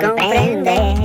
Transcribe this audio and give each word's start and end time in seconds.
comprendes, 0.00 0.98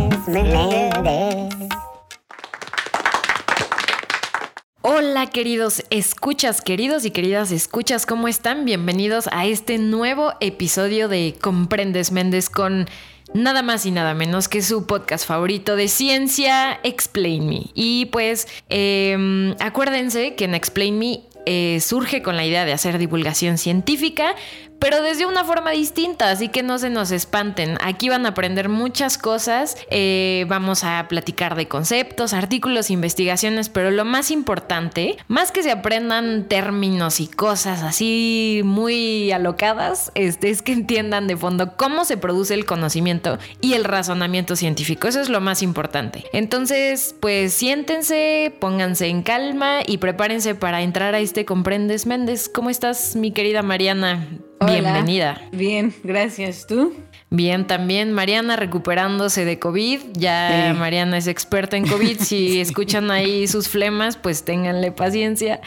Hola 4.82 5.28
queridos 5.28 5.84
escuchas, 5.90 6.62
queridos 6.62 7.06
y 7.06 7.12
queridas 7.12 7.52
escuchas, 7.52 8.06
¿cómo 8.06 8.28
están? 8.28 8.66
Bienvenidos 8.66 9.28
a 9.32 9.46
este 9.46 9.78
nuevo 9.78 10.34
episodio 10.42 11.08
de 11.08 11.36
Comprendes 11.42 12.12
Méndez 12.12 12.50
con 12.50 12.88
nada 13.34 13.64
más 13.64 13.86
y 13.86 13.92
nada 13.92 14.14
menos 14.14 14.48
que 14.48 14.62
su 14.62 14.86
podcast 14.86 15.26
favorito 15.26 15.76
de 15.76 15.88
ciencia, 15.88 16.80
Explain 16.84 17.48
Me. 17.48 17.62
Y 17.74 18.06
pues 18.08 18.48
em, 18.70 19.56
acuérdense 19.60 20.36
que 20.36 20.46
en 20.46 20.54
Explain 20.54 21.00
Me 21.00 21.22
eh, 21.46 21.80
surge 21.82 22.22
con 22.22 22.38
la 22.38 22.46
idea 22.46 22.64
de 22.64 22.74
hacer 22.74 22.98
divulgación 22.98 23.58
científica, 23.58 24.36
pero 24.84 25.02
desde 25.02 25.26
una 25.26 25.46
forma 25.46 25.72
distinta, 25.72 26.30
así 26.30 26.50
que 26.50 26.62
no 26.62 26.78
se 26.78 26.90
nos 26.90 27.12
espanten. 27.12 27.78
Aquí 27.82 28.10
van 28.10 28.26
a 28.26 28.30
aprender 28.30 28.68
muchas 28.68 29.18
cosas, 29.18 29.78
eh, 29.90 30.44
vamos 30.50 30.84
a 30.84 31.08
platicar 31.08 31.56
de 31.56 31.70
conceptos, 31.70 32.34
artículos, 32.34 32.90
investigaciones, 32.90 33.70
pero 33.70 33.92
lo 33.92 34.04
más 34.04 34.30
importante, 34.30 35.16
más 35.30 35.54
que 35.54 35.64
se 35.64 35.72
aprendan 35.72 36.50
términos 36.50 37.22
y 37.22 37.28
cosas 37.28 37.82
así 37.82 38.60
muy 38.66 39.32
alocadas, 39.32 40.12
este, 40.16 40.50
es 40.50 40.62
que 40.62 40.74
entiendan 40.74 41.28
de 41.28 41.38
fondo 41.38 41.78
cómo 41.78 42.04
se 42.04 42.18
produce 42.18 42.54
el 42.54 42.66
conocimiento 42.66 43.40
y 43.62 43.76
el 43.76 43.86
razonamiento 43.86 44.58
científico. 44.58 45.08
Eso 45.08 45.22
es 45.22 45.30
lo 45.30 45.40
más 45.40 45.64
importante. 45.64 46.26
Entonces, 46.34 47.16
pues 47.22 47.54
siéntense, 47.54 48.54
pónganse 48.60 49.08
en 49.08 49.24
calma 49.24 49.80
y 49.88 50.00
prepárense 50.00 50.56
para 50.56 50.82
entrar 50.82 51.16
a 51.16 51.20
este 51.20 51.46
Comprendes 51.46 52.06
Méndez. 52.06 52.50
¿Cómo 52.50 52.70
estás, 52.70 53.16
mi 53.16 53.32
querida 53.32 53.62
Mariana? 53.62 54.28
Bienvenida. 54.66 55.42
Bien, 55.52 55.94
gracias. 56.04 56.66
¿Tú? 56.68 56.94
Bien, 57.30 57.66
también 57.66 58.14
Mariana 58.14 58.56
recuperándose 58.56 59.46
de 59.46 59.60
COVID. 59.60 60.00
Ya 60.14 60.76
Mariana 60.78 61.18
es 61.18 61.28
experta 61.28 61.78
en 61.78 61.88
COVID. 61.88 62.20
Si 62.20 62.62
escuchan 62.62 63.10
ahí 63.12 63.48
sus 63.48 63.70
flemas, 63.70 64.18
pues 64.18 64.46
ténganle 64.46 64.92
paciencia. 64.92 65.60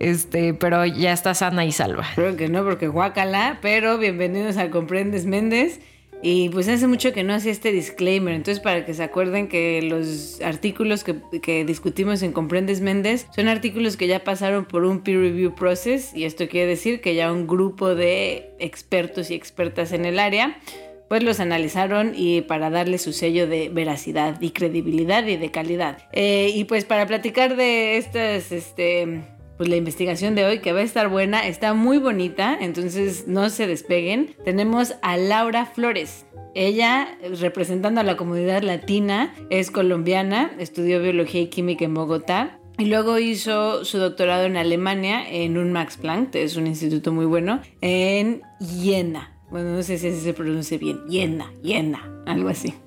Este, 0.00 0.52
pero 0.52 0.84
ya 0.84 1.12
está 1.12 1.32
sana 1.34 1.64
y 1.64 1.70
salva. 1.70 2.04
Creo 2.16 2.36
que 2.36 2.48
no, 2.48 2.64
porque 2.64 2.88
guácala. 2.88 3.58
Pero 3.62 3.98
bienvenidos 3.98 4.56
a 4.56 4.70
Comprendes 4.70 5.26
Méndez. 5.26 5.80
Y 6.22 6.50
pues 6.50 6.68
hace 6.68 6.86
mucho 6.86 7.12
que 7.12 7.24
no 7.24 7.34
hacía 7.34 7.50
este 7.50 7.72
disclaimer, 7.72 8.32
entonces 8.34 8.62
para 8.62 8.86
que 8.86 8.94
se 8.94 9.02
acuerden 9.02 9.48
que 9.48 9.82
los 9.82 10.40
artículos 10.40 11.04
que, 11.04 11.64
discutimos 11.64 12.22
en 12.22 12.32
Comprendes 12.32 12.80
Méndez 12.80 13.26
son 13.34 13.48
artículos 13.48 13.96
que 13.96 14.06
ya 14.06 14.22
pasaron 14.22 14.64
por 14.64 14.84
un 14.84 15.00
peer 15.00 15.18
review 15.18 15.54
process 15.54 16.14
y 16.14 16.24
esto 16.24 16.48
quiere 16.48 16.68
decir 16.68 17.00
que 17.00 17.16
ya 17.16 17.32
un 17.32 17.48
grupo 17.48 17.96
de 17.96 18.54
expertos 18.60 19.30
y 19.30 19.34
expertas 19.34 19.92
en 19.92 20.04
el 20.04 20.20
área 20.20 20.60
pues 21.08 21.24
los 21.24 21.40
analizaron 21.40 22.12
y 22.16 22.40
para 22.40 22.70
darle 22.70 22.96
su 22.96 23.12
sello 23.12 23.46
de 23.46 23.68
veracidad 23.68 24.40
y 24.40 24.52
credibilidad 24.52 25.26
y 25.26 25.36
de 25.36 25.50
calidad. 25.50 25.98
Eh, 26.12 26.52
y 26.54 26.64
pues 26.64 26.86
para 26.86 27.06
platicar 27.06 27.54
de 27.54 27.98
estas, 27.98 28.50
este, 28.50 29.20
pues 29.56 29.68
la 29.68 29.76
investigación 29.76 30.34
de 30.34 30.44
hoy 30.44 30.58
que 30.60 30.72
va 30.72 30.80
a 30.80 30.84
estar 30.84 31.08
buena, 31.08 31.46
está 31.46 31.74
muy 31.74 31.98
bonita, 31.98 32.56
entonces 32.60 33.26
no 33.26 33.50
se 33.50 33.66
despeguen. 33.66 34.34
Tenemos 34.44 34.94
a 35.02 35.16
Laura 35.16 35.66
Flores. 35.66 36.26
Ella, 36.54 37.16
representando 37.40 38.00
a 38.00 38.04
la 38.04 38.16
comunidad 38.16 38.62
latina, 38.62 39.34
es 39.48 39.70
colombiana, 39.70 40.52
estudió 40.58 41.00
biología 41.00 41.40
y 41.40 41.46
química 41.46 41.84
en 41.84 41.94
Bogotá, 41.94 42.58
y 42.78 42.86
luego 42.86 43.18
hizo 43.18 43.84
su 43.84 43.98
doctorado 43.98 44.44
en 44.44 44.56
Alemania 44.56 45.24
en 45.28 45.58
un 45.58 45.72
Max 45.72 45.96
Planck, 45.96 46.34
es 46.34 46.56
un 46.56 46.66
instituto 46.66 47.12
muy 47.12 47.26
bueno, 47.26 47.60
en 47.80 48.42
Jena. 48.60 49.32
Bueno, 49.50 49.70
no 49.76 49.82
sé 49.82 49.98
si 49.98 50.08
así 50.08 50.20
se 50.20 50.32
pronuncia 50.32 50.78
bien. 50.78 51.00
Jena, 51.08 51.52
Jena, 51.62 52.22
algo 52.26 52.48
así. 52.48 52.74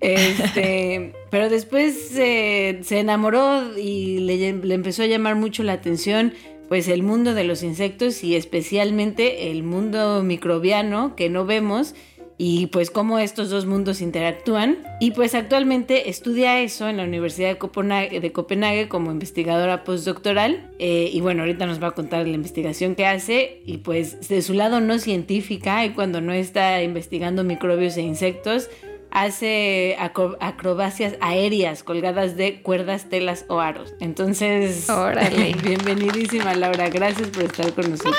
Este, 0.00 1.12
pero 1.30 1.48
después 1.48 1.94
se 2.10 2.80
enamoró 2.90 3.78
y 3.78 4.18
le, 4.20 4.48
empezó 4.48 5.02
a 5.02 5.06
llamar 5.06 5.34
mucho 5.34 5.62
la 5.62 5.74
atención 5.74 6.32
pues 6.68 6.88
el 6.88 7.02
mundo 7.02 7.34
de 7.34 7.44
los 7.44 7.62
insectos 7.62 8.22
y 8.22 8.36
especialmente 8.36 9.50
el 9.50 9.62
mundo 9.62 10.22
microbiano 10.22 11.16
que 11.16 11.30
no 11.30 11.46
vemos 11.46 11.94
y 12.40 12.66
pues 12.66 12.92
cómo 12.92 13.18
estos 13.18 13.50
dos 13.50 13.66
mundos 13.66 14.00
interactúan. 14.00 14.78
Y 15.00 15.10
pues 15.10 15.34
actualmente 15.34 16.08
estudia 16.08 16.60
eso 16.60 16.88
en 16.88 16.96
la 16.96 17.02
Universidad 17.02 17.48
de 17.48 17.58
Copenhague, 17.58 18.20
de 18.20 18.32
Copenhague 18.32 18.88
como 18.88 19.10
investigadora 19.10 19.82
postdoctoral. 19.82 20.70
Eh, 20.78 21.10
y 21.12 21.20
bueno, 21.20 21.42
ahorita 21.42 21.66
nos 21.66 21.82
va 21.82 21.88
a 21.88 21.90
contar 21.92 22.28
la 22.28 22.34
investigación 22.34 22.94
que 22.94 23.06
hace. 23.06 23.60
Y 23.66 23.78
pues 23.78 24.28
de 24.28 24.40
su 24.42 24.54
lado 24.54 24.80
no 24.80 25.00
científica, 25.00 25.84
y 25.84 25.90
cuando 25.90 26.20
no 26.20 26.32
está 26.32 26.80
investigando 26.80 27.42
microbios 27.42 27.96
e 27.96 28.02
insectos, 28.02 28.70
hace 29.10 29.96
acrobacias 29.98 31.14
aéreas 31.20 31.82
colgadas 31.82 32.36
de 32.36 32.62
cuerdas, 32.62 33.08
telas 33.08 33.44
o 33.48 33.60
aros. 33.60 33.94
Entonces, 34.00 34.88
órale, 34.90 35.54
bienvenidísima 35.62 36.54
Laura, 36.54 36.88
gracias 36.88 37.28
por 37.28 37.44
estar 37.44 37.72
con 37.72 37.90
nosotros. 37.90 38.16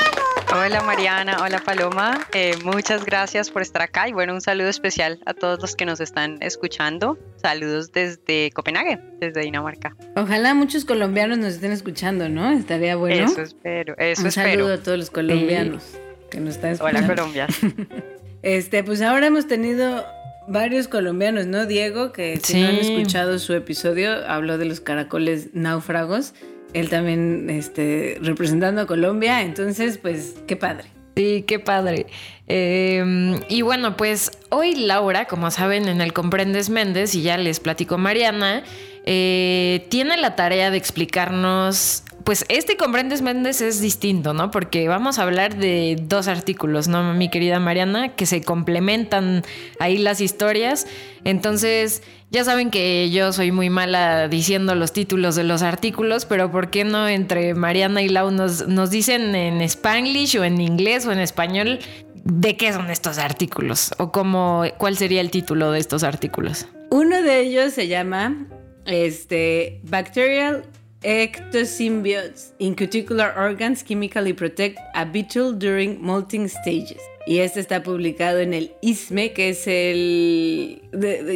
Hola 0.52 0.82
Mariana, 0.82 1.38
hola 1.44 1.60
Paloma, 1.60 2.28
eh, 2.34 2.56
muchas 2.64 3.06
gracias 3.06 3.52
por 3.52 3.62
estar 3.62 3.84
acá 3.84 4.10
y 4.10 4.14
bueno, 4.14 4.34
un 4.34 4.42
saludo 4.42 4.68
especial 4.68 5.20
a 5.28 5.36
todos 5.36 5.62
los 5.62 5.76
que 5.76 5.86
nos 5.86 6.00
están 6.00 6.38
escuchando. 6.42 7.20
Saludos 7.36 7.92
desde 7.92 8.50
Copenhague, 8.56 9.00
desde 9.20 9.42
Dinamarca. 9.42 9.96
Ojalá 10.16 10.56
muchos 10.56 10.86
colombianos 10.86 11.38
nos 11.38 11.54
estén 11.54 11.72
escuchando, 11.72 12.30
¿no? 12.30 12.50
Estaría 12.50 12.96
bueno. 12.96 13.26
Eso 13.26 13.44
espero, 13.44 13.96
eso 14.00 14.24
un 14.24 14.32
saludo 14.32 14.74
a 14.74 14.78
todos 14.80 14.98
los 14.98 15.12
colombianos 15.12 15.84
que 16.32 16.40
nos 16.40 16.56
están 16.56 16.72
escuchando. 16.72 17.00
Hola 17.00 17.16
Colombia. 17.16 17.48
este, 18.42 18.84
pues 18.84 19.04
ahora 19.04 19.28
hemos 19.28 19.48
tenido 19.48 20.04
varios 20.50 20.88
colombianos, 20.88 21.46
¿no? 21.46 21.66
Diego, 21.66 22.12
que 22.12 22.40
si 22.42 22.62
no 22.62 22.68
han 22.68 22.76
escuchado 22.76 23.40
su 23.40 23.54
episodio, 23.54 24.12
habló 24.28 24.58
de 24.58 24.66
los 24.66 24.80
caracoles 24.80 25.50
náufragos. 25.54 26.34
Él 26.74 26.90
también 26.90 27.50
este, 27.50 28.18
representando 28.22 28.82
a 28.82 28.86
Colombia, 28.86 29.42
entonces, 29.42 29.98
pues, 29.98 30.36
qué 30.48 30.56
padre. 30.56 30.86
Sí, 31.16 31.44
qué 31.48 31.60
padre. 31.60 32.06
Em, 32.48 33.40
y 33.50 33.62
bueno, 33.62 33.98
pues 33.98 34.32
hoy 34.50 34.76
Laura, 34.76 35.26
como 35.26 35.52
saben, 35.52 35.88
en 35.88 36.02
el 36.02 36.14
Comprendes 36.14 36.70
Méndez, 36.70 37.14
y 37.16 37.24
ya 37.24 37.38
les 37.38 37.60
platico 37.60 37.98
Mariana, 37.98 38.64
eh, 39.06 39.86
tiene 39.90 40.18
la 40.18 40.36
tarea 40.36 40.72
de 40.72 40.78
explicarnos 40.78 42.04
pues 42.30 42.46
este 42.48 42.78
Comprendes 42.78 43.24
Méndez 43.24 43.60
es 43.60 43.82
distinto, 43.82 44.36
¿no? 44.36 44.52
Porque 44.52 44.88
vamos 44.88 45.18
a 45.18 45.24
hablar 45.24 45.58
de 45.58 45.98
dos 46.00 46.28
artículos, 46.28 46.88
¿no, 46.88 47.16
mi 47.16 47.28
querida 47.28 47.60
Mariana? 47.60 48.10
Que 48.10 48.28
se 48.28 48.44
complementan 48.44 49.44
ahí 49.80 49.98
las 49.98 50.22
historias. 50.22 50.86
Entonces, 51.24 52.04
ya 52.30 52.44
saben 52.44 52.70
que 52.70 53.10
yo 53.10 53.34
soy 53.34 53.52
muy 53.52 53.72
mala 53.72 54.28
diciendo 54.28 54.76
los 54.76 54.94
títulos 54.94 55.36
de 55.36 55.44
los 55.44 55.64
artículos, 55.64 56.26
pero 56.26 56.52
¿por 56.52 56.70
qué 56.70 56.84
no 56.84 57.08
entre 57.08 57.56
Mariana 57.56 58.04
y 58.04 58.10
Lau 58.10 58.30
nos, 58.30 58.68
nos 58.68 58.92
dicen 58.92 59.34
en 59.34 59.60
spanglish 59.62 60.38
o 60.38 60.44
en 60.44 60.62
inglés 60.62 61.08
o 61.08 61.12
en 61.12 61.18
español 61.18 61.80
de 62.26 62.56
qué 62.58 62.72
son 62.72 62.92
estos 62.92 63.18
artículos? 63.18 63.90
¿O 63.98 64.12
cómo, 64.12 64.66
cuál 64.78 64.98
sería 64.98 65.22
el 65.22 65.32
título 65.32 65.72
de 65.72 65.80
estos 65.80 66.04
artículos? 66.04 66.68
Uno 66.92 67.24
de 67.24 67.40
ellos 67.40 67.74
se 67.74 67.88
llama 67.88 68.46
este, 68.86 69.82
Bacterial 69.82 70.66
Ectosymbiotes 71.02 72.54
in 72.60 72.76
cuticular 72.76 73.34
organs 73.38 73.84
chemically 73.84 74.34
protect 74.34 74.78
a 74.96 75.06
beetle 75.06 75.54
during 75.54 76.02
molting 76.02 76.48
stages. 76.50 77.02
Y 77.26 77.40
este 77.40 77.60
está 77.60 77.84
publicado 77.84 78.40
en 78.40 78.54
el 78.54 78.72
ISME, 78.82 79.34
que 79.34 79.50
es 79.50 79.68
el... 79.68 80.82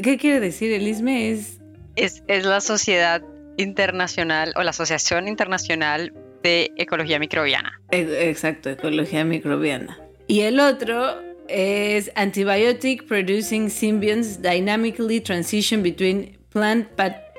¿Qué 0.04 0.18
quiere 0.20 0.40
decir 0.40 0.74
el 0.74 0.88
ISME? 0.88 1.32
Es... 1.32 1.60
es... 1.96 2.24
Es 2.28 2.46
la 2.46 2.62
Sociedad 2.62 3.22
Internacional 3.58 4.54
o 4.56 4.64
la 4.64 4.72
Asociación 4.72 5.28
Internacional 5.28 6.14
de 6.42 6.72
Ecología 6.78 7.20
Microbiana. 7.20 7.80
E, 7.92 8.30
exacto, 8.30 8.70
Ecología 8.72 9.24
Microbiana. 9.24 10.00
Y 10.28 10.42
el 10.42 10.60
otro 10.60 11.22
es 11.48 12.12
Antibiotic 12.16 13.06
Producing 13.06 13.70
Symbionts 13.70 14.42
Dynamically 14.42 15.22
Transition 15.22 15.84
Between 15.84 16.38
Plant 16.50 16.88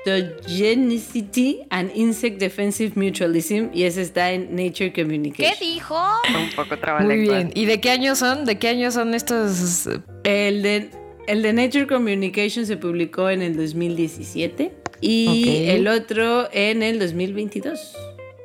Pathogenicity 0.05 1.65
and 1.71 1.91
Insect 1.95 2.39
Defensive 2.39 2.93
Mutualism 2.95 3.69
y 3.73 3.83
ese 3.83 4.03
está 4.03 4.31
en 4.31 4.55
Nature 4.55 4.93
Communication. 4.93 5.53
¿Qué 5.57 5.65
dijo? 5.65 5.95
Un 6.29 6.49
poco 6.55 6.75
Muy 7.01 7.17
bien. 7.21 7.51
¿Y 7.55 7.65
de 7.65 7.81
qué 7.81 7.89
años 7.89 8.19
son? 8.19 8.45
¿De 8.45 8.57
qué 8.57 8.69
años 8.69 8.93
son 8.93 9.15
estos? 9.15 9.87
El 10.23 10.61
de, 10.61 10.91
el 11.27 11.41
de 11.41 11.53
Nature 11.53 11.87
Communication 11.87 12.65
se 12.65 12.77
publicó 12.77 13.29
en 13.29 13.41
el 13.41 13.57
2017 13.57 14.71
y 15.01 15.65
el 15.69 15.87
otro 15.87 16.49
en 16.51 16.83
el 16.83 16.99
2022. 16.99 17.95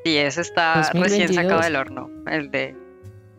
Y 0.04 0.16
ese 0.16 0.40
está 0.40 0.90
recién 0.94 1.32
sacado 1.32 1.60
del 1.60 1.76
horno, 1.76 2.10
el 2.26 2.50
de, 2.50 2.74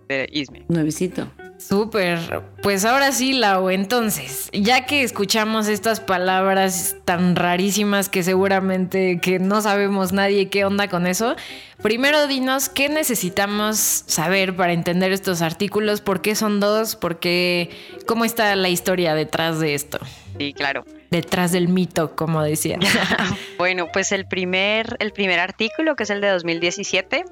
de 0.07 0.29
ISME. 0.31 0.65
Nuevecito. 0.67 1.27
Súper. 1.67 2.41
Pues 2.63 2.85
ahora 2.85 3.11
sí, 3.11 3.33
Lau, 3.33 3.69
entonces, 3.69 4.49
ya 4.51 4.85
que 4.85 5.03
escuchamos 5.03 5.67
estas 5.67 5.99
palabras 5.99 6.95
tan 7.05 7.35
rarísimas 7.35 8.09
que 8.09 8.23
seguramente 8.23 9.19
que 9.21 9.39
no 9.39 9.61
sabemos 9.61 10.11
nadie 10.11 10.49
qué 10.49 10.65
onda 10.65 10.87
con 10.87 11.05
eso, 11.05 11.35
primero 11.81 12.27
dinos 12.27 12.67
qué 12.67 12.89
necesitamos 12.89 13.77
saber 13.77 14.55
para 14.55 14.73
entender 14.73 15.11
estos 15.11 15.41
artículos, 15.41 16.01
por 16.01 16.21
qué 16.21 16.35
son 16.35 16.59
dos, 16.59 16.95
por 16.95 17.19
qué, 17.19 17.69
cómo 18.07 18.25
está 18.25 18.55
la 18.55 18.69
historia 18.69 19.13
detrás 19.13 19.59
de 19.59 19.75
esto. 19.75 19.99
Sí, 20.39 20.53
claro. 20.53 20.83
Detrás 21.11 21.51
del 21.51 21.67
mito, 21.67 22.15
como 22.15 22.41
decía. 22.41 22.79
bueno, 23.57 23.87
pues 23.93 24.11
el 24.11 24.25
primer, 24.27 24.97
el 24.99 25.11
primer 25.11 25.39
artículo, 25.39 25.95
que 25.95 26.03
es 26.03 26.09
el 26.09 26.21
de 26.21 26.29
2017, 26.29 27.25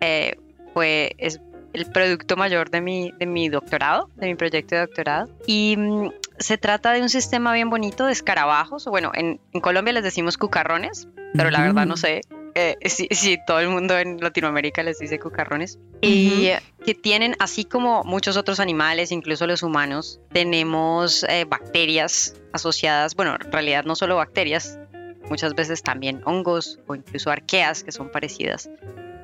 eh, 0.00 0.36
fue, 0.74 1.14
es 1.18 1.40
el 1.76 1.86
producto 1.86 2.36
mayor 2.36 2.70
de 2.70 2.80
mi, 2.80 3.12
de 3.18 3.26
mi 3.26 3.48
doctorado, 3.48 4.10
de 4.16 4.26
mi 4.26 4.34
proyecto 4.34 4.74
de 4.74 4.80
doctorado. 4.82 5.28
Y 5.46 5.76
mm, 5.76 6.10
se 6.38 6.58
trata 6.58 6.92
de 6.92 7.02
un 7.02 7.08
sistema 7.08 7.52
bien 7.52 7.70
bonito 7.70 8.06
de 8.06 8.12
escarabajos. 8.12 8.86
Bueno, 8.86 9.12
en, 9.14 9.40
en 9.52 9.60
Colombia 9.60 9.92
les 9.92 10.02
decimos 10.02 10.38
cucarrones, 10.38 11.08
pero 11.34 11.50
la 11.50 11.60
verdad 11.60 11.86
no 11.86 11.96
sé 11.96 12.22
eh, 12.58 12.78
si, 12.88 13.36
todo 13.46 13.60
el 13.60 13.68
mundo 13.68 13.98
en 13.98 14.18
Latinoamérica 14.18 14.82
les 14.82 14.98
dice 14.98 15.18
cucarrones. 15.18 15.78
Y 16.00 16.48
que 16.86 16.94
tienen, 16.94 17.36
así 17.38 17.66
como 17.66 18.02
muchos 18.04 18.38
otros 18.38 18.60
animales, 18.60 19.12
incluso 19.12 19.46
los 19.46 19.62
humanos, 19.62 20.20
tenemos 20.32 21.24
eh, 21.24 21.44
bacterias 21.44 22.34
asociadas, 22.52 23.14
bueno, 23.14 23.36
en 23.38 23.52
realidad 23.52 23.84
no 23.84 23.94
solo 23.94 24.16
bacterias, 24.16 24.78
muchas 25.28 25.54
veces 25.54 25.82
también 25.82 26.22
hongos 26.24 26.78
o 26.86 26.94
incluso 26.94 27.30
arqueas 27.30 27.84
que 27.84 27.92
son 27.92 28.10
parecidas 28.10 28.70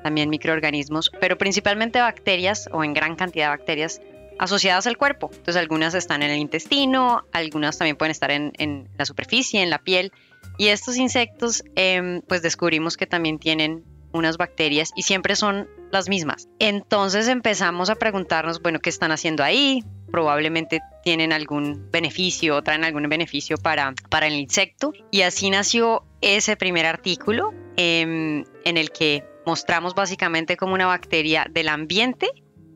también 0.03 0.29
microorganismos, 0.29 1.11
pero 1.19 1.37
principalmente 1.37 1.99
bacterias 1.99 2.69
o 2.71 2.83
en 2.83 2.93
gran 2.93 3.15
cantidad 3.15 3.45
de 3.45 3.57
bacterias 3.57 4.01
asociadas 4.39 4.87
al 4.87 4.97
cuerpo. 4.97 5.29
Entonces 5.31 5.55
algunas 5.55 5.93
están 5.93 6.21
en 6.23 6.31
el 6.31 6.39
intestino, 6.39 7.23
algunas 7.31 7.77
también 7.77 7.95
pueden 7.95 8.11
estar 8.11 8.31
en, 8.31 8.89
la 8.97 9.05
superficie, 9.05 9.61
en 9.61 9.69
la 9.69 9.79
piel. 9.79 10.11
Y 10.57 10.67
estos 10.67 10.97
insectos, 10.97 11.63
em, 11.75 12.21
pues 12.21 12.41
descubrimos 12.41 12.97
que 12.97 13.07
también 13.07 13.39
tienen 13.39 13.83
unas 14.11 14.37
bacterias 14.37 14.91
y 14.95 15.03
siempre 15.03 15.35
son 15.35 15.67
las 15.91 16.07
mismas. 16.07 16.47
Entonces 16.59 17.27
empezamos 17.27 17.89
a 17.89 17.95
preguntarnos, 17.95 18.61
bueno, 18.61 18.79
¿qué 18.79 18.89
están 18.89 19.11
haciendo 19.11 19.43
ahí? 19.43 19.83
Probablemente 20.11 20.81
tienen 21.03 21.33
algún 21.33 21.89
beneficio, 21.91 22.61
traen 22.61 22.83
algún 22.83 23.07
beneficio 23.09 23.57
para, 23.57 23.93
para 24.09 24.27
el 24.27 24.33
insecto. 24.33 24.93
Y 25.11 25.21
así 25.21 25.49
nació 25.49 26.05
ese 26.21 26.55
primer 26.55 26.85
artículo 26.85 27.53
em, 27.75 28.45
en 28.65 28.77
el 28.77 28.91
que 28.91 29.23
mostramos 29.45 29.95
básicamente 29.95 30.57
como 30.57 30.73
una 30.73 30.85
bacteria 30.85 31.45
del 31.49 31.69
ambiente 31.69 32.29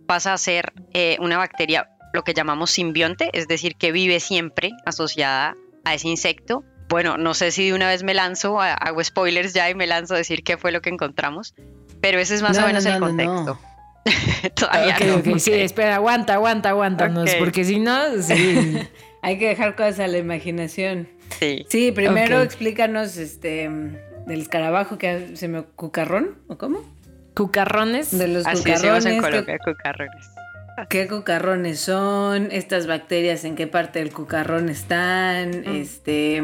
pasa 0.07 0.33
a 0.33 0.37
ser 0.37 0.73
eh, 0.93 1.17
una 1.19 1.37
bacteria 1.37 1.89
lo 2.13 2.23
que 2.23 2.33
llamamos 2.33 2.71
simbionte, 2.71 3.29
es 3.33 3.47
decir, 3.47 3.75
que 3.75 3.91
vive 3.91 4.19
siempre 4.19 4.71
asociada 4.85 5.55
a 5.83 5.93
ese 5.93 6.07
insecto. 6.07 6.63
Bueno, 6.89 7.17
no 7.17 7.33
sé 7.33 7.51
si 7.51 7.67
de 7.67 7.73
una 7.73 7.87
vez 7.89 8.03
me 8.03 8.13
lanzo, 8.13 8.59
hago 8.61 9.03
spoilers 9.03 9.53
ya 9.53 9.69
y 9.69 9.75
me 9.75 9.85
lanzo 9.85 10.15
a 10.15 10.17
decir 10.17 10.43
qué 10.43 10.57
fue 10.57 10.71
lo 10.71 10.81
que 10.81 10.89
encontramos, 10.89 11.53
pero 12.01 12.17
ese 12.17 12.35
es 12.35 12.41
más 12.41 12.57
o 12.57 12.65
menos 12.65 12.85
el 12.85 12.99
contexto. 12.99 13.59
Todavía 14.55 14.97
no. 14.99 15.37
Sí, 15.37 15.53
espera, 15.53 15.95
aguanta, 15.95 16.35
aguanta, 16.35 16.69
aguántanos, 16.69 17.29
porque 17.35 17.65
si 17.65 17.79
no, 17.79 17.99
Hay 19.21 19.39
que 19.39 19.49
dejar 19.49 19.75
cosas 19.75 19.99
a 19.99 20.07
la 20.07 20.19
imaginación. 20.19 21.09
Sí. 21.39 21.65
Sí, 21.67 21.91
primero 21.91 22.41
explícanos 22.41 23.17
este 23.17 23.69
del 24.27 24.41
escarabajo 24.41 24.97
que 24.97 25.35
se 25.35 25.47
me 25.47 25.63
cucarrón 25.63 26.37
o 26.47 26.57
cómo? 26.57 26.83
Cucarrones. 27.35 28.17
De 28.17 28.27
los 28.27 28.45
Así 28.45 28.63
cucarrones. 28.63 29.05
En 29.05 29.21
Colombia, 29.21 29.57
cucarrones. 29.63 30.27
¿Qué 30.89 31.07
cucarrones 31.07 31.79
son? 31.79 32.49
Estas 32.51 32.85
bacterias 32.85 33.43
en 33.45 33.55
qué 33.55 33.65
parte 33.65 33.99
del 33.99 34.13
cucarrón 34.13 34.69
están, 34.69 35.61
mm. 35.61 35.75
este, 35.75 36.43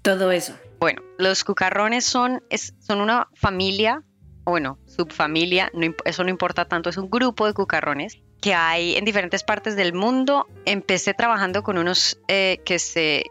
todo 0.00 0.32
eso. 0.32 0.54
Bueno, 0.80 1.02
los 1.18 1.44
cucarrones 1.44 2.04
son, 2.04 2.42
son 2.80 3.00
una 3.00 3.28
familia, 3.34 4.02
bueno, 4.44 4.78
subfamilia, 4.86 5.70
eso 6.04 6.24
no 6.24 6.30
importa 6.30 6.66
tanto, 6.66 6.88
es 6.88 6.96
un 6.96 7.10
grupo 7.10 7.46
de 7.46 7.52
cucarrones 7.52 8.20
que 8.40 8.54
hay 8.54 8.96
en 8.96 9.04
diferentes 9.04 9.42
partes 9.42 9.76
del 9.76 9.92
mundo. 9.94 10.46
Empecé 10.66 11.14
trabajando 11.14 11.62
con 11.62 11.78
unos 11.78 12.18
eh, 12.28 12.60
que 12.64 12.78
se 12.78 13.24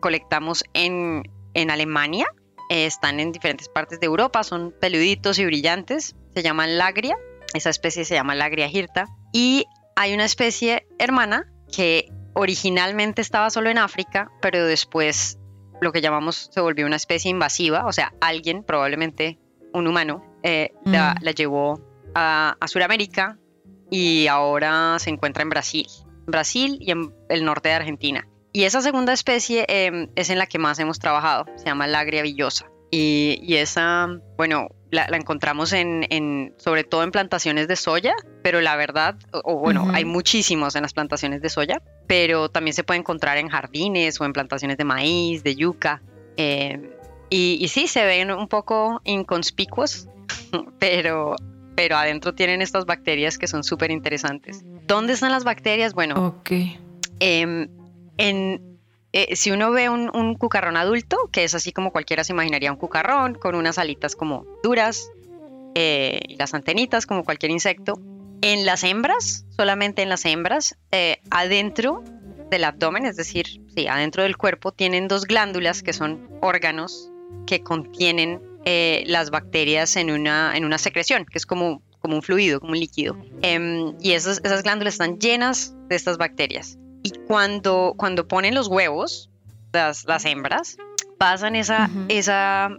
colectamos 0.00 0.64
en, 0.74 1.22
en 1.54 1.70
Alemania, 1.70 2.26
eh, 2.72 2.86
están 2.86 3.20
en 3.20 3.32
diferentes 3.32 3.68
partes 3.68 4.00
de 4.00 4.06
Europa, 4.06 4.42
son 4.42 4.72
peluditos 4.80 5.38
y 5.38 5.44
brillantes, 5.44 6.16
se 6.34 6.42
llaman 6.42 6.78
lagria, 6.78 7.18
esa 7.52 7.68
especie 7.68 8.06
se 8.06 8.14
llama 8.14 8.34
lagria 8.34 8.66
hirta, 8.66 9.08
y 9.30 9.66
hay 9.94 10.14
una 10.14 10.24
especie 10.24 10.86
hermana 10.98 11.52
que 11.70 12.10
originalmente 12.32 13.20
estaba 13.20 13.50
solo 13.50 13.68
en 13.68 13.76
África, 13.76 14.30
pero 14.40 14.64
después 14.64 15.38
lo 15.82 15.92
que 15.92 16.00
llamamos 16.00 16.48
se 16.50 16.62
volvió 16.62 16.86
una 16.86 16.96
especie 16.96 17.30
invasiva, 17.30 17.84
o 17.84 17.92
sea, 17.92 18.14
alguien, 18.22 18.64
probablemente 18.64 19.38
un 19.74 19.86
humano, 19.86 20.24
eh, 20.42 20.72
la, 20.86 21.14
mm. 21.20 21.26
llevó 21.36 21.78
a, 22.14 22.56
a 22.58 22.68
Sudamérica 22.68 23.36
y 23.90 24.28
ahora 24.28 24.96
se 24.98 25.10
encuentra 25.10 25.42
en 25.42 25.50
Brasil, 25.50 25.88
Brasil 26.26 26.78
y 26.80 26.90
en 26.90 27.14
el 27.28 27.44
norte 27.44 27.68
de 27.68 27.74
Argentina. 27.74 28.26
Y 28.52 28.64
esa 28.64 28.82
segunda 28.82 29.12
especie 29.12 29.64
em, 29.68 30.08
es 30.14 30.28
en 30.30 30.38
la 30.38 30.46
que 30.46 30.58
más 30.58 30.78
hemos 30.78 30.98
trabajado, 30.98 31.46
se 31.56 31.64
llama 31.64 31.86
Lagria 31.86 32.22
villosa. 32.22 32.70
Y, 32.94 33.54
esa, 33.54 34.20
bueno, 34.36 34.68
la, 34.90 35.06
encontramos 35.12 35.72
en, 35.72 36.54
sobre 36.58 36.84
todo 36.84 37.02
en 37.02 37.10
plantaciones 37.10 37.66
de 37.66 37.76
soya, 37.76 38.14
pero 38.42 38.60
la 38.60 38.76
verdad, 38.76 39.16
o, 39.32 39.56
bueno, 39.56 39.88
hay 39.94 40.04
muchísimos 40.04 40.76
en 40.76 40.82
las 40.82 40.92
plantaciones 40.92 41.40
de 41.40 41.48
soya, 41.48 41.80
pero 42.06 42.50
también 42.50 42.74
se 42.74 42.84
puede 42.84 43.00
encontrar 43.00 43.38
en 43.38 43.48
jardines 43.48 44.20
o 44.20 44.26
en 44.26 44.34
plantaciones 44.34 44.76
de 44.76 44.84
maíz, 44.84 45.42
de 45.42 45.56
yuca. 45.56 46.02
Em, 46.36 46.90
y, 47.30 47.56
y, 47.58 47.68
sí, 47.68 47.86
se 47.86 48.04
ven 48.04 48.30
un 48.30 48.46
poco 48.46 49.00
inconspicuos, 49.04 50.10
pero, 50.78 51.36
pero 51.74 51.96
adentro 51.96 52.34
tienen 52.34 52.60
estas 52.60 52.84
bacterias 52.84 53.38
que 53.38 53.46
son 53.46 53.64
súper 53.64 53.90
interesantes. 53.90 54.62
¿Dónde 54.86 55.14
están 55.14 55.32
las 55.32 55.44
bacterias? 55.44 55.94
Bueno, 55.94 56.26
okay. 56.26 56.78
eh, 57.20 57.68
en, 58.18 58.78
eh, 59.12 59.36
si 59.36 59.50
uno 59.50 59.70
ve 59.70 59.88
un, 59.88 60.34
cucarrón 60.36 60.76
adulto, 60.76 61.28
que 61.30 61.44
es 61.44 61.54
así 61.54 61.72
como 61.72 61.92
cualquiera 61.92 62.24
se 62.24 62.32
imaginaría 62.32 62.72
un 62.72 62.78
cucarrón, 62.78 63.34
con 63.34 63.54
unas 63.54 63.78
alitas 63.78 64.16
como 64.16 64.46
duras 64.62 65.10
eh, 65.74 66.20
y 66.28 66.36
las 66.36 66.54
antenitas 66.54 67.06
como 67.06 67.24
cualquier 67.24 67.52
insecto, 67.52 68.00
en 68.40 68.66
las 68.66 68.82
hembras, 68.84 69.44
solamente 69.56 70.02
en 70.02 70.08
las 70.08 70.24
hembras, 70.24 70.76
eh, 70.90 71.20
adentro 71.30 72.02
del 72.50 72.64
abdomen, 72.64 73.06
es 73.06 73.16
decir, 73.16 73.46
sí, 73.74 73.86
adentro 73.86 74.22
del 74.24 74.36
cuerpo, 74.36 74.72
tienen 74.72 75.08
dos 75.08 75.26
glándulas 75.26 75.82
que 75.82 75.92
son 75.92 76.28
órganos 76.40 77.10
que 77.46 77.62
contienen 77.62 78.40
las 78.64 79.30
bacterias 79.30 79.96
en 79.96 80.10
una, 80.12 80.56
en 80.56 80.64
una 80.64 80.78
secreción, 80.78 81.24
que 81.24 81.36
es 81.36 81.46
como, 81.46 81.82
como 81.98 82.14
un 82.14 82.22
fluido, 82.22 82.60
como 82.60 82.72
un 82.72 82.78
líquido. 82.78 83.16
Em, 83.42 83.94
y 84.00 84.12
esas, 84.12 84.40
esas 84.44 84.62
glándulas 84.62 84.94
están 84.94 85.18
llenas 85.18 85.74
de 85.88 85.96
estas 85.96 86.16
bacterias. 86.16 86.78
Y 87.02 87.10
cuando, 87.26 87.94
cuando 87.96 88.28
ponen 88.28 88.54
los 88.54 88.68
huevos, 88.68 89.30
las, 89.72 90.04
las 90.04 90.24
hembras, 90.24 90.76
pasan 91.18 91.56
esa, 91.56 91.90
esa, 92.08 92.70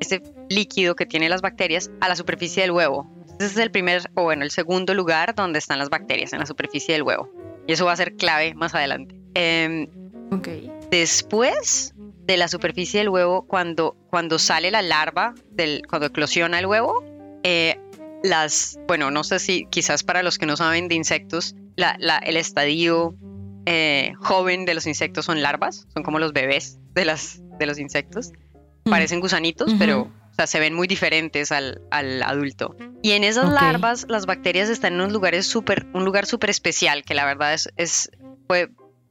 ese 0.00 0.22
líquido 0.48 0.94
que 0.94 1.06
tienen 1.06 1.30
las 1.30 1.42
bacterias 1.42 1.90
a 2.00 2.08
la 2.08 2.16
superficie 2.16 2.62
del 2.62 2.72
huevo. 2.72 3.10
Ese 3.38 3.46
es 3.46 3.56
el 3.56 3.70
primer, 3.70 4.10
o 4.14 4.24
bueno, 4.24 4.44
el 4.44 4.50
segundo 4.50 4.94
lugar 4.94 5.34
donde 5.34 5.58
están 5.58 5.78
las 5.78 5.90
bacterias, 5.90 6.32
en 6.32 6.40
la 6.40 6.46
superficie 6.46 6.94
del 6.94 7.02
huevo. 7.02 7.30
Y 7.66 7.72
eso 7.72 7.84
va 7.84 7.92
a 7.92 7.96
ser 7.96 8.14
clave 8.16 8.54
más 8.54 8.74
adelante. 8.74 9.14
Eh, 9.34 9.88
Después 10.90 11.94
de 11.96 12.36
la 12.36 12.48
superficie 12.48 13.00
del 13.00 13.08
huevo, 13.08 13.46
cuando, 13.46 13.96
cuando 14.10 14.38
sale 14.38 14.70
la 14.70 14.82
larva, 14.82 15.34
del, 15.50 15.82
cuando 15.88 16.06
eclosiona 16.06 16.58
el 16.58 16.66
huevo, 16.66 17.04
eh, 17.42 17.78
las, 18.22 18.78
bueno, 18.86 19.10
no 19.10 19.24
sé 19.24 19.38
si 19.38 19.66
quizás 19.66 20.02
para 20.02 20.22
los 20.22 20.38
que 20.38 20.46
no 20.46 20.56
saben 20.56 20.88
de 20.88 20.94
insectos, 20.94 21.54
la, 21.76 21.96
la, 21.98 22.18
el 22.18 22.36
estadio 22.36 23.14
eh, 23.66 24.12
joven 24.18 24.64
de 24.64 24.74
los 24.74 24.86
insectos 24.86 25.24
son 25.26 25.42
larvas, 25.42 25.86
son 25.94 26.02
como 26.02 26.18
los 26.18 26.32
bebés 26.32 26.78
de, 26.94 27.04
las, 27.04 27.40
de 27.58 27.66
los 27.66 27.78
insectos. 27.78 28.32
Mm. 28.84 28.90
Parecen 28.90 29.20
gusanitos, 29.20 29.74
pero 29.78 30.10
se 30.46 30.60
ven 30.60 30.74
muy 30.74 30.88
diferentes 30.88 31.52
al, 31.52 31.80
adulto. 31.90 32.74
Y 33.02 33.12
en 33.12 33.24
esas 33.24 33.52
larvas, 33.52 34.06
las 34.08 34.26
bacterias 34.26 34.68
están 34.68 34.94
en 34.94 35.00
unos 35.00 35.12
lugares 35.12 35.46
super, 35.46 35.86
un 35.92 36.04
lugar 36.04 36.26
súper 36.26 36.50
especial, 36.50 37.04
que 37.04 37.14
la 37.14 37.24
verdad 37.24 37.54
es, 37.54 37.68
es, 37.76 38.10
fue 38.46 38.70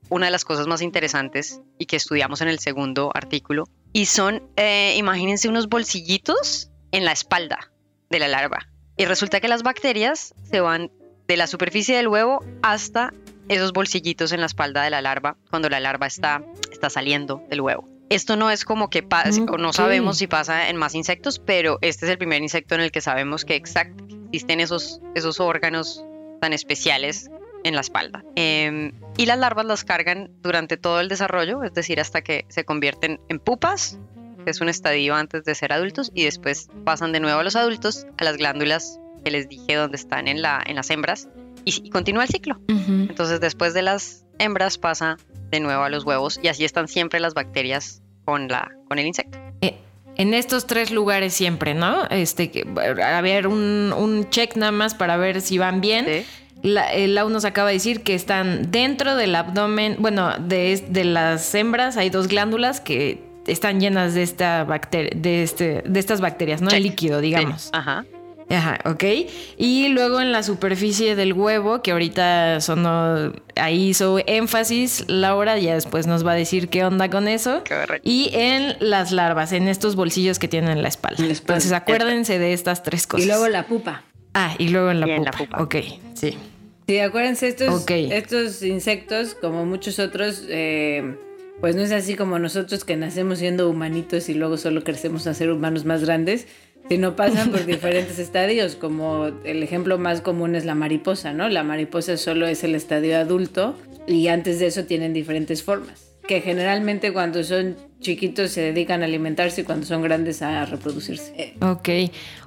una 0.09 0.25
de 0.25 0.31
las 0.31 0.43
cosas 0.43 0.67
más 0.67 0.81
interesantes 0.81 1.61
y 1.77 1.85
que 1.85 1.95
estudiamos 1.95 2.41
en 2.41 2.49
el 2.49 2.59
segundo 2.59 3.11
artículo. 3.13 3.65
Y 3.93 4.05
son, 4.07 4.43
eh, 4.57 4.95
imagínense, 4.97 5.47
unos 5.47 5.69
bolsillitos 5.69 6.69
en 6.91 7.05
la 7.05 7.11
espalda 7.11 7.71
de 8.09 8.19
la 8.19 8.27
larva. 8.27 8.67
Y 8.97 9.05
resulta 9.05 9.39
que 9.39 9.47
las 9.47 9.63
bacterias 9.63 10.33
se 10.43 10.59
van 10.59 10.91
de 11.27 11.37
la 11.37 11.47
superficie 11.47 11.95
del 11.95 12.09
huevo 12.09 12.43
hasta 12.61 13.13
esos 13.49 13.73
bolsillitos 13.73 14.31
en 14.31 14.39
la 14.39 14.45
espalda 14.45 14.83
de 14.83 14.89
la 14.89 15.01
larva 15.01 15.37
cuando 15.49 15.69
la 15.69 15.79
larva 15.79 16.07
está, 16.07 16.43
está 16.71 16.89
saliendo 16.89 17.43
del 17.49 17.61
huevo. 17.61 17.87
Esto 18.09 18.35
no 18.35 18.51
es 18.51 18.65
como 18.65 18.89
que 18.89 19.03
pasa, 19.03 19.41
o 19.43 19.57
no 19.57 19.71
sabemos 19.71 20.17
si 20.17 20.27
pasa 20.27 20.67
en 20.69 20.75
más 20.75 20.95
insectos, 20.95 21.39
pero 21.39 21.77
este 21.79 22.05
es 22.05 22.11
el 22.11 22.17
primer 22.17 22.41
insecto 22.41 22.75
en 22.75 22.81
el 22.81 22.91
que 22.91 22.99
sabemos 22.99 23.45
que 23.45 23.55
existen 23.55 24.59
esos, 24.59 24.99
esos 25.15 25.39
órganos 25.39 26.03
tan 26.41 26.51
especiales 26.51 27.31
en 27.63 27.75
la 27.75 27.79
espalda. 27.81 28.25
Em, 28.35 28.91
y 29.15 29.27
las 29.27 29.39
larvas 29.39 29.65
las 29.65 29.83
cargan 29.85 30.29
durante 30.41 30.75
todo 30.75 30.99
el 30.99 31.07
desarrollo, 31.07 31.63
es 31.63 31.73
decir, 31.73 32.01
hasta 32.01 32.21
que 32.21 32.45
se 32.49 32.65
convierten 32.65 33.21
en 33.29 33.39
pupas, 33.39 33.97
que 34.43 34.51
es 34.51 34.59
un 34.59 34.67
estadio 34.67 35.15
antes 35.15 35.45
de 35.45 35.55
ser 35.55 35.71
adultos, 35.71 36.11
y 36.13 36.25
después 36.25 36.67
pasan 36.83 37.13
de 37.13 37.21
nuevo 37.21 37.39
a 37.39 37.43
los 37.43 37.55
adultos, 37.55 38.07
a 38.17 38.25
las 38.25 38.35
glándulas 38.35 38.99
que 39.23 39.31
les 39.31 39.47
dije 39.47 39.75
donde 39.75 39.97
están 39.97 40.27
en, 40.27 40.41
la, 40.41 40.61
en 40.65 40.75
las 40.75 40.89
hembras, 40.89 41.29
y, 41.65 41.89
continúa 41.89 42.23
el 42.23 42.29
ciclo. 42.29 42.59
Entonces 42.67 43.39
después 43.39 43.73
de 43.73 43.81
las 43.81 44.25
hembras 44.39 44.77
pasa 44.77 45.17
de 45.49 45.59
nuevo 45.59 45.83
a 45.83 45.89
los 45.89 46.05
huevos, 46.05 46.39
y 46.41 46.47
así 46.47 46.63
están 46.63 46.87
siempre 46.87 47.19
las 47.19 47.33
bacterias 47.33 48.01
con, 48.25 48.47
la, 48.47 48.71
con 48.87 48.99
el 48.99 49.05
insecto. 49.05 49.37
Eh, 49.61 49.75
en 50.15 50.33
estos 50.33 50.67
tres 50.67 50.91
lugares 50.91 51.33
siempre, 51.33 51.73
¿no? 51.73 52.05
Este, 52.09 52.65
a 53.03 53.21
ver, 53.21 53.47
un, 53.47 53.93
un 53.97 54.29
check 54.29 54.55
nada 54.55 54.71
más 54.71 54.95
para 54.95 55.17
ver 55.17 55.41
si 55.41 55.57
van 55.57 55.81
bien. 55.81 56.05
Sí 56.05 56.25
la, 56.63 56.91
el 56.93 57.15
Lau 57.15 57.29
nos 57.29 57.45
acaba 57.45 57.69
de 57.69 57.75
decir 57.75 58.01
que 58.01 58.13
están 58.13 58.71
dentro 58.71 59.15
del 59.15 59.35
abdomen, 59.35 59.97
bueno, 59.99 60.37
de, 60.37 60.83
de 60.89 61.03
las 61.03 61.53
hembras 61.55 61.97
hay 61.97 62.09
dos 62.09 62.27
glándulas 62.27 62.79
que 62.79 63.23
están 63.47 63.79
llenas 63.79 64.13
de 64.13 64.23
esta 64.23 64.63
bacteria, 64.63 65.11
de, 65.15 65.43
este, 65.43 65.83
de 65.85 65.99
estas 65.99 66.21
bacterias, 66.21 66.61
¿no? 66.61 66.69
El 66.69 66.83
líquido, 66.83 67.21
digamos. 67.21 67.69
Ajá. 67.73 68.05
Ajá, 68.51 68.79
ok. 68.85 69.03
Y 69.57 69.87
luego 69.89 70.21
en 70.21 70.31
la 70.31 70.43
superficie 70.43 71.15
del 71.15 71.33
huevo, 71.33 71.81
que 71.81 71.91
ahorita 71.91 72.61
sonó, 72.61 73.33
ahí 73.55 73.89
hizo 73.89 74.19
énfasis, 74.25 75.05
Laura 75.07 75.57
ya 75.57 75.73
después 75.75 76.07
nos 76.07 76.25
va 76.25 76.33
a 76.33 76.35
decir 76.35 76.67
qué 76.69 76.83
onda 76.83 77.09
con 77.09 77.27
eso. 77.27 77.63
Correcto. 77.67 78.07
Y 78.09 78.29
en 78.33 78.75
las 78.79 79.11
larvas, 79.11 79.53
en 79.53 79.67
estos 79.67 79.95
bolsillos 79.95 80.39
que 80.39 80.47
tienen 80.47 80.71
en 80.71 80.81
la 80.81 80.89
espalda. 80.89 81.23
Entonces 81.23 81.71
acuérdense 81.71 82.39
de 82.39 82.53
estas 82.53 82.83
tres 82.83 83.07
cosas. 83.07 83.25
Y 83.25 83.29
luego 83.29 83.47
la 83.47 83.65
pupa. 83.67 84.03
Ah, 84.33 84.55
y 84.57 84.69
luego 84.69 84.91
en 84.91 84.99
la, 84.99 85.07
pupa. 85.07 85.31
la 85.31 85.31
pupa. 85.31 85.63
Ok, 85.63 85.75
sí. 86.13 86.37
Sí, 86.87 86.99
acuérdense, 86.99 87.47
estos, 87.47 87.85
estos 87.89 88.63
insectos, 88.63 89.35
como 89.35 89.65
muchos 89.65 89.99
otros, 89.99 90.43
eh, 90.49 91.15
pues 91.61 91.75
no 91.75 91.83
es 91.83 91.91
así 91.91 92.15
como 92.15 92.39
nosotros 92.39 92.83
que 92.83 92.97
nacemos 92.97 93.39
siendo 93.39 93.69
humanitos 93.69 94.27
y 94.29 94.33
luego 94.33 94.57
solo 94.57 94.83
crecemos 94.83 95.27
a 95.27 95.33
ser 95.33 95.51
humanos 95.51 95.85
más 95.85 96.03
grandes, 96.03 96.47
sino 96.89 97.15
pasan 97.15 97.51
por 97.51 97.65
diferentes 97.65 98.19
estadios, 98.19 98.75
como 98.75 99.27
el 99.43 99.63
ejemplo 99.63 99.97
más 99.97 100.21
común 100.21 100.55
es 100.55 100.65
la 100.65 100.75
mariposa, 100.75 101.33
¿no? 101.33 101.49
La 101.49 101.63
mariposa 101.63 102.17
solo 102.17 102.47
es 102.47 102.63
el 102.63 102.75
estadio 102.75 103.17
adulto 103.17 103.75
y 104.07 104.27
antes 104.27 104.59
de 104.59 104.67
eso 104.67 104.85
tienen 104.85 105.13
diferentes 105.13 105.63
formas 105.63 106.11
que 106.27 106.39
generalmente 106.39 107.11
cuando 107.11 107.43
son 107.43 107.75
chiquitos 107.99 108.51
se 108.51 108.61
dedican 108.61 109.01
a 109.01 109.05
alimentarse 109.05 109.61
y 109.61 109.63
cuando 109.65 109.85
son 109.85 110.01
grandes 110.01 110.41
a 110.41 110.65
reproducirse. 110.65 111.55
Ok. 111.61 111.89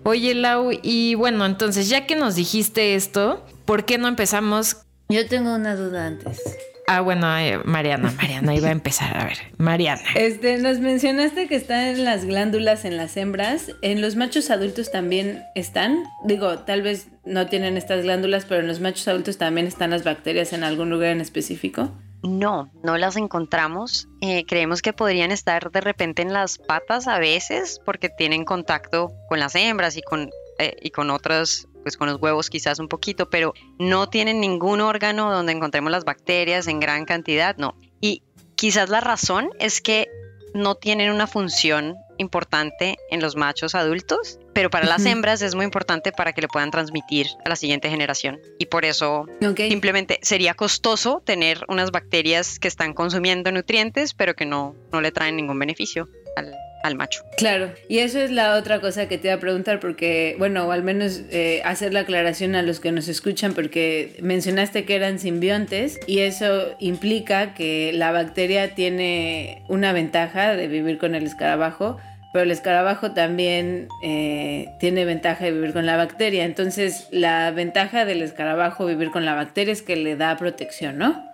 Oye, 0.05 0.35
Lau, 0.35 0.71
y 0.83 1.15
bueno, 1.17 1.45
entonces 1.45 1.91
ya 1.91 2.07
que 2.07 2.17
nos 2.17 2.35
dijiste 2.35 2.95
esto, 2.95 3.45
¿por 3.67 3.85
qué 3.85 3.99
no 3.99 4.09
empezamos? 4.09 4.79
Yo 5.11 5.27
tengo 5.29 5.55
una 5.55 5.77
duda 5.77 6.07
antes. 6.07 6.41
Ah, 6.87 7.01
bueno, 7.01 7.27
eh, 7.39 7.61
Mariana, 7.65 8.13
Mariana 8.17 8.55
iba 8.55 8.69
a 8.69 8.73
empezar. 8.73 9.17
A 9.17 9.25
ver, 9.25 9.39
Mariana. 9.59 10.03
Este, 10.15 10.59
nos 10.59 10.79
mencionaste 10.81 11.49
que 11.49 11.57
están 11.57 12.05
las 12.05 12.25
glándulas 12.25 12.85
en 12.85 12.97
las 12.97 13.17
hembras. 13.17 13.73
¿En 13.83 14.01
los 14.01 14.17
machos 14.17 14.51
adultos 14.51 14.91
también 14.91 15.45
están? 15.55 16.05
Digo, 16.25 16.59
tal 16.61 16.83
vez 16.83 17.09
no 17.25 17.47
tienen 17.47 17.77
estas 17.77 18.03
glándulas, 18.03 18.45
pero 18.45 18.61
en 18.61 18.67
los 18.67 18.81
machos 18.81 19.09
adultos 19.09 19.39
también 19.39 19.67
están 19.67 19.91
las 19.91 20.05
bacterias 20.05 20.53
en 20.53 20.65
algún 20.65 20.91
lugar 20.91 21.11
en 21.11 21.21
específico. 21.21 21.91
No, 22.25 22.71
no 22.83 22.97
las 22.97 23.17
encontramos. 23.17 24.09
Eh, 24.23 24.47
creemos 24.47 24.81
que 24.81 24.95
podrían 24.95 25.31
estar 25.31 25.71
de 25.71 25.81
repente 25.83 26.23
en 26.23 26.33
las 26.33 26.57
patas 26.57 27.07
a 27.07 27.19
veces 27.19 27.81
porque 27.85 28.09
tienen 28.09 28.45
contacto 28.45 29.13
con 29.29 29.39
las 29.41 29.55
hembras 29.55 29.97
y 29.99 30.03
con, 30.03 30.31
eh, 30.59 30.75
y 30.81 30.91
con 30.91 31.11
otras, 31.11 31.69
pues 31.85 31.97
con 31.97 32.09
los 32.09 32.21
huevos 32.21 32.51
quizás 32.51 32.81
un 32.81 32.89
poquito, 32.89 33.31
pero 33.31 33.55
no 33.79 34.09
tienen 34.09 34.41
ningún 34.41 34.81
órgano 34.81 35.31
donde 35.31 35.53
encontremos 35.53 35.93
las 35.93 36.05
bacterias 36.05 36.67
en 36.67 36.81
gran 36.81 37.05
cantidad, 37.05 37.57
no. 37.59 37.77
Y 38.01 38.23
quizás 38.57 38.89
la 38.89 39.01
razón 39.01 39.51
es 39.61 39.81
que 39.81 40.09
no 40.55 40.75
tienen 40.77 41.11
una 41.11 41.27
función 41.27 41.97
importante 42.17 42.97
en 43.11 43.21
los 43.21 43.37
machos 43.37 43.75
adultos, 43.75 44.39
pero 44.55 44.71
para 44.71 44.87
las 44.87 45.05
hembras 45.05 45.43
es 45.43 45.55
muy 45.55 45.65
importante 45.65 46.13
para 46.13 46.33
que 46.33 46.41
le 46.41 46.49
puedan 46.49 46.71
transmitir 46.71 47.27
a 47.45 47.49
la 47.49 47.57
siguiente 47.57 47.91
generación. 47.91 48.41
Y 48.59 48.67
por 48.67 48.85
eso 48.85 49.27
simplemente 49.57 50.21
sería 50.23 50.55
costoso 50.55 51.23
tener 51.25 51.65
unas 51.69 51.91
bacterias 51.91 52.59
que 52.59 52.69
están 52.69 52.95
consumiendo 52.95 53.53
nutrientes, 53.53 54.15
pero 54.15 54.35
que 54.35 54.47
no, 54.47 54.75
no 54.93 55.01
le 55.01 55.13
traen 55.13 55.37
ningún 55.37 55.59
beneficio 55.59 56.09
al, 56.37 56.55
al 56.85 56.97
macho. 56.97 57.25
Claro, 57.39 57.73
y 57.89 57.99
eso 57.99 58.21
es 58.21 58.31
la 58.31 58.57
otra 58.57 58.81
cosa 58.81 59.09
que 59.09 59.17
te 59.17 59.29
iba 59.29 59.37
a 59.37 59.41
preguntar, 59.41 59.81
porque, 59.81 60.37
bueno, 60.39 60.67
o 60.67 60.73
al 60.73 60.83
menos 60.83 61.23
eh, 61.31 61.63
hacer 61.65 61.95
la 61.95 62.01
aclaración 62.01 62.55
a 62.55 62.63
los 62.63 62.79
que 62.79 62.93
nos 62.93 63.09
escuchan, 63.09 63.55
porque 63.55 64.17
mencionaste 64.21 64.85
que 64.85 64.95
eran 64.95 65.19
simbiontes 65.19 65.99
y 66.07 66.21
eso 66.21 66.77
implica 66.79 67.55
que 67.55 67.93
la 67.95 68.13
bacteria 68.13 68.75
tiene 68.75 69.63
una 69.69 69.95
ventaja 69.95 70.55
de 70.55 70.69
vivir 70.69 70.99
con 70.99 71.15
el 71.15 71.25
escarabajo, 71.25 71.97
pero 72.35 72.43
el 72.43 72.51
escarabajo 72.51 73.13
también 73.13 73.89
eh, 74.03 74.69
tiene 74.79 75.07
ventaja 75.07 75.47
de 75.47 75.53
vivir 75.53 75.73
con 75.73 75.87
la 75.87 75.97
bacteria. 75.97 76.45
Entonces, 76.45 77.09
la 77.13 77.51
ventaja 77.51 78.05
del 78.05 78.21
escarabajo 78.21 78.85
vivir 78.85 79.11
con 79.11 79.25
la 79.25 79.35
bacteria 79.35 79.73
es 79.73 79.81
que 79.81 79.97
le 79.97 80.17
da 80.17 80.37
protección, 80.37 80.99
¿no? 80.99 81.34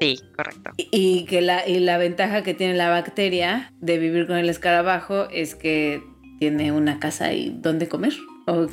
Sí, 0.00 0.20
correcto. 0.36 0.70
Y, 0.76 1.24
que 1.24 1.40
la, 1.40 1.66
y 1.66 1.80
la 1.80 1.98
ventaja 1.98 2.42
que 2.42 2.54
tiene 2.54 2.74
la 2.74 2.90
bacteria 2.90 3.72
de 3.80 3.98
vivir 3.98 4.26
con 4.26 4.36
el 4.36 4.48
escarabajo 4.48 5.28
es 5.30 5.54
que 5.54 6.02
tiene 6.38 6.72
una 6.72 6.98
casa 6.98 7.32
y 7.32 7.50
donde 7.50 7.88
comer. 7.88 8.12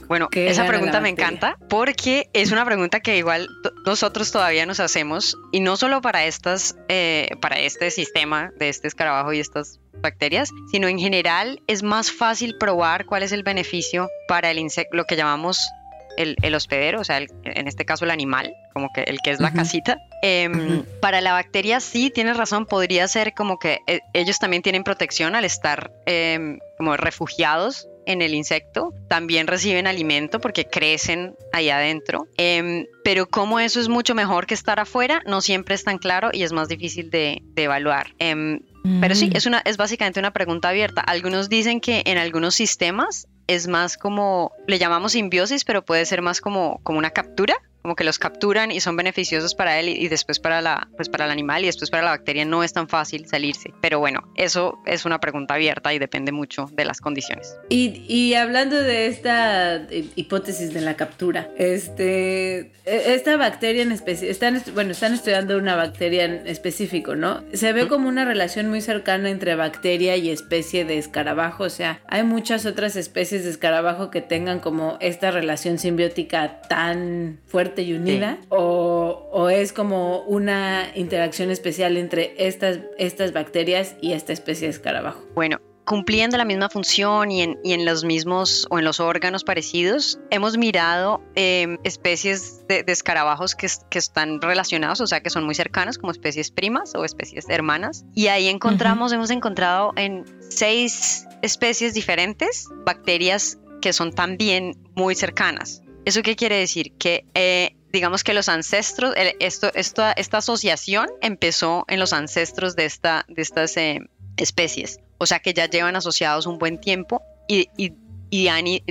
Bueno, 0.07 0.29
esa 0.33 0.67
pregunta 0.67 1.01
me 1.01 1.09
encanta 1.09 1.57
porque 1.67 2.29
es 2.33 2.51
una 2.51 2.63
pregunta 2.63 2.99
que 2.99 3.17
igual 3.17 3.47
nosotros 3.87 4.31
todavía 4.31 4.67
nos 4.67 4.79
hacemos 4.79 5.35
y 5.51 5.61
no 5.61 5.77
solo 5.77 5.99
para 5.99 6.25
estas, 6.25 6.77
eh, 6.89 7.29
para 7.41 7.57
este 7.57 7.89
sistema 7.89 8.51
de 8.59 8.69
este 8.69 8.87
escarabajo 8.87 9.33
y 9.33 9.39
estas 9.39 9.79
bacterias, 9.99 10.51
sino 10.71 10.87
en 10.87 10.99
general 10.99 11.59
es 11.65 11.81
más 11.81 12.11
fácil 12.11 12.55
probar 12.59 13.05
cuál 13.05 13.23
es 13.23 13.31
el 13.31 13.41
beneficio 13.41 14.09
para 14.27 14.51
el 14.51 14.59
insecto, 14.59 14.95
lo 14.95 15.05
que 15.05 15.15
llamamos 15.15 15.67
el, 16.17 16.55
hospedero, 16.55 17.01
o 17.01 17.03
sea, 17.03 17.19
en 17.19 17.67
este 17.67 17.85
caso 17.85 18.05
el 18.05 18.11
animal, 18.11 18.53
como 18.73 18.89
que 18.93 19.01
el 19.01 19.19
que 19.23 19.31
es 19.31 19.39
la 19.39 19.53
casita. 19.53 19.97
Em, 20.21 20.83
para 21.01 21.21
la 21.21 21.33
bacteria 21.33 21.79
sí, 21.79 22.09
tienes 22.09 22.37
razón, 22.37 22.65
podría 22.65 23.07
ser 23.07 23.33
como 23.33 23.59
que 23.59 23.79
eh, 23.87 23.99
ellos 24.13 24.39
también 24.39 24.63
tienen 24.63 24.83
protección 24.83 25.35
al 25.35 25.45
estar 25.45 25.91
em, 26.05 26.59
como 26.77 26.97
refugiados 26.97 27.87
en 28.05 28.21
el 28.21 28.33
insecto, 28.33 28.93
también 29.07 29.47
reciben 29.47 29.87
alimento 29.87 30.39
porque 30.39 30.65
crecen 30.65 31.35
ahí 31.53 31.69
adentro, 31.69 32.27
em, 32.37 32.85
pero 33.03 33.27
como 33.27 33.59
eso 33.59 33.79
es 33.79 33.87
mucho 33.87 34.13
mejor 34.13 34.45
que 34.45 34.53
estar 34.53 34.79
afuera, 34.79 35.21
no 35.25 35.41
siempre 35.41 35.75
es 35.75 35.83
tan 35.83 35.97
claro 35.97 36.29
y 36.33 36.43
es 36.43 36.51
más 36.51 36.67
difícil 36.67 37.09
de, 37.09 37.41
evaluar. 37.55 38.13
Pero 38.19 39.15
sí, 39.15 39.29
mm. 39.29 39.37
es, 39.37 39.45
una, 39.45 39.61
es 39.63 39.77
básicamente 39.77 40.19
una 40.19 40.31
pregunta 40.31 40.69
abierta. 40.69 40.99
Algunos 41.01 41.47
dicen 41.47 41.79
que 41.79 42.03
en 42.05 42.17
algunos 42.17 42.55
sistemas 42.55 43.27
es 43.47 43.67
más 43.67 43.97
como, 43.97 44.53
le 44.67 44.79
llamamos 44.79 45.13
simbiosis, 45.13 45.65
pero 45.65 45.83
puede 45.83 46.05
ser 46.05 46.21
más 46.21 46.41
como, 46.41 46.79
como 46.83 46.99
una 46.99 47.11
captura 47.11 47.55
como 47.83 47.95
que 47.95 48.05
los 48.05 48.17
capturan 48.17 48.71
y 48.71 48.79
son 48.79 48.95
beneficiosos 48.95 49.53
para 49.55 49.77
él 49.79 49.89
y, 49.89 50.07
después 50.07 50.39
para 50.39 50.61
la 50.61 50.87
pues 50.95 51.09
para 51.09 51.25
el 51.25 51.31
animal 51.31 51.63
y 51.63 51.65
después 51.67 51.91
para 51.91 52.01
la 52.01 52.11
bacteria 52.11 52.45
no 52.45 52.63
es 52.63 52.71
tan 52.73 52.87
fácil 52.87 53.27
salirse. 53.27 53.73
Pero 53.81 53.99
bueno 53.99 54.31
eso 54.35 54.79
es 54.85 55.05
una 55.05 55.19
pregunta 55.19 55.55
abierta 55.55 55.93
y 55.93 55.99
depende 55.99 56.31
mucho 56.31 56.69
de 56.73 56.85
las 56.85 57.01
condiciones. 57.01 57.57
Y, 57.69 58.05
y 58.07 58.35
hablando 58.35 58.81
de 58.81 59.07
esta 59.07 59.85
hipótesis 60.15 60.73
de 60.73 60.81
la 60.81 60.95
captura 60.95 61.49
este 61.57 62.71
e, 62.85 63.13
esta 63.13 63.35
bacteria 63.35 63.83
en 63.83 63.91
especie 63.91 64.29
están 64.29 64.61
bueno 64.73 64.91
están 64.91 65.13
estudiando 65.13 65.57
una 65.57 65.75
bacteria 65.75 66.23
en 66.23 66.47
específico 66.47 67.15
no 67.15 67.43
se 67.51 67.73
ve 67.73 67.89
como 67.89 68.07
una 68.07 68.23
relación 68.23 68.69
muy 68.69 68.79
cercana 68.79 69.29
entre 69.29 69.55
bacteria 69.55 70.15
y 70.15 70.29
especie 70.29 70.85
de 70.85 70.97
escarabajo 70.97 71.65
o 71.65 71.69
sea 71.69 71.99
hay 72.07 72.23
muchas 72.23 72.65
otras 72.65 72.95
especies 72.95 73.43
de 73.43 73.49
escarabajo 73.49 74.09
que 74.09 74.21
tengan 74.21 74.61
como 74.61 74.97
esta 75.01 75.31
relación 75.31 75.79
simbiótica 75.79 76.61
tan 76.61 77.39
fuerte 77.45 77.72
y 77.81 77.93
unida 77.93 78.37
o, 78.49 79.49
es 79.49 79.73
como 79.73 80.21
una 80.21 80.91
interacción 80.95 81.51
especial 81.51 81.97
entre 81.97 82.33
estas, 82.37 82.79
estas 82.97 83.33
bacterias 83.33 83.95
y 84.01 84.13
esta 84.13 84.33
especie 84.33 84.67
de 84.67 84.71
escarabajo? 84.71 85.23
Bueno, 85.35 85.59
cumpliendo 85.85 86.37
la 86.37 86.45
misma 86.45 86.69
función 86.69 87.31
y 87.31 87.41
en, 87.41 87.59
y 87.63 87.73
en, 87.73 87.85
los 87.85 88.03
mismos 88.03 88.67
o 88.69 88.79
en 88.79 88.85
los 88.85 88.99
órganos 88.99 89.43
parecidos, 89.43 90.19
hemos 90.29 90.57
mirado 90.57 91.21
em, 91.35 91.77
especies 91.83 92.65
de, 92.67 92.83
escarabajos 92.87 93.55
que, 93.55 93.67
que, 93.89 93.99
están 93.99 94.41
relacionados, 94.41 95.01
o 95.01 95.07
sea, 95.07 95.21
que 95.21 95.29
son 95.29 95.43
muy 95.45 95.55
cercanos, 95.55 95.97
como 95.97 96.11
especies 96.11 96.51
primas 96.51 96.95
o 96.95 97.03
especies 97.03 97.45
hermanas. 97.49 98.05
Y 98.13 98.27
ahí 98.27 98.47
encontramos, 98.47 99.11
hemos 99.11 99.29
encontrado 99.29 99.93
en 99.95 100.23
seis 100.49 101.27
especies 101.41 101.93
diferentes 101.93 102.69
bacterias 102.85 103.57
que 103.81 103.91
son 103.91 104.13
también 104.13 104.77
muy 104.95 105.15
cercanas. 105.15 105.81
¿Eso 106.05 106.21
qué 106.21 106.35
quiere 106.35 106.57
decir? 106.57 106.93
Que 106.97 107.25
eh, 107.33 107.75
digamos 107.91 108.23
que 108.23 108.33
los 108.33 108.49
ancestros, 108.49 109.13
esto, 109.39 109.71
esta, 109.73 110.11
esta 110.13 110.37
asociación 110.37 111.07
empezó 111.21 111.85
en 111.87 111.99
los 111.99 112.13
ancestros 112.13 112.75
de, 112.75 112.85
esta, 112.85 113.25
de 113.27 113.41
estas 113.41 113.77
eh, 113.77 113.99
especies, 114.37 114.99
o 115.17 115.25
sea 115.25 115.39
que 115.39 115.53
ya 115.53 115.69
llevan 115.69 115.95
asociados 115.95 116.47
un 116.47 116.57
buen 116.57 116.79
tiempo 116.79 117.21
y, 117.47 117.69
y 117.77 117.93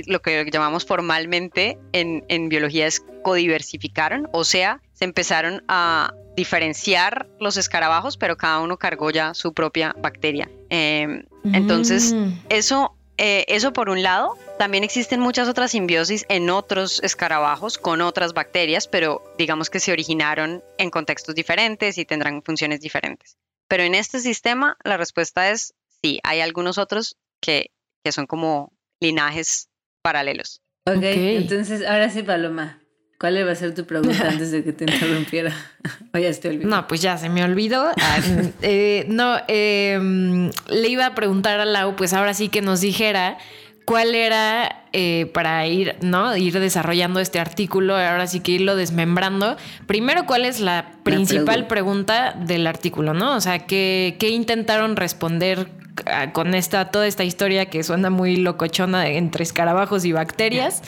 lo 0.07 0.21
que 0.21 0.45
llamamos 0.51 0.85
formalmente 0.85 1.77
en, 1.91 2.23
en 2.29 2.47
biología 2.47 2.87
es 2.87 3.03
codiversificaron, 3.23 4.29
o 4.31 4.43
sea, 4.45 4.81
se 4.93 5.05
empezaron 5.05 5.63
a 5.67 6.13
diferenciar 6.35 7.27
los 7.39 7.57
escarabajos, 7.57 8.17
pero 8.17 8.37
cada 8.37 8.59
uno 8.59 8.77
cargó 8.77 9.11
ya 9.11 9.33
su 9.33 9.53
propia 9.53 9.95
bacteria. 9.99 10.49
Em, 10.69 11.25
entonces, 11.51 12.13
mm. 12.13 12.29
eso, 12.49 12.95
eh, 13.17 13.45
eso 13.47 13.73
por 13.73 13.89
un 13.89 14.01
lado. 14.01 14.37
También 14.57 14.83
existen 14.83 15.19
muchas 15.19 15.47
otras 15.47 15.71
simbiosis 15.71 16.25
en 16.29 16.49
otros 16.49 17.01
escarabajos 17.03 17.77
con 17.77 18.01
otras 18.01 18.33
bacterias, 18.33 18.87
pero 18.87 19.23
digamos 19.37 19.69
que 19.69 19.79
se 19.79 19.91
originaron 19.91 20.63
en 20.77 20.89
contextos 20.89 21.35
diferentes 21.35 21.97
y 21.97 22.05
tendrán 22.05 22.43
funciones 22.43 22.79
diferentes. 22.79 23.37
Pero 23.67 23.83
en 23.83 23.95
este 23.95 24.19
sistema 24.19 24.77
la 24.83 24.97
respuesta 24.97 25.49
es 25.49 25.73
sí, 26.03 26.19
hay 26.23 26.41
algunos 26.41 26.77
otros 26.77 27.17
que, 27.41 27.71
que 28.03 28.11
son 28.11 28.27
como 28.27 28.71
linajes 28.99 29.69
paralelos. 30.01 30.61
Ok, 30.85 31.01
entonces 31.01 31.85
ahora 31.85 32.09
sí, 32.09 32.23
Paloma, 32.23 32.79
¿cuál 33.19 33.47
va 33.47 33.51
a 33.53 33.55
ser 33.55 33.73
tu 33.73 33.85
pregunta 33.85 34.29
antes 34.29 34.51
de 34.51 34.63
que 34.63 34.73
te 34.73 34.83
interrumpiera? 34.91 35.53
o 36.13 36.17
ya 36.17 36.31
te 36.33 36.49
olvidó. 36.49 36.67
No, 36.67 36.87
pues 36.87 37.01
ya 37.01 37.17
se 37.17 37.29
me 37.29 37.43
olvidó. 37.43 37.89
Ah, 37.99 38.19
eh, 38.61 39.05
no, 39.07 39.37
em, 39.47 40.51
le 40.67 40.87
iba 40.89 41.05
a 41.05 41.15
preguntar 41.15 41.59
a 41.59 41.65
Lau, 41.65 41.95
pues 41.95 42.13
ahora 42.13 42.33
sí 42.33 42.49
que 42.49 42.61
nos 42.61 42.81
dijera 42.81 43.37
cuál 43.85 44.15
era 44.15 44.85
eh, 44.93 45.29
para 45.33 45.65
ir, 45.67 45.95
¿no? 46.01 46.35
Ir 46.37 46.59
desarrollando 46.59 47.19
este 47.19 47.39
artículo, 47.39 47.95
ahora 47.95 48.27
sí 48.27 48.39
que 48.39 48.53
irlo 48.53 48.75
desmembrando. 48.75 49.57
Primero, 49.87 50.25
¿cuál 50.25 50.45
es 50.45 50.59
la 50.59 50.91
principal 51.03 51.67
pregunta 51.67 52.33
del 52.33 52.67
artículo, 52.67 53.13
¿no? 53.13 53.35
O 53.35 53.41
sea, 53.41 53.59
¿qué, 53.59 54.17
qué 54.19 54.29
intentaron 54.29 54.95
responder 54.95 55.69
con 56.33 56.55
esta, 56.55 56.89
toda 56.89 57.07
esta 57.07 57.23
historia 57.23 57.67
que 57.67 57.83
suena 57.83 58.09
muy 58.09 58.37
locochona 58.37 59.07
entre 59.07 59.43
escarabajos 59.43 60.05
y 60.05 60.11
bacterias. 60.11 60.81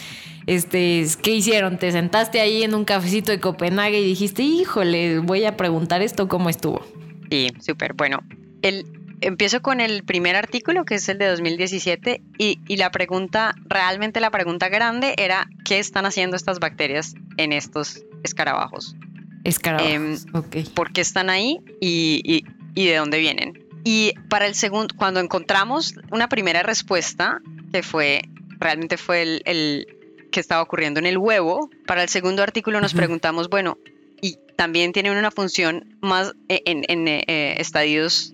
Este, 0.47 1.05
¿qué 1.21 1.31
hicieron? 1.31 1.77
¿Te 1.77 1.91
sentaste 1.91 2.39
ahí 2.39 2.63
en 2.63 2.75
un 2.75 2.85
cafecito 2.85 3.31
de 3.31 3.39
Copenhague 3.39 3.99
y 3.99 4.05
dijiste, 4.05 4.43
híjole, 4.43 5.19
voy 5.19 5.45
a 5.45 5.57
preguntar 5.57 6.01
esto 6.01 6.27
cómo 6.27 6.49
estuvo? 6.49 6.85
Sí, 7.29 7.51
súper. 7.59 7.93
Bueno, 7.93 8.19
el, 8.61 8.85
empiezo 9.21 9.61
con 9.61 9.81
el 9.81 10.03
primer 10.03 10.35
artículo, 10.35 10.85
que 10.85 10.95
es 10.95 11.09
el 11.09 11.17
de 11.17 11.27
2017, 11.27 12.21
y, 12.37 12.59
y, 12.67 12.77
la 12.77 12.91
pregunta, 12.91 13.55
realmente 13.65 14.19
la 14.19 14.31
pregunta 14.31 14.69
grande 14.69 15.15
era, 15.17 15.47
¿qué 15.63 15.79
están 15.79 16.05
haciendo 16.05 16.35
estas 16.35 16.59
bacterias 16.59 17.15
en 17.37 17.53
estos 17.53 18.03
escarabajos? 18.23 18.95
Escarabajos, 19.43 20.25
ok. 20.33 20.57
¿Por 20.73 20.91
qué 20.91 21.01
están 21.01 21.29
ahí 21.29 21.59
y, 21.79 22.43
y 22.73 22.85
de 22.85 22.95
dónde 22.95 23.19
vienen? 23.19 23.65
Y 23.87 24.13
para 24.29 24.47
el 24.47 24.55
segundo, 24.55 24.95
cuando 24.97 25.19
encontramos 25.19 25.93
una 26.11 26.27
primera 26.27 26.63
respuesta, 26.63 27.39
que 27.71 27.83
fue, 27.83 28.23
realmente 28.57 28.97
fue 28.97 29.41
el, 29.45 29.87
que 30.31 30.39
estaba 30.39 30.63
ocurriendo 30.63 30.99
en 30.99 31.05
el 31.05 31.19
huevo, 31.19 31.69
para 31.85 32.01
el 32.01 32.09
segundo 32.09 32.41
artículo 32.41 32.81
nos 32.81 32.95
preguntamos, 32.95 33.47
bueno, 33.47 33.77
y 34.21 34.39
también 34.57 34.91
tiene 34.91 35.11
una 35.11 35.29
función 35.29 35.97
más 36.01 36.33
e, 36.49 36.63
en, 36.65 37.07
eh, 37.07 37.55
estadios 37.59 38.33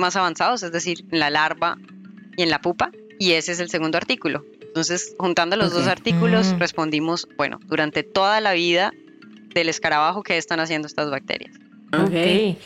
más 0.00 0.16
avanzados, 0.16 0.62
es 0.62 0.72
decir, 0.72 1.04
en 1.10 1.20
la 1.20 1.30
larva 1.30 1.76
y 2.36 2.42
en 2.42 2.50
la 2.50 2.60
pupa, 2.60 2.90
y 3.18 3.32
ese 3.32 3.52
es 3.52 3.60
el 3.60 3.70
segundo 3.70 3.98
artículo. 3.98 4.44
Entonces, 4.60 5.14
juntando 5.18 5.56
los 5.56 5.72
dos 5.72 5.86
artículos, 5.86 6.52
mm. 6.52 6.58
respondimos, 6.58 7.28
bueno, 7.36 7.58
durante 7.66 8.02
toda 8.02 8.40
la 8.40 8.52
vida 8.52 8.92
del 9.54 9.68
escarabajo, 9.68 10.22
¿qué 10.22 10.38
están 10.38 10.60
haciendo 10.60 10.86
estas 10.86 11.10
bacterias? 11.10 11.56
Ok. 11.92 12.56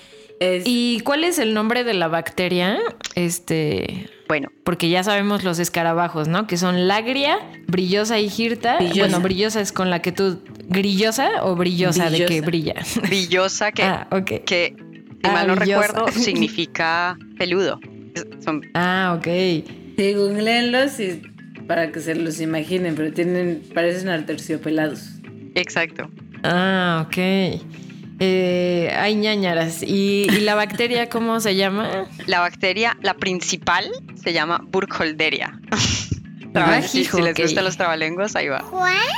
¿Y 0.41 1.01
cuál 1.01 1.25
es 1.25 1.39
el 1.39 1.55
nombre 1.55 1.85
de 1.85 1.95
la 1.95 2.09
bacteria? 2.09 2.79
Este. 3.15 4.11
Bueno. 4.29 4.51
Porque 4.65 4.89
ya 4.89 5.05
sabemos 5.05 5.45
los 5.45 5.59
escarabajos, 5.59 6.29
¿no? 6.29 6.47
Que 6.47 6.57
son 6.57 6.89
lagria, 6.89 7.39
brillosa 7.67 8.19
y 8.19 8.29
girta. 8.29 8.79
Bueno, 8.97 9.21
brillosa 9.21 9.61
es 9.61 9.73
con 9.73 9.91
la 9.91 10.03
que 10.03 10.13
tú. 10.13 10.43
¿Grillosa 10.69 11.45
o 11.45 11.55
brillosa, 11.55 12.11
de 12.11 12.27
que 12.27 12.41
brilla? 12.41 12.75
Brillosa, 13.03 13.73
que. 13.73 13.83
ah. 13.85 14.09
Que, 14.25 14.77
si 15.25 15.31
mal 15.31 15.47
no 15.47 15.55
recuerdo, 15.55 16.09
significa 16.13 17.17
peludo. 17.39 17.81
Ah, 18.75 19.17
ok. 19.19 19.27
Sí, 19.97 20.13
googleenlos 20.15 21.01
y 21.01 21.23
para 21.67 21.91
que 21.91 22.01
se 22.01 22.15
los 22.15 22.41
imaginen, 22.41 22.95
pero 22.95 23.13
tienen. 23.13 23.63
parecen 23.73 24.09
arterciopelados. 24.09 25.21
Exacto. 25.55 26.11
Ah, 26.43 27.07
ok. 27.07 27.17
Eh, 28.21 28.95
hay 28.97 29.15
ñañaras. 29.17 29.83
¿Y, 29.83 30.27
la 30.41 30.55
bacteria 30.55 31.09
cómo 31.09 31.41
se 31.41 31.57
llama? 31.57 32.09
La 32.27 32.41
bacteria, 32.41 32.97
la 33.03 33.15
principal, 33.15 33.91
se 34.15 34.33
llama 34.33 34.61
Burkholderia. 34.69 35.61
si, 36.83 37.07
les 37.21 37.35
gustan 37.37 37.65
los 37.65 37.77
trabalenguas, 37.77 38.37
ahí 38.37 38.49
va. 38.49 38.65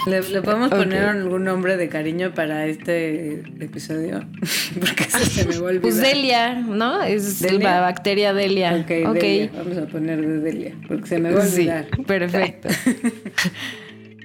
¿Le, 0.06 0.22
podemos 0.42 0.70
poner 0.70 1.04
algún 1.04 1.44
nombre 1.44 1.76
de 1.76 1.88
cariño 1.88 2.32
para 2.34 2.66
este 2.66 3.40
episodio? 3.60 4.20
Porque 4.80 5.04
se 5.04 5.46
me 5.46 5.58
vuelve. 5.58 5.80
Pues 5.80 5.96
Delia, 5.96 6.54
¿no? 6.54 7.02
Es 7.02 7.40
la 7.42 7.80
bacteria 7.80 8.32
Delia. 8.32 8.74
Ok, 8.76 9.08
okay. 9.08 9.50
Vamos 9.54 9.78
a 9.78 9.86
poner 9.86 10.26
de 10.26 10.40
Delia, 10.40 10.74
porque 10.88 11.06
se 11.06 11.18
me 11.18 11.32
va 11.32 11.42
a 11.42 11.46
olvidar. 11.46 11.86
Sí, 11.94 12.02
perfecto. 12.02 12.68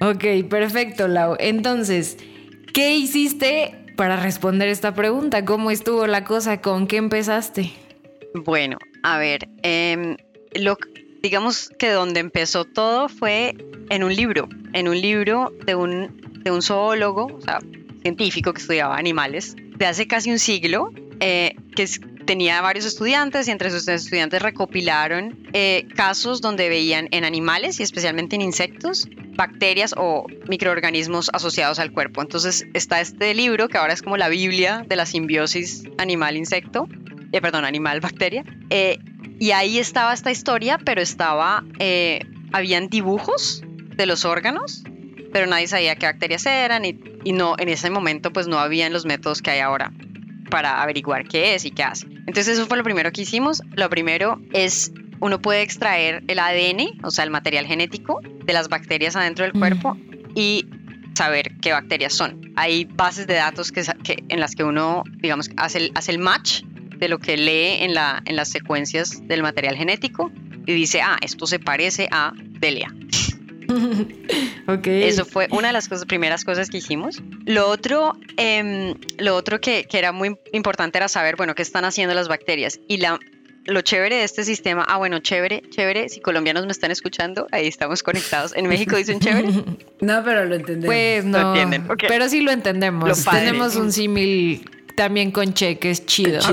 ok, 0.00 0.48
perfecto, 0.48 1.08
Lau. 1.08 1.36
Entonces, 1.38 2.16
¿qué 2.72 2.96
hiciste 2.96 3.82
para 3.96 4.16
responder 4.16 4.68
esta 4.68 4.94
pregunta. 4.94 5.44
¿Cómo 5.44 5.70
estuvo 5.70 6.06
la 6.06 6.24
cosa? 6.24 6.60
¿Con 6.60 6.86
qué 6.86 6.96
empezaste? 6.96 7.72
Bueno, 8.34 8.78
a 9.02 9.18
ver, 9.18 9.48
em, 9.62 10.16
lo, 10.54 10.76
digamos 11.22 11.70
que 11.78 11.90
donde 11.90 12.20
empezó 12.20 12.64
todo 12.64 13.08
fue 13.08 13.56
en 13.90 14.04
un 14.04 14.14
libro, 14.14 14.48
en 14.72 14.88
un 14.88 15.00
libro 15.00 15.52
de 15.64 15.74
un, 15.74 16.40
de 16.42 16.50
un 16.50 16.62
zoólogo, 16.62 17.26
o 17.26 17.40
sea, 17.40 17.60
científico 18.02 18.52
que 18.52 18.60
estudiaba 18.60 18.96
animales, 18.96 19.54
de 19.56 19.86
hace 19.86 20.06
casi 20.06 20.30
un 20.30 20.38
siglo, 20.38 20.92
eh, 21.20 21.54
que 21.76 21.86
tenía 22.26 22.60
varios 22.60 22.84
estudiantes 22.84 23.48
y 23.48 23.50
entre 23.50 23.70
sus 23.70 23.86
estudiantes 23.88 24.42
recopilaron 24.42 25.48
eh, 25.52 25.86
casos 25.94 26.40
donde 26.40 26.68
veían 26.68 27.08
en 27.10 27.24
animales 27.24 27.80
y 27.80 27.82
especialmente 27.82 28.36
en 28.36 28.42
insectos 28.42 29.08
bacterias 29.34 29.94
o 29.96 30.26
microorganismos 30.48 31.30
asociados 31.32 31.78
al 31.78 31.92
cuerpo. 31.92 32.22
Entonces 32.22 32.66
está 32.74 33.00
este 33.00 33.34
libro 33.34 33.68
que 33.68 33.78
ahora 33.78 33.92
es 33.92 34.02
como 34.02 34.16
la 34.16 34.28
Biblia 34.28 34.84
de 34.86 34.96
la 34.96 35.06
simbiosis 35.06 35.84
animal-insecto, 35.98 36.88
eh, 37.32 37.40
perdón, 37.40 37.64
animal-bacteria. 37.64 38.44
Y 39.42 39.50
ahí 39.50 39.80
estaba 39.80 40.14
esta 40.14 40.30
historia, 40.30 40.78
pero 40.78 41.00
estaba, 41.00 41.64
eh, 41.80 42.20
habían 42.52 42.86
dibujos 42.86 43.64
de 43.96 44.06
los 44.06 44.24
órganos, 44.24 44.84
pero 45.32 45.48
nadie 45.48 45.66
sabía 45.66 45.96
qué 45.96 46.06
bacterias 46.06 46.46
eran 46.46 46.84
y, 46.84 47.00
y 47.24 47.32
no, 47.32 47.56
en 47.58 47.68
ese 47.68 47.90
momento 47.90 48.32
pues 48.32 48.46
no 48.46 48.60
habían 48.60 48.92
los 48.92 49.04
métodos 49.04 49.42
que 49.42 49.50
hay 49.50 49.58
ahora 49.58 49.92
para 50.48 50.80
averiguar 50.80 51.26
qué 51.26 51.56
es 51.56 51.64
y 51.64 51.72
qué 51.72 51.82
hace. 51.82 52.06
Entonces 52.06 52.56
eso 52.56 52.68
fue 52.68 52.76
lo 52.76 52.84
primero 52.84 53.10
que 53.10 53.22
hicimos. 53.22 53.64
Lo 53.72 53.90
primero 53.90 54.40
es 54.52 54.92
uno 55.18 55.42
puede 55.42 55.62
extraer 55.62 56.22
el 56.28 56.38
ADN, 56.38 57.00
o 57.02 57.10
sea, 57.10 57.24
el 57.24 57.32
material 57.32 57.66
genético 57.66 58.20
de 58.22 58.52
las 58.52 58.68
bacterias 58.68 59.16
adentro 59.16 59.44
del 59.44 59.54
cuerpo 59.54 59.96
y 60.36 60.68
saber 61.14 61.50
qué 61.60 61.72
bacterias 61.72 62.12
son. 62.12 62.52
Hay 62.54 62.84
bases 62.84 63.26
de 63.26 63.34
datos 63.34 63.72
que, 63.72 63.82
en 64.28 64.38
las 64.38 64.54
que 64.54 64.62
uno, 64.62 65.02
digamos, 65.16 65.50
hace 65.56 65.78
el, 65.78 65.92
hace 65.96 66.12
el 66.12 66.20
match 66.20 66.62
de 67.02 67.08
lo 67.08 67.18
que 67.18 67.36
lee 67.36 67.82
en, 67.82 67.94
la, 67.94 68.22
en 68.26 68.36
las 68.36 68.48
secuencias 68.48 69.26
del 69.26 69.42
material 69.42 69.76
genético 69.76 70.30
y 70.66 70.72
dice, 70.72 71.00
ah, 71.02 71.18
esto 71.20 71.48
se 71.48 71.58
parece 71.58 72.08
a 72.12 72.32
Delia. 72.36 72.94
okay. 74.68 75.02
Eso 75.02 75.24
fue 75.24 75.48
una 75.50 75.66
de 75.66 75.72
las 75.72 75.88
cosas, 75.88 76.04
primeras 76.06 76.44
cosas 76.44 76.70
que 76.70 76.76
hicimos. 76.76 77.20
Lo 77.44 77.68
otro, 77.68 78.16
em, 78.36 78.94
lo 79.18 79.34
otro 79.34 79.60
que, 79.60 79.84
que, 79.90 79.98
era 79.98 80.12
muy 80.12 80.36
importante 80.52 80.98
era 80.98 81.08
saber, 81.08 81.34
bueno, 81.34 81.56
qué 81.56 81.62
están 81.62 81.84
haciendo 81.84 82.14
las 82.14 82.28
bacterias. 82.28 82.78
Y 82.86 82.98
la, 82.98 83.18
lo 83.64 83.80
chévere 83.80 84.18
de 84.18 84.22
este 84.22 84.44
sistema, 84.44 84.84
ah 84.86 84.98
bueno, 84.98 85.18
chévere, 85.18 85.64
chévere, 85.70 86.08
si 86.08 86.20
colombianos 86.20 86.66
me 86.66 86.72
están 86.72 86.92
escuchando, 86.92 87.48
ahí 87.50 87.66
estamos 87.66 88.04
conectados. 88.04 88.54
En 88.54 88.68
México 88.68 88.94
dicen 88.96 89.18
chévere. 89.18 89.48
No, 90.00 90.22
pero 90.24 90.44
lo 90.44 90.54
entendemos. 90.56 90.86
Pues 90.86 91.24
no, 91.24 91.54
entienden? 91.54 91.88
pero 92.08 92.28
sí 92.28 92.42
lo 92.42 92.52
entendemos. 92.52 93.24
Tenemos 93.24 93.76
un 93.76 93.92
símil 93.92 94.68
también 95.02 95.32
con 95.32 95.52
Che, 95.52 95.80
que 95.80 95.90
es 95.90 96.06
chido. 96.06 96.38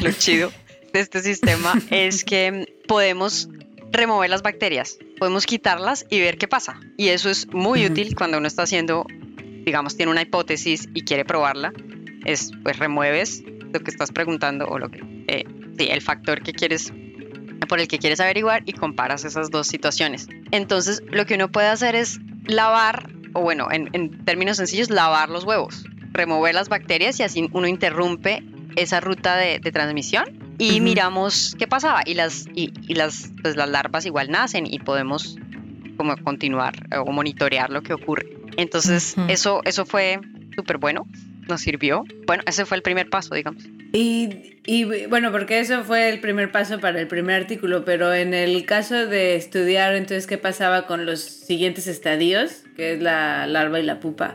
lo 0.00 0.12
chido 0.12 0.52
de 0.92 1.00
este 1.00 1.20
sistema 1.20 1.74
es 1.90 2.22
que 2.22 2.76
podemos 2.86 3.48
remover 3.90 4.30
las 4.30 4.42
bacterias, 4.42 4.98
podemos 5.18 5.46
quitarlas 5.46 6.06
y 6.10 6.20
ver 6.20 6.38
qué 6.38 6.46
pasa. 6.46 6.78
Y 6.96 7.08
eso 7.08 7.28
es 7.28 7.52
muy 7.52 7.84
útil 7.86 8.14
cuando 8.14 8.38
uno 8.38 8.46
está 8.46 8.62
haciendo, 8.62 9.04
digamos, 9.64 9.96
tiene 9.96 10.12
una 10.12 10.22
hipótesis 10.22 10.88
y 10.94 11.02
quiere 11.02 11.24
probarla. 11.24 11.72
Es, 12.24 12.52
pues 12.62 12.78
remueves 12.78 13.42
lo 13.72 13.80
que 13.80 13.90
estás 13.90 14.12
preguntando 14.12 14.66
o 14.66 14.78
lo 14.78 14.92
que, 14.92 15.00
eh, 15.26 15.44
sí, 15.76 15.88
el 15.90 16.02
factor 16.02 16.40
que 16.44 16.52
quieres 16.52 16.92
por 17.66 17.80
el 17.80 17.88
que 17.88 17.98
quieres 17.98 18.20
averiguar 18.20 18.62
y 18.64 18.74
comparas 18.74 19.24
esas 19.24 19.50
dos 19.50 19.66
situaciones. 19.66 20.28
Entonces, 20.52 21.02
lo 21.10 21.26
que 21.26 21.34
uno 21.34 21.50
puede 21.50 21.66
hacer 21.66 21.96
es 21.96 22.20
lavar, 22.46 23.10
o 23.34 23.40
bueno, 23.40 23.66
en, 23.72 24.24
términos 24.24 24.58
sencillos, 24.58 24.88
lavar 24.88 25.28
los 25.30 25.42
huevos, 25.42 25.84
remover 26.12 26.54
las 26.54 26.68
bacterias 26.68 27.18
y 27.20 27.22
así 27.22 27.48
uno 27.52 27.66
interrumpe 27.66 28.42
esa 28.76 29.00
ruta 29.00 29.36
de, 29.36 29.60
transmisión 29.60 30.54
y 30.58 30.80
miramos 30.80 31.54
qué 31.58 31.66
pasaba. 31.66 32.02
Y 32.04 32.14
las, 32.14 32.46
y, 32.54 32.72
las, 32.94 33.32
pues 33.42 33.56
las 33.56 33.68
larvas 33.68 34.06
igual 34.06 34.30
nacen 34.30 34.66
y 34.66 34.78
podemos 34.78 35.36
como 35.96 36.16
continuar 36.18 36.74
o 36.96 37.10
monitorear 37.10 37.70
lo 37.70 37.82
que 37.82 37.92
ocurre. 37.92 38.28
Entonces, 38.56 39.16
eso, 39.28 39.62
eso 39.64 39.84
fue 39.84 40.20
súper 40.54 40.78
bueno, 40.78 41.06
nos 41.48 41.60
sirvió. 41.60 42.04
Bueno, 42.26 42.42
ese 42.46 42.66
fue 42.66 42.76
el 42.76 42.82
primer 42.82 43.08
paso, 43.10 43.34
digamos. 43.34 43.64
Y, 43.92 44.60
y, 44.66 45.06
bueno, 45.06 45.32
porque 45.32 45.60
eso 45.60 45.82
fue 45.82 46.10
el 46.10 46.20
primer 46.20 46.52
paso 46.52 46.78
para 46.78 47.00
el 47.00 47.08
primer 47.08 47.40
artículo, 47.40 47.84
pero 47.84 48.12
en 48.12 48.34
el 48.34 48.64
caso 48.66 49.06
de 49.06 49.34
estudiar 49.34 49.94
entonces 49.94 50.26
qué 50.26 50.38
pasaba 50.38 50.86
con 50.86 51.06
los 51.06 51.20
siguientes 51.20 51.86
estadios, 51.86 52.64
que 52.76 52.92
es 52.92 53.02
la 53.02 53.46
larva 53.46 53.80
y 53.80 53.84
la 53.84 53.98
pupa, 53.98 54.34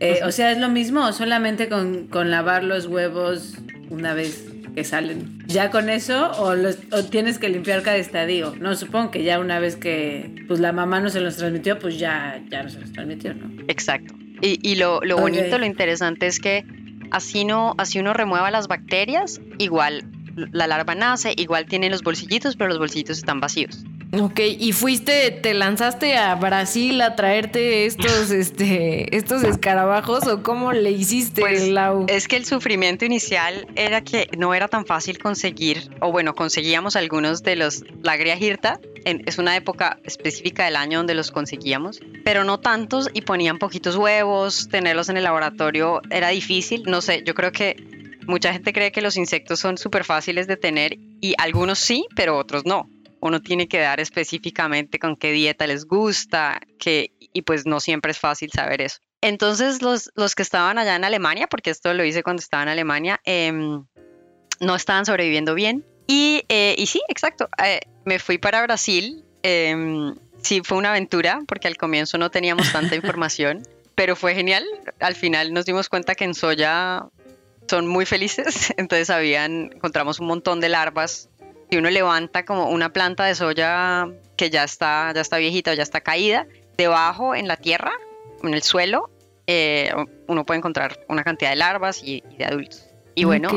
eh, 0.00 0.20
o 0.24 0.32
sea, 0.32 0.52
¿es 0.52 0.58
lo 0.58 0.68
mismo 0.68 1.12
solamente 1.12 1.68
con, 1.68 2.06
con, 2.06 2.30
lavar 2.30 2.64
los 2.64 2.86
huevos 2.86 3.54
una 3.88 4.14
vez 4.14 4.46
que 4.74 4.84
salen? 4.84 5.42
¿Ya 5.46 5.70
con 5.70 5.88
eso 5.88 6.32
o, 6.32 6.54
los, 6.54 6.78
o, 6.92 7.04
tienes 7.04 7.38
que 7.38 7.48
limpiar 7.48 7.82
cada 7.82 7.96
estadio? 7.96 8.54
No, 8.60 8.74
supongo 8.76 9.10
que 9.10 9.24
ya 9.24 9.38
una 9.38 9.58
vez 9.58 9.76
que 9.76 10.44
pues, 10.48 10.60
la 10.60 10.72
mamá 10.72 11.00
no 11.00 11.08
se 11.08 11.20
los 11.20 11.36
transmitió, 11.36 11.78
pues 11.78 11.98
ya, 11.98 12.42
ya 12.50 12.62
no 12.62 12.68
se 12.68 12.80
los 12.80 12.92
transmitió, 12.92 13.34
¿no? 13.34 13.50
Exacto. 13.68 14.14
Y, 14.42 14.58
y 14.62 14.74
lo, 14.74 15.00
lo 15.02 15.16
bonito, 15.16 15.58
lo 15.58 15.64
interesante 15.64 16.26
es 16.26 16.40
que 16.40 16.64
así, 17.10 17.44
no, 17.44 17.74
así 17.78 17.98
uno 17.98 18.12
remueva 18.12 18.50
las 18.50 18.68
bacterias, 18.68 19.40
igual 19.58 20.04
la 20.52 20.66
larva 20.66 20.94
nace, 20.94 21.32
igual 21.36 21.66
tiene 21.66 21.88
los 21.88 22.02
bolsillitos, 22.02 22.56
pero 22.56 22.68
los 22.68 22.78
bolsillitos 22.78 23.18
están 23.18 23.40
vacíos. 23.40 23.84
Ok, 24.12 24.40
y 24.40 24.72
fuiste, 24.72 25.32
te 25.32 25.52
lanzaste 25.52 26.16
a 26.16 26.34
Brasil 26.36 27.00
a 27.00 27.16
traerte 27.16 27.86
estos, 27.86 28.30
este, 28.30 29.16
estos 29.16 29.42
escarabajos 29.42 30.26
o 30.28 30.42
cómo 30.42 30.72
le 30.72 30.92
hiciste, 30.92 31.40
pues, 31.40 31.68
Lau? 31.68 32.06
Es 32.08 32.28
que 32.28 32.36
el 32.36 32.44
sufrimiento 32.44 33.04
inicial 33.04 33.66
era 33.74 34.02
que 34.02 34.28
no 34.38 34.54
era 34.54 34.68
tan 34.68 34.86
fácil 34.86 35.18
conseguir, 35.18 35.90
o 36.00 36.12
bueno, 36.12 36.34
conseguíamos 36.34 36.94
algunos 36.94 37.42
de 37.42 37.56
los, 37.56 37.84
la 38.02 38.16
girta, 38.16 38.80
es 39.04 39.38
una 39.38 39.56
época 39.56 39.98
específica 40.04 40.64
del 40.64 40.76
año 40.76 40.98
donde 40.98 41.14
los 41.14 41.30
conseguíamos, 41.30 42.00
pero 42.24 42.44
no 42.44 42.60
tantos 42.60 43.10
y 43.12 43.22
ponían 43.22 43.58
poquitos 43.58 43.96
huevos, 43.96 44.68
tenerlos 44.68 45.08
en 45.08 45.16
el 45.16 45.24
laboratorio 45.24 46.00
era 46.10 46.28
difícil, 46.28 46.84
no 46.86 47.00
sé, 47.00 47.22
yo 47.24 47.34
creo 47.34 47.50
que 47.50 47.76
mucha 48.26 48.52
gente 48.52 48.72
cree 48.72 48.92
que 48.92 49.02
los 49.02 49.16
insectos 49.16 49.60
son 49.60 49.78
súper 49.78 50.04
fáciles 50.04 50.46
de 50.46 50.56
tener 50.56 50.98
y 51.20 51.34
algunos 51.38 51.78
sí, 51.78 52.06
pero 52.14 52.36
otros 52.38 52.64
no 52.66 52.88
uno 53.26 53.40
tiene 53.40 53.68
que 53.68 53.78
dar 53.78 54.00
específicamente 54.00 54.98
con 54.98 55.16
qué 55.16 55.32
dieta 55.32 55.66
les 55.66 55.84
gusta, 55.84 56.60
que, 56.78 57.12
y 57.18 57.42
pues 57.42 57.66
no 57.66 57.80
siempre 57.80 58.12
es 58.12 58.18
fácil 58.18 58.50
saber 58.52 58.80
eso. 58.80 58.98
Entonces 59.20 59.82
los, 59.82 60.10
los 60.14 60.34
que 60.34 60.42
estaban 60.42 60.78
allá 60.78 60.96
en 60.96 61.04
Alemania, 61.04 61.46
porque 61.46 61.70
esto 61.70 61.92
lo 61.94 62.04
hice 62.04 62.22
cuando 62.22 62.40
estaba 62.40 62.62
en 62.62 62.68
Alemania, 62.68 63.20
em, 63.24 63.84
no 64.60 64.76
estaban 64.76 65.06
sobreviviendo 65.06 65.54
bien. 65.54 65.84
Y, 66.06 66.44
eh, 66.48 66.74
y 66.78 66.86
sí, 66.86 67.00
exacto, 67.08 67.48
eh, 67.64 67.80
me 68.04 68.18
fui 68.18 68.38
para 68.38 68.62
Brasil. 68.62 69.24
Em, 69.42 70.14
sí, 70.42 70.60
fue 70.64 70.78
una 70.78 70.90
aventura, 70.90 71.42
porque 71.48 71.68
al 71.68 71.76
comienzo 71.76 72.18
no 72.18 72.30
teníamos 72.30 72.70
tanta 72.72 72.94
información, 72.96 73.62
pero 73.94 74.14
fue 74.16 74.34
genial. 74.34 74.64
Al 75.00 75.14
final 75.14 75.52
nos 75.52 75.64
dimos 75.64 75.88
cuenta 75.88 76.14
que 76.14 76.24
en 76.24 76.34
soya 76.34 77.06
son 77.68 77.86
muy 77.88 78.06
felices, 78.06 78.72
entonces 78.76 79.10
habían, 79.10 79.72
encontramos 79.74 80.20
un 80.20 80.26
montón 80.26 80.60
de 80.60 80.68
larvas 80.68 81.28
si 81.70 81.76
uno 81.76 81.90
levanta 81.90 82.44
como 82.44 82.70
una 82.70 82.92
planta 82.92 83.24
de 83.24 83.34
soya 83.34 84.08
que 84.36 84.50
ya 84.50 84.64
está, 84.64 85.12
ya 85.14 85.20
está 85.20 85.38
viejita 85.38 85.72
o 85.72 85.74
ya 85.74 85.82
está 85.82 86.00
caída, 86.00 86.46
debajo 86.76 87.34
en 87.34 87.48
la 87.48 87.56
tierra, 87.56 87.92
en 88.42 88.54
el 88.54 88.62
suelo, 88.62 89.10
eh, 89.46 89.92
uno 90.26 90.44
puede 90.44 90.58
encontrar 90.58 91.00
una 91.08 91.24
cantidad 91.24 91.50
de 91.50 91.56
larvas 91.56 92.02
y, 92.02 92.22
de 92.38 92.44
adultos. 92.44 92.85
Y 93.18 93.24
bueno, 93.24 93.48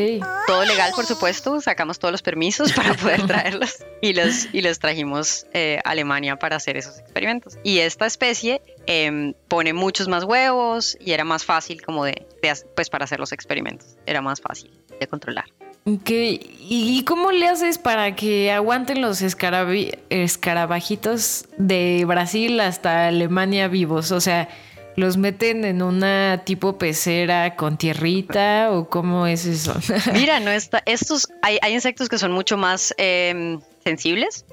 todo 0.48 0.63
legal, 0.63 0.93
por 0.95 1.06
supuesto, 1.06 1.60
sacamos 1.60 2.00
todos 2.00 2.13
los 2.13 2.22
permisos 2.22 2.72
para 2.72 2.93
poder 2.93 3.24
traerlos 3.28 3.84
y 4.02 4.13
los, 4.13 4.48
y 4.54 4.62
los 4.62 4.80
trajimos 4.80 5.45
eh, 5.54 5.80
a 5.84 5.89
Alemania 5.89 6.38
para 6.38 6.56
hacer 6.56 6.78
esos 6.78 6.98
experimentos. 6.98 7.58
Y 7.62 7.80
esta 7.80 8.06
especie 8.06 8.62
em, 8.88 9.34
pone 9.50 9.74
muchos 9.74 10.08
más 10.08 10.24
huevos 10.24 10.98
y 11.02 11.12
era 11.12 11.26
más 11.26 11.43
fácil 11.43 11.82
como 11.82 12.06
de, 12.06 12.26
pues 12.74 12.89
para 12.89 13.04
hacer 13.04 13.19
los 13.19 13.34
experimentos, 13.34 13.98
era 14.06 14.22
más 14.22 14.39
fácil 14.39 14.72
de 14.98 15.08
controlar. 15.08 15.43
¿Y 15.86 17.04
cómo 17.06 17.32
le 17.32 17.48
haces 17.48 17.78
para 17.78 18.15
que 18.15 18.52
aguanten 18.52 19.02
los 19.02 19.22
escarabajitos 19.22 21.45
de 21.58 22.04
Brasil 22.08 22.60
hasta 22.60 23.08
Alemania 23.08 23.67
vivos? 23.67 24.12
O 24.12 24.22
sea, 24.22 24.50
¿los 24.99 25.17
meten 25.17 25.65
en 25.65 25.81
una 25.81 26.43
tipo 26.45 26.77
pecera 26.77 27.55
con 27.55 27.77
tierrita 27.77 28.69
o 28.71 28.89
cómo 28.89 29.25
es 29.25 29.45
eso? 29.45 29.73
Mira, 30.13 30.39
no 30.39 30.51
está. 30.51 30.83
Estos 30.85 31.27
hay, 31.41 31.57
insectos 31.73 32.09
que 32.09 32.17
son 32.17 32.31
mucho 32.31 32.57
más 32.57 32.93
em, 32.97 33.59
sensibles, 33.83 34.45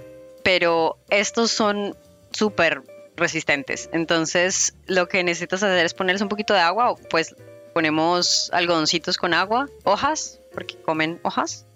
pero 0.43 0.99
estos 1.11 1.51
son 1.51 1.97
súper 2.31 2.83
resistentes. 3.17 3.91
Entonces, 3.93 4.75
lo 4.87 5.09
que 5.09 5.25
necesitas 5.25 5.63
hacer 5.63 5.85
es 5.85 5.95
ponerles 5.95 6.23
un 6.23 6.29
poquito 6.29 6.55
de 6.55 6.61
agua 6.61 6.91
o 6.91 6.97
pues 6.97 7.35
ponemos 7.75 8.51
algodoncitos 8.53 9.17
con 9.17 9.35
agua, 9.35 9.69
hojas 9.85 10.39
porque 10.55 10.77
comen 10.77 11.21
hojas, 11.23 11.67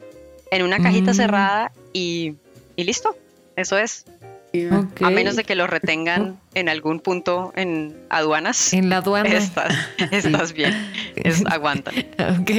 en 0.50 0.62
una 0.62 0.82
cajita 0.82 1.12
mm. 1.12 1.14
cerrada 1.14 1.72
y, 1.92 2.36
listo. 2.76 3.14
Eso 3.56 3.76
es. 3.76 4.06
A 5.02 5.10
menos 5.10 5.36
de 5.36 5.44
que 5.44 5.54
lo 5.54 5.66
retengan 5.66 6.38
en 6.54 6.68
algún 6.68 7.00
punto 7.00 7.52
en 7.54 7.96
aduanas. 8.10 8.72
En 8.72 8.88
la 8.88 8.98
aduana. 8.98 9.30
Estás, 10.10 10.52
bien. 10.54 10.74
aguantan. 11.46 11.94
Ok. 12.40 12.50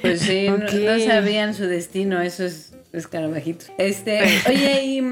Pues 0.00 0.20
sí, 0.20 0.48
no, 0.48 0.98
sabían 1.00 1.54
su 1.54 1.64
destino 1.64 2.20
esos 2.22 2.72
escarabajitos. 2.92 3.70
Este, 3.78 4.20
oye, 4.48 4.84
y 4.84 5.02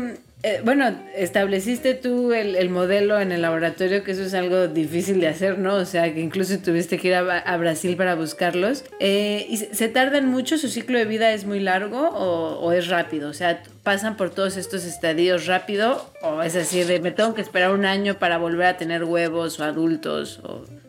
eh, 0.42 0.60
bueno, 0.62 0.94
estableciste 1.16 1.94
tú 1.94 2.32
el, 2.32 2.68
modelo 2.68 3.18
en 3.18 3.32
el 3.32 3.42
laboratorio, 3.42 4.04
que 4.04 4.12
eso 4.12 4.22
es 4.22 4.34
algo 4.34 4.68
difícil 4.68 5.18
de 5.18 5.28
hacer, 5.28 5.58
¿no? 5.58 5.74
O 5.74 5.84
sea, 5.86 6.12
que 6.12 6.20
incluso 6.20 6.58
tuviste 6.58 6.98
que 6.98 7.08
ir 7.08 7.14
a, 7.14 7.56
Brasil 7.56 7.96
para 7.96 8.14
buscarlos. 8.14 8.84
Eh, 9.00 9.46
¿Y 9.48 9.56
se, 9.56 9.88
tardan 9.88 10.26
mucho? 10.26 10.58
¿Su 10.58 10.68
ciclo 10.68 10.98
de 10.98 11.06
vida 11.06 11.32
es 11.32 11.46
muy 11.46 11.58
largo 11.58 12.10
o, 12.10 12.70
es 12.72 12.88
rápido? 12.88 13.30
O 13.30 13.32
sea, 13.32 13.62
¿pasan 13.82 14.16
por 14.16 14.30
todos 14.30 14.56
estos 14.56 14.84
estadios 14.84 15.46
rápido? 15.46 16.12
¿O 16.22 16.42
es 16.42 16.54
así 16.54 16.84
de 16.84 17.00
me 17.00 17.12
tengo 17.12 17.34
que 17.34 17.40
esperar 17.40 17.72
un 17.72 17.86
año 17.86 18.18
para 18.18 18.36
volver 18.36 18.66
a 18.66 18.76
tener 18.76 19.04
huevos 19.04 19.58
o 19.58 19.64
adultos? 19.64 20.40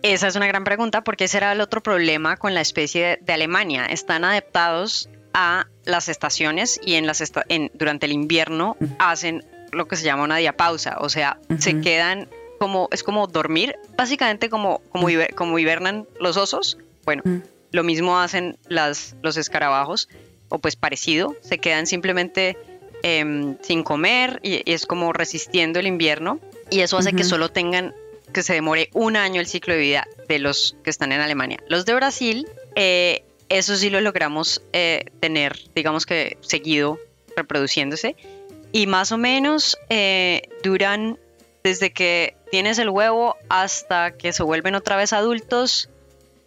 Esa 0.03 0.27
es 0.27 0.35
una 0.35 0.47
gran 0.47 0.65
pregunta 0.65 1.03
porque 1.03 1.23
ese 1.23 1.37
era 1.37 1.53
el 1.53 1.61
otro 1.61 1.81
problema 1.81 2.37
con 2.37 2.53
la 2.53 2.61
especie 2.61 3.19
de 3.21 3.33
Alemania. 3.33 3.85
Están 3.85 4.25
adaptados 4.25 5.09
a 5.39 5.67
las 5.85 6.09
estaciones 6.09 6.79
y 6.83 6.95
en 6.95 7.05
las 7.05 7.23
en, 7.47 7.69
durante 7.75 8.07
el 8.07 8.11
invierno 8.11 8.75
hacen 8.97 9.45
lo 9.71 9.87
que 9.87 9.95
se 9.95 10.03
llama 10.03 10.23
una 10.23 10.37
diapausa, 10.37 10.97
o 10.99 11.09
sea, 11.09 11.37
se 11.59 11.79
quedan 11.79 12.27
como, 12.57 12.89
es 12.91 13.03
como 13.03 13.27
dormir, 13.27 13.75
básicamente 13.95 14.49
como, 14.49 14.81
como, 14.89 15.07
como 15.35 15.59
hibernan 15.59 16.07
los 16.19 16.37
osos, 16.37 16.79
bueno, 17.05 17.21
lo 17.71 17.83
mismo 17.83 18.19
hacen 18.19 18.57
las, 18.67 19.15
los 19.21 19.37
escarabajos, 19.37 20.09
o 20.49 20.57
pues 20.57 20.75
parecido, 20.75 21.35
se 21.41 21.59
quedan 21.59 21.85
simplemente 21.85 22.57
em, 23.03 23.57
sin 23.61 23.83
comer 23.83 24.39
y, 24.41 24.63
es 24.65 24.87
como 24.87 25.13
resistiendo 25.13 25.79
el 25.79 25.85
invierno, 25.85 26.39
y 26.71 26.79
eso 26.79 26.97
hace 26.97 27.13
que 27.13 27.23
solo 27.23 27.49
tengan, 27.49 27.93
que 28.33 28.41
se 28.41 28.53
demore 28.53 28.89
un 28.93 29.15
año 29.17 29.39
el 29.39 29.45
ciclo 29.45 29.75
de 29.75 29.81
vida 29.81 30.07
de 30.27 30.39
los 30.39 30.75
que 30.83 30.89
están 30.89 31.11
en 31.11 31.21
Alemania. 31.21 31.59
Los 31.67 31.85
de 31.85 31.93
Brasil 31.93 32.47
eh, 32.75 33.23
eso 33.49 33.75
sí 33.75 33.89
lo 33.89 34.01
logramos 34.01 34.61
eh, 34.73 35.05
tener, 35.19 35.57
digamos 35.75 36.05
que 36.05 36.37
seguido 36.41 36.99
reproduciéndose. 37.35 38.15
Y 38.71 38.87
más 38.87 39.11
o 39.11 39.17
menos 39.17 39.77
eh, 39.89 40.41
duran 40.63 41.17
desde 41.63 41.91
que 41.91 42.35
tienes 42.51 42.79
el 42.79 42.89
huevo 42.89 43.35
hasta 43.49 44.11
que 44.11 44.33
se 44.33 44.43
vuelven 44.43 44.75
otra 44.75 44.95
vez 44.95 45.13
adultos, 45.13 45.89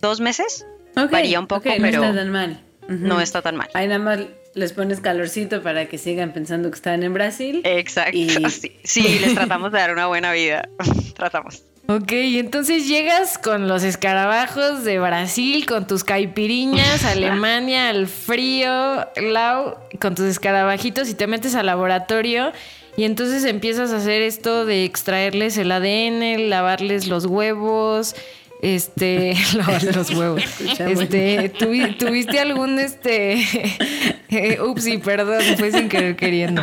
dos 0.01 0.21
meses. 0.21 0.67
Varía 0.95 1.41
un 1.41 1.47
poco, 1.47 1.65
pero 1.65 2.01
no 2.01 2.05
está 2.05 2.15
tan 2.15 2.31
mal. 2.31 2.61
No 2.89 3.21
está 3.21 3.43
tan 3.43 3.57
mal. 3.57 3.69
Ahí 3.75 3.87
nada 3.87 4.01
más 4.01 4.21
les 4.55 4.73
pones 4.73 5.01
calorcito 5.01 5.63
para 5.63 5.87
que 5.87 5.99
sigan 5.99 6.33
pensando 6.33 6.71
que 6.71 6.77
están 6.77 7.03
en 7.03 7.15
Brasil. 7.15 7.61
Exacto. 7.65 8.19
sí, 8.85 9.19
les 9.21 9.35
tratamos 9.35 9.73
de 9.73 9.79
dar 9.79 9.93
una 9.93 10.07
buena 10.07 10.33
vida. 10.33 10.69
tratamos. 11.15 11.63
Ok, 11.93 12.13
entonces 12.13 12.87
llegas 12.87 13.37
con 13.37 13.67
los 13.67 13.83
escarabajos 13.83 14.85
de 14.85 15.01
Brasil, 15.01 15.67
con 15.67 15.89
tus 15.89 16.05
caipiriñas, 16.05 17.05
Alemania, 17.05 17.89
al 17.89 18.07
frío, 18.07 19.09
Lau, 19.17 19.75
con 20.01 20.15
tus 20.15 20.27
escarabajitos 20.27 21.09
y 21.09 21.15
te 21.15 21.27
metes 21.27 21.57
al 21.57 21.67
laboratorio 21.67 22.53
y 22.97 23.03
entonces 23.03 23.45
empiezas 23.45 23.91
a 23.93 23.97
hacer 23.97 24.23
esto 24.23 24.67
de 24.67 24.85
extraerles 24.85 25.59
el 25.59 25.73
ADN, 25.73 26.49
lavarles 26.49 27.09
los 27.09 27.27
huevos, 27.27 28.15
este, 28.63 29.35
lavarles 29.55 29.97
los 29.97 30.11
huevos. 30.11 30.43
Este, 30.79 31.49
¿Tuviste 31.51 32.41
algún 32.41 32.79
este 32.79 33.45
Eh, 34.31 34.61
upsi, 34.63 34.99
perdón, 34.99 35.43
fue 35.59 35.73
sin 35.73 35.89
querer 35.89 36.15
queriendo. 36.15 36.63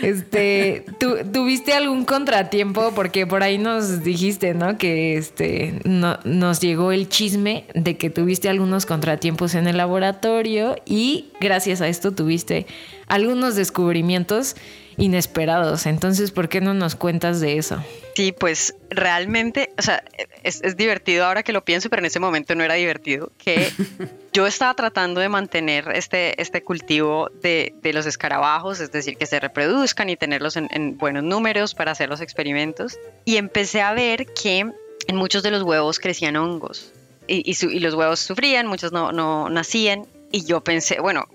Este, 0.00 0.84
¿tuviste 1.30 1.74
algún 1.74 2.06
contratiempo? 2.06 2.92
Porque 2.94 3.26
por 3.26 3.42
ahí 3.42 3.58
nos 3.58 4.02
dijiste, 4.02 4.54
¿no? 4.54 4.78
Que 4.78 5.18
este 5.18 5.78
no, 5.84 6.18
nos 6.24 6.60
llegó 6.60 6.90
el 6.90 7.10
chisme 7.10 7.66
de 7.74 7.98
que 7.98 8.08
tuviste 8.08 8.48
algunos 8.48 8.86
contratiempos 8.86 9.54
en 9.54 9.66
el 9.66 9.76
laboratorio 9.76 10.76
y 10.86 11.26
gracias 11.38 11.82
a 11.82 11.88
esto 11.88 12.12
tuviste 12.12 12.66
algunos 13.08 13.56
descubrimientos 13.56 14.56
inesperados. 14.96 15.86
Entonces, 15.86 16.30
¿por 16.30 16.48
qué 16.48 16.60
no 16.60 16.74
nos 16.74 16.96
cuentas 16.96 17.40
de 17.40 17.58
eso? 17.58 17.82
Sí, 18.14 18.32
pues 18.32 18.74
realmente, 18.90 19.70
o 19.78 19.82
sea, 19.82 20.04
es, 20.42 20.60
divertido 20.76 21.24
ahora 21.24 21.42
que 21.42 21.52
lo 21.52 21.64
pienso, 21.64 21.88
pero 21.88 22.00
en 22.00 22.06
ese 22.06 22.20
momento 22.20 22.54
no 22.54 22.64
era 22.64 22.74
divertido, 22.74 23.32
que 23.38 23.70
yo 24.32 24.46
estaba 24.46 24.74
tratando 24.74 25.20
de 25.20 25.28
mantener 25.28 25.88
este, 25.94 26.40
este 26.40 26.62
cultivo 26.62 27.30
de, 27.42 27.74
los 27.92 28.06
escarabajos, 28.06 28.80
es 28.80 28.92
decir, 28.92 29.16
que 29.16 29.26
se 29.26 29.40
reproduzcan 29.40 30.10
y 30.10 30.16
tenerlos 30.16 30.56
en, 30.56 30.98
buenos 30.98 31.22
números 31.24 31.74
para 31.74 31.92
hacer 31.92 32.08
los 32.08 32.20
experimentos, 32.20 32.98
y 33.24 33.36
empecé 33.36 33.80
a 33.80 33.92
ver 33.94 34.26
que 34.26 34.58
en 35.06 35.16
muchos 35.16 35.42
de 35.42 35.50
los 35.50 35.62
huevos 35.62 35.98
crecían 35.98 36.36
hongos. 36.36 36.92
Y, 37.28 37.54
los 37.80 37.94
huevos 37.94 38.20
sufrían, 38.20 38.66
muchos 38.66 38.92
no, 38.92 39.12
no 39.12 39.48
nacían, 39.48 40.06
y 40.30 40.44
yo 40.44 40.62
pensé, 40.62 41.00
bueno, 41.00 41.28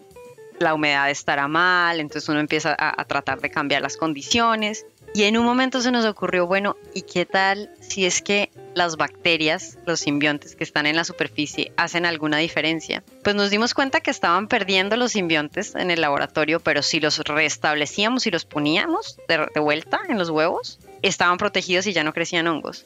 la 0.59 0.73
humedad 0.73 1.09
estará 1.09 1.47
mal, 1.47 1.99
entonces 1.99 2.27
uno 2.29 2.39
empieza 2.39 2.75
a, 2.77 3.03
tratar 3.05 3.41
de 3.41 3.49
cambiar 3.49 3.81
las 3.81 3.97
condiciones. 3.97 4.85
Y 5.13 5.23
en 5.23 5.37
un 5.37 5.45
momento 5.45 5.81
se 5.81 5.91
nos 5.91 6.05
ocurrió, 6.05 6.47
bueno, 6.47 6.75
¿y 6.93 7.01
qué 7.01 7.25
tal 7.25 7.71
si 7.79 8.05
es 8.05 8.21
que 8.21 8.51
las 8.75 8.97
bacterias, 8.97 9.77
los 9.85 10.01
simbiontes 10.01 10.55
que 10.55 10.63
están 10.63 10.85
en 10.85 10.95
la 10.95 11.03
superficie, 11.03 11.71
hacen 11.77 12.05
alguna 12.05 12.37
diferencia? 12.37 13.03
Pues 13.23 13.35
nos 13.35 13.49
dimos 13.49 13.73
cuenta 13.73 14.01
que 14.01 14.11
estaban 14.11 14.47
perdiendo 14.47 14.95
los 14.97 15.13
simbiontes 15.13 15.75
en 15.75 15.91
el 15.91 16.01
laboratorio, 16.01 16.59
pero 16.59 16.83
si 16.83 16.99
los 16.99 17.19
restablecíamos 17.19 18.27
y 18.27 18.31
los 18.31 18.45
poníamos 18.45 19.17
de, 19.27 19.59
vuelta 19.59 20.01
en 20.09 20.17
los 20.17 20.29
huevos, 20.29 20.79
estaban 21.01 21.37
protegidos 21.37 21.87
y 21.87 21.93
ya 21.93 22.03
no 22.03 22.13
crecían 22.13 22.47
hongos. 22.47 22.85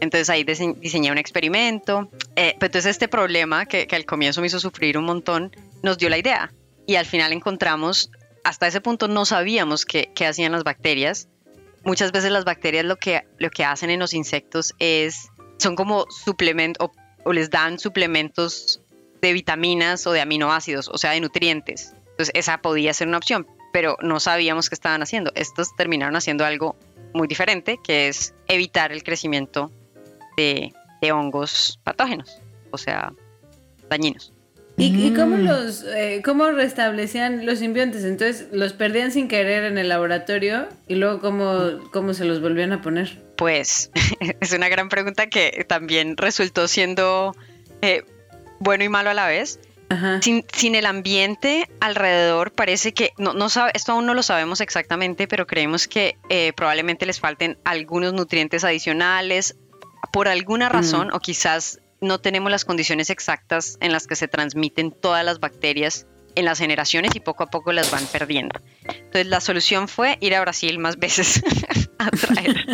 Entonces 0.00 0.30
ahí 0.30 0.44
diseñé 0.44 1.10
un 1.10 1.18
experimento. 1.18 2.10
Eh, 2.34 2.54
pero 2.58 2.66
entonces 2.66 2.86
este 2.86 3.08
problema 3.08 3.66
que 3.66 3.86
al 3.90 4.04
comienzo 4.04 4.40
me 4.40 4.48
hizo 4.48 4.58
sufrir 4.58 4.98
un 4.98 5.04
montón, 5.04 5.54
nos 5.82 5.96
dio 5.96 6.08
la 6.08 6.18
idea 6.18 6.52
y 6.86 6.96
al 6.96 7.06
final 7.06 7.32
encontramos, 7.32 8.10
hasta 8.44 8.66
ese 8.66 8.80
punto 8.80 9.08
no 9.08 9.24
sabíamos 9.24 9.84
qué, 9.84 10.10
hacían 10.26 10.52
las 10.52 10.64
bacterias. 10.64 11.28
Muchas 11.84 12.12
veces 12.12 12.30
las 12.30 12.44
bacterias 12.44 12.84
lo 12.84 12.96
que, 12.96 13.24
lo 13.38 13.50
que 13.50 13.64
hacen 13.64 13.90
en 13.90 14.00
los 14.00 14.14
insectos 14.14 14.74
es, 14.78 15.30
son 15.58 15.76
como 15.76 16.06
suplementos 16.10 16.90
o, 17.24 17.32
les 17.32 17.50
dan 17.50 17.78
suplementos 17.78 18.80
de 19.20 19.32
vitaminas 19.32 20.06
o 20.06 20.12
de 20.12 20.20
aminoácidos, 20.20 20.88
o 20.88 20.98
sea, 20.98 21.12
de 21.12 21.20
nutrientes. 21.20 21.94
Entonces 22.10 22.32
esa 22.34 22.58
podía 22.58 22.92
ser 22.94 23.08
una 23.08 23.18
opción, 23.18 23.46
pero 23.72 23.96
no 24.02 24.18
sabíamos 24.18 24.68
qué 24.68 24.74
estaban 24.74 25.02
haciendo. 25.02 25.32
Estos 25.34 25.74
terminaron 25.76 26.16
haciendo 26.16 26.44
algo 26.44 26.76
muy 27.14 27.28
diferente, 27.28 27.78
que 27.82 28.08
es 28.08 28.34
evitar 28.48 28.90
el 28.90 29.04
crecimiento 29.04 29.70
de, 30.36 30.72
de 31.00 31.12
hongos 31.12 31.78
patógenos, 31.84 32.38
o 32.70 32.78
sea, 32.78 33.12
dañinos. 33.88 34.32
¿Y, 34.82 35.14
cómo 35.14 35.36
mm. 35.36 35.44
los 35.44 35.84
eh, 35.84 36.22
cómo 36.24 36.50
restablecían 36.50 37.46
los 37.46 37.60
simbiontes? 37.60 38.04
Entonces, 38.04 38.48
¿los 38.52 38.72
perdían 38.72 39.12
sin 39.12 39.28
querer 39.28 39.64
en 39.64 39.78
el 39.78 39.88
laboratorio 39.88 40.68
y 40.88 40.96
luego 40.96 41.20
cómo, 41.20 41.90
cómo 41.92 42.14
se 42.14 42.24
los 42.24 42.40
volvían 42.40 42.72
a 42.72 42.82
poner? 42.82 43.22
Pues 43.36 43.90
es 44.40 44.52
una 44.52 44.68
gran 44.68 44.88
pregunta 44.88 45.28
que 45.28 45.64
también 45.68 46.16
resultó 46.16 46.68
siendo 46.68 47.34
eh, 47.80 48.04
bueno 48.60 48.84
y 48.84 48.88
malo 48.88 49.10
a 49.10 49.14
la 49.14 49.26
vez. 49.26 49.58
Sin, 50.22 50.42
sin, 50.54 50.74
el 50.74 50.86
ambiente 50.86 51.68
alrededor 51.80 52.50
parece 52.52 52.94
que, 52.94 53.12
no, 53.18 53.34
no 53.34 53.50
sabe, 53.50 53.72
esto 53.74 53.92
aún 53.92 54.06
no 54.06 54.14
lo 54.14 54.22
sabemos 54.22 54.62
exactamente, 54.62 55.28
pero 55.28 55.46
creemos 55.46 55.86
que 55.86 56.16
eh, 56.30 56.54
probablemente 56.56 57.04
les 57.04 57.20
falten 57.20 57.58
algunos 57.64 58.14
nutrientes 58.14 58.64
adicionales 58.64 59.54
por 60.10 60.28
alguna 60.28 60.70
mm. 60.70 60.72
razón 60.72 61.12
o 61.12 61.20
quizás 61.20 61.82
no 62.02 62.20
tenemos 62.20 62.50
las 62.50 62.64
condiciones 62.64 63.08
exactas 63.08 63.78
en 63.80 63.92
las 63.92 64.06
que 64.06 64.16
se 64.16 64.28
transmiten 64.28 64.90
todas 64.92 65.24
las 65.24 65.40
bacterias 65.40 66.06
en 66.34 66.44
las 66.44 66.58
generaciones 66.58 67.14
y 67.14 67.20
poco 67.20 67.44
a 67.44 67.46
poco 67.46 67.72
las 67.72 67.90
van 67.90 68.06
perdiendo. 68.06 68.60
Entonces 68.88 69.26
la 69.26 69.40
solución 69.40 69.88
fue 69.88 70.16
ir 70.20 70.34
a 70.34 70.40
Brasil 70.40 70.78
más 70.78 70.98
veces 70.98 71.42
a 71.98 72.10
traer, 72.10 72.66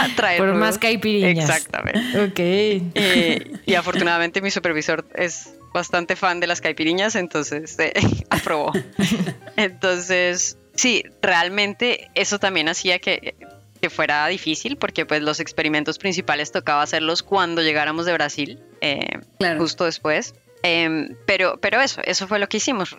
a 0.00 0.08
traer 0.16 0.38
por 0.38 0.54
más 0.54 0.78
caipiriñas. 0.78 1.48
Exactamente. 1.48 2.20
Ok. 2.20 2.38
Eh, 2.38 3.52
y 3.66 3.74
afortunadamente 3.74 4.42
mi 4.42 4.50
supervisor 4.50 5.06
es 5.14 5.54
bastante 5.72 6.16
fan 6.16 6.40
de 6.40 6.46
las 6.46 6.60
caipiriñas, 6.60 7.14
entonces 7.14 7.78
eh, 7.78 7.92
aprobó. 8.30 8.72
Entonces, 9.56 10.58
sí, 10.74 11.04
realmente 11.22 12.10
eso 12.14 12.38
también 12.38 12.68
hacía 12.68 12.98
que 12.98 13.34
que 13.80 13.90
fuera 13.90 14.26
difícil 14.26 14.76
porque 14.76 15.06
pues 15.06 15.22
los 15.22 15.40
experimentos 15.40 15.98
principales 15.98 16.52
tocaba 16.52 16.82
hacerlos 16.82 17.22
cuando 17.22 17.62
llegáramos 17.62 18.06
de 18.06 18.12
Brasil, 18.12 18.60
eh, 18.80 19.20
justo 19.58 19.84
después. 19.84 20.34
Em, 20.62 21.16
pero, 21.26 21.58
pero 21.60 21.80
eso, 21.80 22.02
eso 22.04 22.28
fue 22.28 22.38
lo 22.38 22.48
que 22.48 22.58
hicimos, 22.58 22.96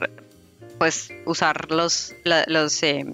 pues 0.80 1.14
usar 1.26 1.70
los, 1.70 2.16
los 2.48 2.84
eh, 2.84 3.06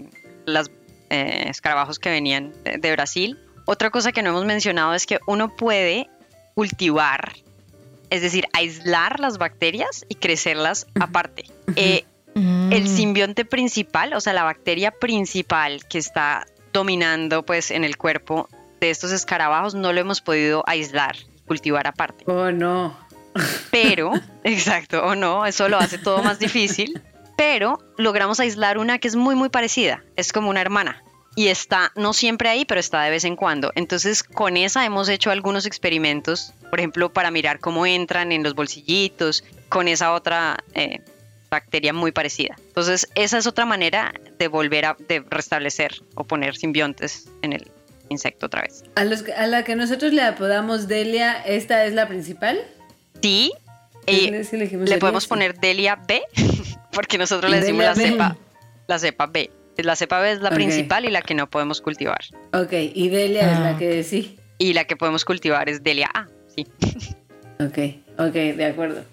eh, 1.10 1.46
escarabajos 1.50 2.00
que 2.00 2.10
venían 2.10 2.54
de, 2.64 2.92
Brasil. 2.94 3.38
Otra 3.66 3.90
cosa 3.90 4.14
que 4.14 4.24
no 4.24 4.30
hemos 4.30 4.46
mencionado 4.46 4.94
es 4.94 5.06
que 5.06 5.20
uno 5.28 5.54
puede 5.54 6.10
cultivar, 6.56 7.34
es 8.10 8.22
decir, 8.22 8.48
aislar 8.54 9.20
las 9.20 9.38
bacterias 9.38 10.06
y 10.08 10.16
crecerlas 10.16 10.88
aparte. 11.00 11.44
El 12.36 12.84
mm. 12.84 12.88
simbionte 12.88 13.46
principal, 13.46 14.14
o 14.14 14.22
sea, 14.22 14.32
la 14.32 14.44
bacteria 14.44 14.92
principal 14.92 15.86
que 15.88 15.98
está 15.98 16.46
dominando 16.74 17.44
pues 17.44 17.72
en 17.72 17.84
el 17.84 17.98
cuerpo 17.98 18.50
de 18.80 18.90
estos 18.90 19.12
escarabajos 19.12 19.76
no 19.76 19.94
lo 19.94 20.00
hemos 20.00 20.22
podido 20.22 20.64
aislar, 20.68 21.16
cultivar 21.46 21.88
aparte. 21.88 22.24
Oh, 22.28 22.52
no. 22.52 22.98
Pero, 23.72 24.14
exacto, 24.44 25.04
o 25.04 25.16
no, 25.16 25.46
eso 25.46 25.70
lo 25.70 25.78
hace 25.78 25.98
todo 25.98 26.24
más 26.24 26.40
difícil, 26.40 27.02
pero 27.36 27.80
logramos 27.98 28.40
aislar 28.40 28.78
una 28.78 29.00
que 29.00 29.08
es 29.08 29.16
muy, 29.16 29.36
muy 29.36 29.50
parecida, 29.50 30.04
es 30.16 30.32
como 30.34 30.50
una 30.50 30.62
hermana. 30.62 31.04
Y 31.36 31.50
está 31.50 31.92
no 31.96 32.14
siempre 32.14 32.50
ahí, 32.50 32.66
pero 32.66 32.80
está 32.80 33.04
de 33.04 33.12
vez 33.12 33.24
en 33.24 33.36
cuando. 33.36 33.72
Entonces, 33.76 34.24
con 34.24 34.58
esa 34.58 34.84
hemos 34.86 35.08
hecho 35.08 35.30
algunos 35.30 35.68
experimentos, 35.68 36.52
por 36.72 36.80
ejemplo, 36.80 37.14
para 37.14 37.30
mirar 37.30 37.60
cómo 37.60 37.86
entran 37.86 38.32
en 38.32 38.42
los 38.42 38.56
bolsillitos, 38.56 39.44
con 39.70 39.88
esa 39.88 40.14
otra 40.14 40.58
eh, 40.74 41.02
bacteria 41.50 41.94
muy 41.94 42.12
parecida. 42.12 42.56
Entonces, 42.68 43.08
esa 43.16 43.38
es 43.38 43.48
otra 43.48 43.66
manera 43.66 44.14
de 44.38 44.48
volver 44.48 44.86
a 44.86 44.98
restablecer 45.30 46.02
o 46.16 46.24
poner 46.24 46.56
simbiontes 46.56 47.30
en 47.42 47.54
el 47.54 47.72
insecto 48.10 48.48
otra 48.48 48.62
vez. 48.62 48.84
A, 48.96 49.04
los, 49.04 49.24
a 49.36 49.48
la 49.48 49.64
que 49.64 49.76
nosotros 49.76 50.14
le 50.14 50.22
apodamos 50.22 50.88
Delia, 50.88 51.34
¿esta 51.46 51.86
es 51.86 51.94
la 51.94 52.08
principal? 52.08 52.60
Sí. 53.22 53.52
Y 54.06 54.32
le, 54.32 54.98
podemos 55.00 55.28
poner 55.28 55.60
Delia 55.60 56.00
B, 56.08 56.22
porque 56.94 57.18
nosotros 57.18 57.52
le 57.52 57.60
decimos 57.60 57.84
la 57.84 57.96
cepa, 57.96 58.38
la 58.88 59.00
cepa 59.00 59.28
B. 59.28 59.52
La 59.78 59.96
cepa 59.96 60.20
B 60.20 60.32
es 60.32 60.42
la 60.42 60.50
principal 60.50 61.06
y 61.06 61.12
la 61.12 61.22
que 61.22 61.36
no 61.36 61.50
podemos 61.50 61.82
cultivar. 61.82 62.22
Ok, 62.54 62.72
y 62.72 63.10
Delia 63.10 63.52
es 63.52 63.60
la 63.60 63.70
ah. 63.70 63.78
que 63.78 64.04
sí. 64.04 64.40
Y 64.58 64.74
la 64.74 64.86
que 64.86 64.96
podemos 64.96 65.24
cultivar 65.24 65.70
es 65.70 65.84
Delia 65.84 66.10
A, 66.14 66.28
sí. 66.56 66.66
Ok, 67.60 67.78
ok, 68.20 68.34
de 68.34 68.66
acuerdo. 68.66 69.04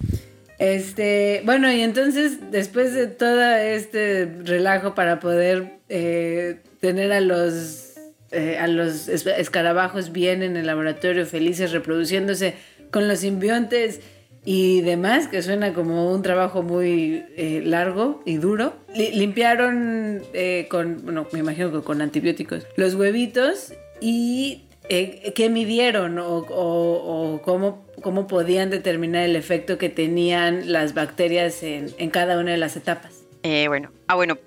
Este, 0.58 1.42
bueno, 1.44 1.70
y 1.72 1.80
entonces 1.80 2.50
después 2.50 2.94
de 2.94 3.06
todo 3.08 3.42
este 3.56 4.30
relajo 4.44 4.94
para 4.94 5.20
poder 5.20 5.78
eh, 5.88 6.60
tener 6.80 7.12
a 7.12 7.20
los, 7.20 7.94
eh, 8.30 8.58
a 8.58 8.68
los 8.68 9.08
escarabajos 9.08 10.12
bien 10.12 10.42
en 10.42 10.56
el 10.56 10.66
laboratorio, 10.66 11.26
felices, 11.26 11.72
reproduciéndose 11.72 12.54
con 12.90 13.08
los 13.08 13.20
simbiontes 13.20 14.00
y 14.44 14.82
demás, 14.82 15.26
que 15.26 15.42
suena 15.42 15.72
como 15.72 16.12
un 16.12 16.22
trabajo 16.22 16.62
muy 16.62 17.24
eh, 17.36 17.62
largo 17.64 18.22
y 18.24 18.36
duro, 18.36 18.74
limpiaron 18.94 20.22
con, 20.68 21.02
bueno, 21.02 21.26
me 21.32 21.40
imagino 21.40 21.72
que 21.72 21.80
con 21.80 22.00
antibióticos, 22.02 22.66
los 22.76 22.94
huevitos 22.94 23.72
y 24.00 24.64
qué 24.88 25.49
midieron 25.51 26.18
o, 26.18 26.44
o 26.49 27.42
cómo 27.42 27.85
cómo 28.05 28.27
podían 28.27 28.68
determinar 28.68 29.25
el 29.25 29.35
efecto 29.35 29.79
que 29.79 29.88
tenían 29.88 30.70
las 30.70 30.92
bacterias 30.92 31.62
en, 31.62 32.11
cada 32.11 32.38
una 32.38 32.51
de 32.53 32.59
las 32.59 32.77
etapas. 32.77 33.23
Eh, 33.42 33.66
bueno, 33.66 33.90
ah, 34.09 34.14
bueno, 34.14 34.38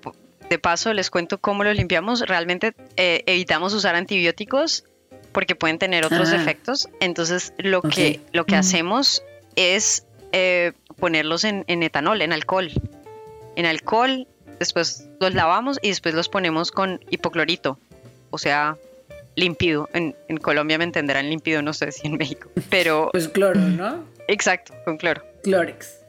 de 0.48 0.58
paso 0.60 0.94
les 0.94 1.10
cuento 1.10 1.38
cómo 1.38 1.64
lo 1.64 1.74
limpiamos. 1.74 2.20
Realmente 2.20 2.74
eh, 2.96 3.24
evitamos 3.26 3.74
usar 3.74 3.96
antibióticos 3.96 4.84
porque 5.32 5.56
pueden 5.56 5.78
tener 5.78 6.06
otros 6.06 6.32
efectos. 6.32 6.88
Entonces 7.00 7.52
lo 7.58 7.82
que, 7.82 8.20
lo 8.32 8.46
que 8.46 8.54
hacemos 8.54 9.24
es 9.56 10.06
eh, 10.30 10.72
ponerlos 10.96 11.42
en, 11.42 11.64
en, 11.66 11.82
etanol, 11.82 12.22
en 12.22 12.32
alcohol. 12.32 12.70
En 13.56 13.66
alcohol, 13.66 14.28
después 14.60 15.08
los 15.18 15.34
lavamos 15.34 15.80
y 15.82 15.88
después 15.88 16.14
los 16.14 16.28
ponemos 16.28 16.70
con 16.70 17.00
hipoclorito. 17.10 17.76
O 18.30 18.38
sea, 18.38 18.76
límpido. 19.38 19.88
En, 19.92 20.14
Colombia 20.38 20.78
me 20.78 20.84
entenderán 20.84 21.30
límpido, 21.30 21.62
no 21.62 21.72
sé 21.72 21.92
si 21.92 22.06
en 22.06 22.16
México, 22.16 22.50
pero... 22.68 23.08
Pues 23.12 23.28
cloro, 23.28 23.60
¿no? 23.60 24.04
Exacto, 24.26 24.74
con 24.84 24.98
cloro. 24.98 25.22
Clorex. 25.42 26.00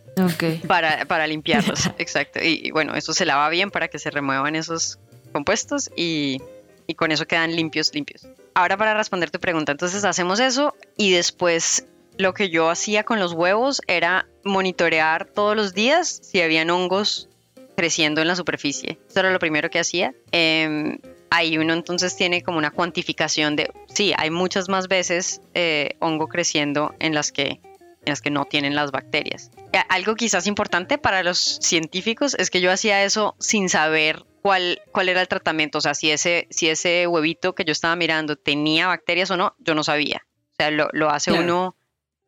para, 0.68 1.06
para 1.06 1.28
limpiarlos. 1.28 1.90
Exacto. 1.98 2.40
Y, 2.44 2.72
bueno, 2.72 2.96
eso 2.96 3.14
se 3.14 3.26
lava 3.26 3.50
bien 3.50 3.72
para 3.72 3.88
que 3.88 4.00
se 4.00 4.10
remuevan 4.10 4.56
esos 4.56 5.00
compuestos 5.32 5.90
y, 5.96 6.42
y 6.88 6.96
con 6.96 7.12
eso 7.12 7.26
quedan 7.26 7.56
limpios, 7.56 7.94
limpios. 7.94 8.28
Ahora 8.56 8.76
para 8.78 8.96
responder 8.96 9.30
tu 9.30 9.40
pregunta, 9.40 9.72
entonces 9.72 10.04
hacemos 10.04 10.40
eso 10.40 10.76
y 10.98 11.12
después 11.14 11.86
lo 12.18 12.34
que 12.34 12.50
yo 12.50 12.70
hacía 12.70 13.04
con 13.04 13.20
los 13.20 13.34
huevos 13.34 13.82
era 13.88 14.28
monitorear 14.44 15.26
todos 15.26 15.56
los 15.56 15.74
días 15.74 16.20
si 16.24 16.42
habían 16.42 16.70
hongos 16.70 17.30
creciendo 17.78 18.22
en 18.22 18.28
la 18.28 18.36
superficie. 18.36 19.00
Eso 19.08 19.22
era 19.22 19.32
lo 19.32 19.40
primero 19.40 19.70
que 19.70 19.80
hacía. 19.80 20.14
Eh, 20.34 20.98
ahí 21.30 21.58
uno 21.58 21.74
entonces 21.74 22.16
tiene 22.16 22.42
como 22.42 22.58
una 22.58 22.72
cuantificación 22.72 23.56
de, 23.56 23.72
sí, 23.94 24.14
hay 24.18 24.30
muchas 24.30 24.70
más 24.70 24.88
veces 24.88 25.42
eh, 25.54 25.96
hongo 26.00 26.28
creciendo 26.28 26.96
en 27.00 27.14
las 27.14 27.32
que 27.32 27.62
en 28.06 28.12
las 28.12 28.22
que 28.22 28.32
no 28.32 28.46
tienen 28.46 28.76
las 28.76 28.92
bacterias. 28.92 29.52
Algo 29.90 30.16
quizás 30.16 30.48
importante 30.48 30.98
para 30.98 31.22
los 31.22 31.60
científicos 31.62 32.34
es 32.36 32.50
que 32.50 32.62
yo 32.62 32.72
hacía 32.72 33.04
eso 33.04 33.36
sin 33.40 33.68
saber 33.68 34.26
cuál, 34.42 34.82
cuál 34.92 35.10
era 35.10 35.22
el 35.22 35.28
tratamiento, 35.28 35.80
o 35.80 35.82
sea, 35.82 35.94
si 35.94 36.10
ese, 36.10 36.48
si 36.50 36.70
ese 36.70 37.08
huevito 37.08 37.54
que 37.54 37.66
yo 37.66 37.74
estaba 37.74 37.96
mirando 37.98 38.38
tenía 38.38 38.88
bacterias 38.88 39.30
o 39.32 39.38
no, 39.38 39.54
yo 39.60 39.76
no 39.76 39.84
sabía. 39.84 40.26
O 40.52 40.56
sea, 40.58 40.72
lo, 40.72 40.88
lo 40.94 41.10
hace 41.10 41.32
uno 41.34 41.76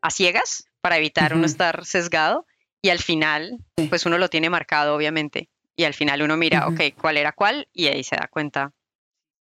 a 0.02 0.12
ciegas 0.12 0.66
para 0.82 0.98
evitar 0.98 1.34
uno 1.34 1.46
estar 1.46 1.86
sesgado 1.86 2.46
y 2.82 2.90
al 2.90 3.00
final, 3.00 3.60
pues 3.90 4.06
uno 4.06 4.18
lo 4.18 4.30
tiene 4.30 4.50
marcado, 4.50 4.96
obviamente. 4.96 5.50
Y 5.76 5.86
al 5.86 5.94
final 5.94 6.22
uno 6.22 6.38
mira, 6.38 6.68
ok, 6.68 6.82
cuál 7.00 7.18
era 7.18 7.32
cuál 7.32 7.68
y 7.74 7.88
ahí 7.88 8.04
se 8.04 8.16
da 8.16 8.28
cuenta 8.28 8.74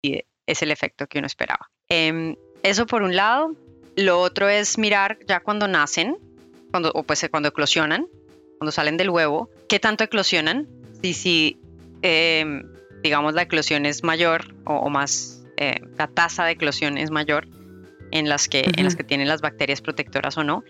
es 0.03 0.63
el 0.63 0.71
efecto 0.71 1.07
que 1.07 1.19
uno 1.19 1.27
esperaba. 1.27 1.71
Em, 1.89 2.37
eso 2.63 2.87
por 2.87 3.03
un 3.03 3.17
lado. 3.17 3.55
Lo 3.97 4.21
otro 4.21 4.49
es 4.49 4.79
mirar 4.79 5.19
ya 5.27 5.41
cuando 5.41 5.69
nacen, 5.69 6.17
cuando, 6.71 6.91
o 6.95 7.03
pues 7.03 7.27
cuando 7.31 7.49
eclosionan, 7.49 8.07
cuando 8.59 8.71
salen 8.71 8.97
del 8.97 9.11
huevo, 9.11 9.51
qué 9.69 9.79
tanto 9.79 10.05
eclosionan. 10.05 10.69
Si, 11.03 11.13
si 11.13 11.61
em, 12.03 12.63
digamos, 13.03 13.35
la 13.35 13.43
eclosión 13.43 13.87
es 13.87 14.05
mayor 14.05 14.55
o, 14.65 14.89
más, 14.91 15.45
eh, 15.57 15.81
la 15.99 16.07
tasa 16.09 16.45
de 16.45 16.53
eclosión 16.53 16.99
es 16.99 17.11
mayor 17.11 17.49
en 18.11 18.29
las, 18.29 18.49
que, 18.49 18.65
en 18.77 18.85
las 18.85 18.97
que 18.97 19.05
tienen 19.05 19.29
las 19.29 19.41
bacterias 19.41 19.81
protectoras 19.81 20.37
o 20.37 20.45
no 20.45 20.65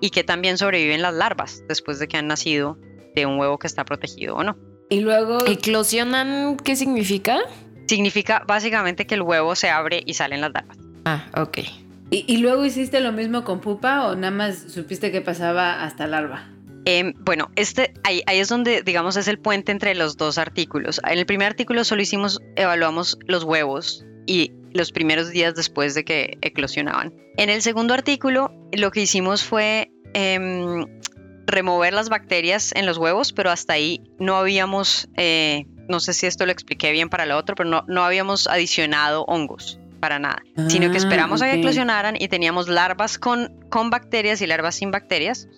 y 0.00 0.10
que 0.10 0.24
también 0.24 0.58
sobreviven 0.58 1.02
las 1.02 1.14
larvas 1.14 1.62
después 1.68 1.98
de 1.98 2.08
que 2.08 2.16
han 2.16 2.26
nacido 2.26 2.78
de 3.14 3.26
un 3.26 3.38
huevo 3.38 3.58
que 3.58 3.66
está 3.66 3.84
protegido 3.84 4.36
o 4.36 4.44
no. 4.44 4.56
Y 4.90 5.00
luego... 5.00 5.44
¿Eclosionan 5.46 6.56
qué 6.56 6.76
significa? 6.76 7.40
Significa 7.88 8.44
básicamente 8.46 9.06
que 9.06 9.14
el 9.14 9.22
huevo 9.22 9.54
se 9.56 9.70
abre 9.70 10.02
y 10.04 10.14
salen 10.14 10.42
las 10.42 10.52
larvas. 10.52 10.76
Ah, 11.04 11.26
ok. 11.36 11.58
¿Y, 12.10 12.38
luego 12.38 12.64
hiciste 12.64 13.00
lo 13.00 13.12
mismo 13.12 13.44
con 13.44 13.60
pupa 13.60 14.06
o 14.06 14.14
nada 14.14 14.30
más 14.30 14.72
supiste 14.72 15.12
que 15.12 15.20
pasaba 15.20 15.82
hasta 15.82 16.06
larva? 16.06 16.48
Em, 16.86 17.12
bueno, 17.18 17.50
este, 17.54 17.92
ahí, 18.02 18.22
ahí, 18.26 18.38
es 18.38 18.48
donde, 18.48 18.82
digamos, 18.82 19.16
es 19.16 19.28
el 19.28 19.38
puente 19.38 19.72
entre 19.72 19.94
los 19.94 20.16
dos 20.16 20.38
artículos. 20.38 21.02
En 21.04 21.18
el 21.18 21.26
primer 21.26 21.48
artículo 21.48 21.84
solo 21.84 22.00
hicimos, 22.00 22.40
evaluamos 22.56 23.18
los 23.26 23.44
huevos 23.44 24.06
y 24.26 24.52
los 24.72 24.92
primeros 24.92 25.30
días 25.30 25.54
después 25.54 25.94
de 25.94 26.04
que 26.04 26.38
eclosionaban. 26.40 27.12
En 27.36 27.50
el 27.50 27.60
segundo 27.60 27.92
artículo 27.92 28.52
lo 28.72 28.90
que 28.90 29.02
hicimos 29.02 29.44
fue 29.44 29.90
em, 30.14 30.86
remover 31.46 31.92
las 31.92 32.08
bacterias 32.08 32.72
en 32.74 32.86
los 32.86 32.98
huevos, 32.98 33.32
pero 33.32 33.50
hasta 33.50 33.74
ahí 33.74 34.02
no 34.18 34.36
habíamos, 34.36 35.08
eh, 35.16 35.66
no 35.88 36.00
sé 36.00 36.12
si 36.12 36.26
esto 36.26 36.46
lo 36.46 36.52
expliqué 36.52 36.92
bien 36.92 37.08
para 37.08 37.26
lo 37.26 37.36
otro, 37.36 37.54
pero 37.54 37.68
no, 37.68 37.84
no 37.88 38.04
habíamos 38.04 38.46
adicionado 38.46 39.24
hongos 39.24 39.78
para 40.00 40.18
nada, 40.18 40.42
sino 40.68 40.90
que 40.90 40.96
ah, 40.96 40.98
esperamos 40.98 41.42
a 41.42 41.50
que 41.50 41.58
eclosionaran 41.58 42.14
y 42.18 42.28
teníamos 42.28 42.68
larvas 42.68 43.18
con, 43.18 43.66
con 43.68 43.90
bacterias 43.90 44.40
y 44.40 44.46
larvas 44.46 44.76
sin 44.76 44.92
bacterias, 44.92 45.48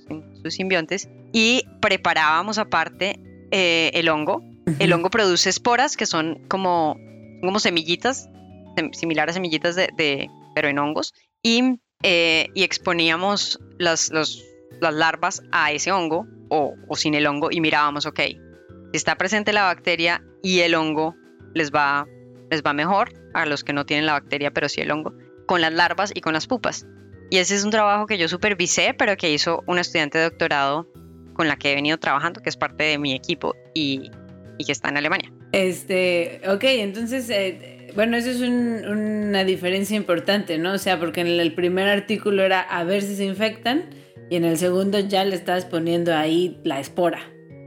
sus 0.42 0.54
simbiontes, 0.54 1.10
y 1.32 1.64
preparábamos 1.80 2.56
aparte 2.58 3.20
eh, 3.50 3.90
el 3.94 4.08
hongo. 4.08 4.42
El 4.78 4.92
hongo 4.92 5.10
produce 5.10 5.50
esporas 5.50 5.96
que 5.96 6.06
son 6.06 6.40
como, 6.48 6.96
como 7.42 7.58
semillitas 7.58 8.30
similar 8.92 9.28
a 9.28 9.32
semillitas 9.32 9.76
de, 9.76 10.30
pero 10.54 10.68
en 10.68 10.78
hongos, 10.78 11.14
y, 11.42 11.80
eh, 12.02 12.48
y 12.54 12.62
exponíamos 12.62 13.58
las, 13.78 14.10
las 14.10 14.94
larvas 14.94 15.42
a 15.52 15.72
ese 15.72 15.92
hongo 15.92 16.26
o, 16.48 16.74
o, 16.88 16.96
sin 16.96 17.14
el 17.14 17.26
hongo 17.26 17.50
y 17.50 17.60
mirábamos, 17.60 18.06
ok, 18.06 18.20
si 18.90 18.96
está 18.96 19.16
presente 19.16 19.52
la 19.52 19.64
bacteria 19.64 20.22
y 20.42 20.60
el 20.60 20.74
hongo 20.74 21.14
les 21.54 21.70
va, 21.70 22.06
les 22.50 22.62
va 22.62 22.72
mejor 22.72 23.12
a 23.34 23.46
los 23.46 23.64
que 23.64 23.72
no 23.72 23.86
tienen 23.86 24.06
la 24.06 24.12
bacteria, 24.12 24.50
pero 24.50 24.68
sí 24.68 24.80
el 24.80 24.90
hongo, 24.90 25.14
con 25.46 25.60
las 25.60 25.72
larvas 25.72 26.12
y 26.14 26.20
con 26.20 26.32
las 26.32 26.46
pupas. 26.46 26.86
Y 27.30 27.38
ese 27.38 27.54
es 27.54 27.64
un 27.64 27.70
trabajo 27.70 28.06
que 28.06 28.18
yo 28.18 28.28
supervisé, 28.28 28.94
pero 28.96 29.16
que 29.16 29.32
hizo 29.32 29.62
una 29.66 29.82
estudiante 29.82 30.18
de 30.18 30.24
doctorado 30.24 30.88
con 31.34 31.46
la 31.48 31.56
que 31.56 31.72
he 31.72 31.74
venido 31.74 31.98
trabajando, 31.98 32.42
que 32.42 32.50
es 32.50 32.56
parte 32.56 32.84
de 32.84 32.98
mi 32.98 33.14
equipo 33.14 33.54
y, 33.72 34.10
y 34.58 34.64
que 34.64 34.72
está 34.72 34.88
en 34.88 34.96
Alemania. 34.96 35.32
Este, 35.52 36.40
ok, 36.46 36.64
entonces 36.64 37.30
eh, 37.30 37.80
bueno, 37.94 38.16
eso 38.16 38.30
es 38.30 38.40
una 38.40 39.44
diferencia 39.44 39.96
importante, 39.96 40.58
¿no? 40.58 40.74
O 40.74 40.78
sea, 40.78 40.98
porque 40.98 41.20
en 41.20 41.28
el 41.28 41.54
primer 41.54 41.88
artículo 41.88 42.42
era 42.42 42.60
a 42.60 42.84
ver 42.84 43.02
si 43.02 43.16
se 43.16 43.24
infectan 43.24 43.90
y 44.28 44.36
en 44.36 44.44
el 44.44 44.58
segundo 44.58 44.98
ya 45.00 45.24
le 45.24 45.34
estás 45.34 45.64
poniendo 45.64 46.14
ahí 46.14 46.60
la 46.64 46.80
espora, 46.80 47.20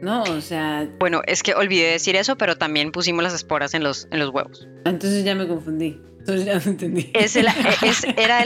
¿no? 0.04 0.24
O 0.24 0.42
sea... 0.42 0.88
Bueno, 1.00 1.22
es 1.26 1.42
que 1.42 1.56
olvidé 1.56 1.92
decir 1.92 2.16
eso, 2.16 2.38
pero 2.38 2.58
también 2.58 2.92
pusimos 2.92 3.24
las 3.24 3.34
esporas 3.34 3.74
en 3.74 3.84
los, 3.84 4.08
en 4.12 4.20
los 4.20 4.30
huevos. 4.30 4.68
Entonces 4.86 5.24
ya 5.24 5.34
me 5.34 5.48
confundí. 5.48 6.00
Entonces 6.20 6.46
ya 6.46 6.60
me 6.60 6.72
entendí. 6.72 7.12
era, 8.18 8.44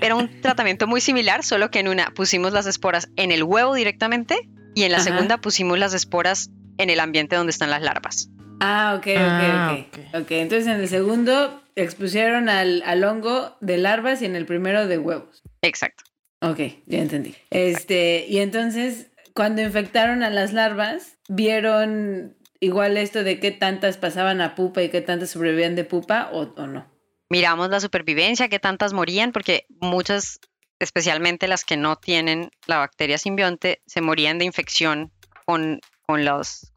era 0.00 0.14
un 0.14 0.40
tratamiento 0.40 0.86
muy 0.86 1.00
similar, 1.00 1.42
solo 1.44 1.70
que 1.70 1.80
en 1.80 1.88
una 1.88 2.12
pusimos 2.14 2.52
las 2.52 2.66
esporas 2.66 3.08
en 3.16 3.32
el 3.32 3.42
huevo 3.42 3.74
directamente 3.74 4.48
y 4.74 4.84
en 4.84 4.92
la 4.92 5.00
segunda 5.00 5.38
pusimos 5.38 5.78
las 5.78 5.92
esporas 5.92 6.50
en 6.78 6.90
el 6.90 7.00
ambiente 7.00 7.36
donde 7.36 7.50
están 7.50 7.70
las 7.70 7.82
larvas. 7.82 8.30
Ah, 8.60 8.94
ok, 8.96 9.06
ok, 9.06 9.16
ah, 9.18 9.76
ok. 9.78 10.22
Ok, 10.22 10.30
entonces 10.32 10.66
en 10.66 10.80
el 10.80 10.88
segundo 10.88 11.62
expusieron 11.76 12.48
al, 12.48 13.04
hongo 13.04 13.56
de 13.60 13.78
larvas 13.78 14.22
y 14.22 14.24
en 14.24 14.36
el 14.36 14.46
primero 14.46 14.86
de 14.86 14.98
huevos. 14.98 15.42
Exacto. 15.62 16.04
Ok, 16.40 16.60
ya 16.86 16.98
entendí. 16.98 17.34
Este, 17.50 18.26
y 18.28 18.38
entonces, 18.38 19.07
cuando 19.38 19.62
infectaron 19.62 20.24
a 20.24 20.30
las 20.30 20.52
larvas, 20.52 21.16
vieron 21.28 22.36
igual 22.58 22.96
esto 22.96 23.22
de 23.22 23.38
qué 23.38 23.52
tantas 23.52 23.96
pasaban 23.96 24.40
a 24.40 24.56
pupa 24.56 24.82
y 24.82 24.88
qué 24.90 25.00
tantas 25.00 25.30
sobrevivían 25.30 25.76
de 25.76 25.84
pupa 25.84 26.28
o, 26.32 26.44
no. 26.66 26.90
Miramos 27.30 27.70
la 27.70 27.78
supervivencia, 27.78 28.48
qué 28.48 28.58
tantas 28.58 28.92
morían, 28.92 29.30
porque 29.30 29.66
muchas, 29.80 30.40
especialmente 30.80 31.46
las 31.46 31.64
que 31.64 31.76
no 31.76 31.94
tienen 31.94 32.50
la 32.66 32.78
bacteria 32.78 33.16
simbionte, 33.16 33.80
se 33.86 34.00
morían 34.00 34.38
de 34.38 34.44
infección 34.46 35.12
con, 35.46 35.78
con 36.04 36.18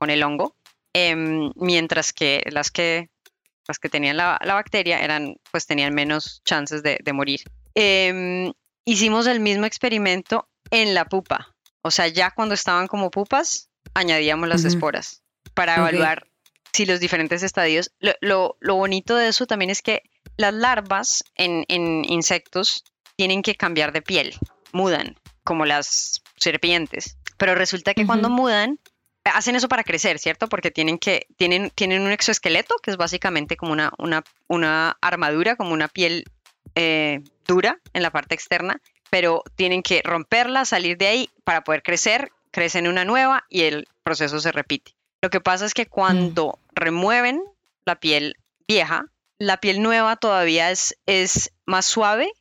el 0.09 0.23
hongo 0.23 0.55
Em, 0.93 1.51
mientras 1.55 2.11
que 2.11 2.43
las 2.51 2.69
que 2.69 3.09
las 3.67 3.79
que 3.79 3.89
tenían 3.89 4.17
la, 4.17 4.37
bacteria 4.43 4.99
eran, 4.99 5.37
pues 5.51 5.65
tenían 5.65 5.93
menos 5.93 6.41
chances 6.43 6.83
de, 6.83 7.13
morir. 7.13 7.41
Em, 7.75 8.51
hicimos 8.85 9.27
el 9.27 9.39
mismo 9.39 9.65
experimento 9.65 10.49
en 10.71 10.93
la 10.93 11.05
pupa, 11.05 11.55
o 11.81 11.91
sea, 11.91 12.07
ya 12.07 12.31
cuando 12.31 12.53
estaban 12.53 12.87
como 12.87 13.11
pupas, 13.11 13.69
añadíamos 13.93 14.47
las 14.47 14.65
esporas 14.65 15.23
para 15.53 15.75
evaluar 15.75 16.27
si 16.73 16.85
los 16.85 16.99
diferentes 16.99 17.43
estadios. 17.43 17.91
Lo, 18.21 18.55
bonito 18.61 19.15
de 19.15 19.27
eso 19.27 19.45
también 19.45 19.69
es 19.69 19.81
que 19.81 20.03
las 20.37 20.53
larvas 20.53 21.23
en, 21.35 21.65
insectos 21.67 22.83
tienen 23.15 23.41
que 23.41 23.55
cambiar 23.55 23.91
de 23.91 24.01
piel, 24.01 24.35
mudan, 24.71 25.17
como 25.43 25.65
las 25.65 26.21
serpientes. 26.37 27.17
Pero 27.37 27.55
resulta 27.55 27.93
que 27.93 28.05
cuando 28.05 28.29
mudan, 28.29 28.79
hacen 29.23 29.55
eso 29.55 29.67
para 29.67 29.83
crecer, 29.83 30.19
¿cierto? 30.19 30.47
Porque 30.47 30.71
tienen 30.71 30.97
que, 30.97 31.27
tienen, 31.37 31.71
tienen 31.71 32.03
un 32.03 32.11
exoesqueleto, 32.11 32.75
que 32.81 32.91
es 32.91 32.97
básicamente 32.97 33.57
como 33.57 33.73
una, 33.73 33.91
una, 33.97 34.23
una 34.47 34.97
armadura, 35.01 35.55
como 35.55 35.73
una 35.73 35.87
piel 35.87 36.25
eh, 36.75 37.21
dura 37.47 37.79
en 37.93 38.03
la 38.03 38.11
parte 38.11 38.35
externa, 38.35 38.81
pero 39.11 39.43
tienen 39.55 39.83
que 39.83 40.01
romperla, 40.03 40.65
salir 40.65 40.97
de 40.97 41.07
ahí 41.07 41.29
para 41.43 41.63
poder 41.63 41.83
crecer, 41.83 42.31
crecen 42.49 42.87
una 42.87 43.05
nueva 43.05 43.43
y 43.49 43.63
el 43.63 43.87
proceso 44.03 44.39
se 44.39 44.53
repite. 44.53 44.95
Lo 45.21 45.29
que 45.29 45.41
pasa 45.41 45.65
es 45.65 45.73
que 45.73 45.85
cuando 45.85 46.57
remueven 46.73 47.43
la 47.85 47.99
piel 47.99 48.37
vieja, 48.67 49.05
la 49.37 49.57
piel 49.57 49.81
nueva 49.81 50.15
todavía 50.15 50.71
es, 50.71 50.97
es 51.05 51.51
más 51.65 51.85
suave 51.85 52.31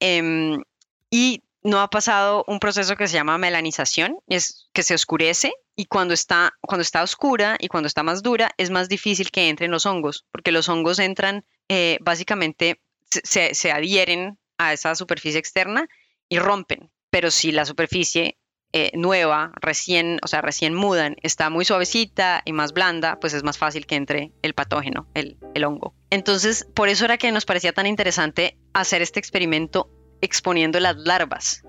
em, 0.00 0.64
y 1.10 1.42
no 1.62 1.80
ha 1.80 1.90
pasado 1.90 2.44
un 2.48 2.58
proceso 2.58 2.96
que 2.96 3.06
se 3.06 3.14
llama 3.14 3.38
melanización, 3.38 4.18
es 4.26 4.68
que 4.72 4.82
se 4.82 4.94
oscurece 4.94 5.54
y 5.76 5.86
cuando 5.86 6.12
está, 6.12 6.54
cuando 6.60 6.82
está 6.82 7.04
oscura 7.04 7.56
y 7.60 7.68
cuando 7.68 7.86
está 7.86 8.02
más 8.02 8.22
dura 8.22 8.50
es 8.56 8.70
más 8.70 8.88
difícil 8.88 9.30
que 9.30 9.48
entren 9.48 9.70
los 9.70 9.86
hongos, 9.86 10.24
porque 10.32 10.50
los 10.50 10.68
hongos 10.68 10.98
entran, 10.98 11.44
eh, 11.68 11.98
básicamente 12.00 12.80
se, 13.10 13.54
se, 13.54 13.70
adhieren 13.70 14.38
a 14.58 14.72
esa 14.72 14.94
superficie 14.96 15.38
externa 15.38 15.88
y 16.28 16.38
rompen, 16.38 16.90
pero 17.10 17.30
si 17.30 17.52
la 17.52 17.64
superficie 17.64 18.38
eh, 18.72 18.90
nueva, 18.94 19.52
recién, 19.60 20.18
o 20.22 20.26
sea, 20.26 20.42
recién 20.42 20.74
mudan, 20.74 21.16
está 21.22 21.48
muy 21.50 21.64
suavecita 21.64 22.42
y 22.44 22.52
más 22.52 22.72
blanda, 22.72 23.18
pues 23.20 23.32
es 23.32 23.42
más 23.42 23.56
fácil 23.56 23.86
que 23.86 23.94
entre 23.94 24.32
el 24.42 24.54
patógeno, 24.54 25.08
el, 25.14 25.38
hongo. 25.64 25.94
Entonces, 26.10 26.66
por 26.74 26.88
eso 26.88 27.04
era 27.04 27.16
que 27.16 27.32
nos 27.32 27.46
parecía 27.46 27.72
tan 27.72 27.86
interesante 27.86 28.58
hacer 28.74 29.02
este 29.02 29.20
experimento 29.20 29.88
exponiendo 30.20 30.78
las 30.80 30.96
larvas, 30.96 31.62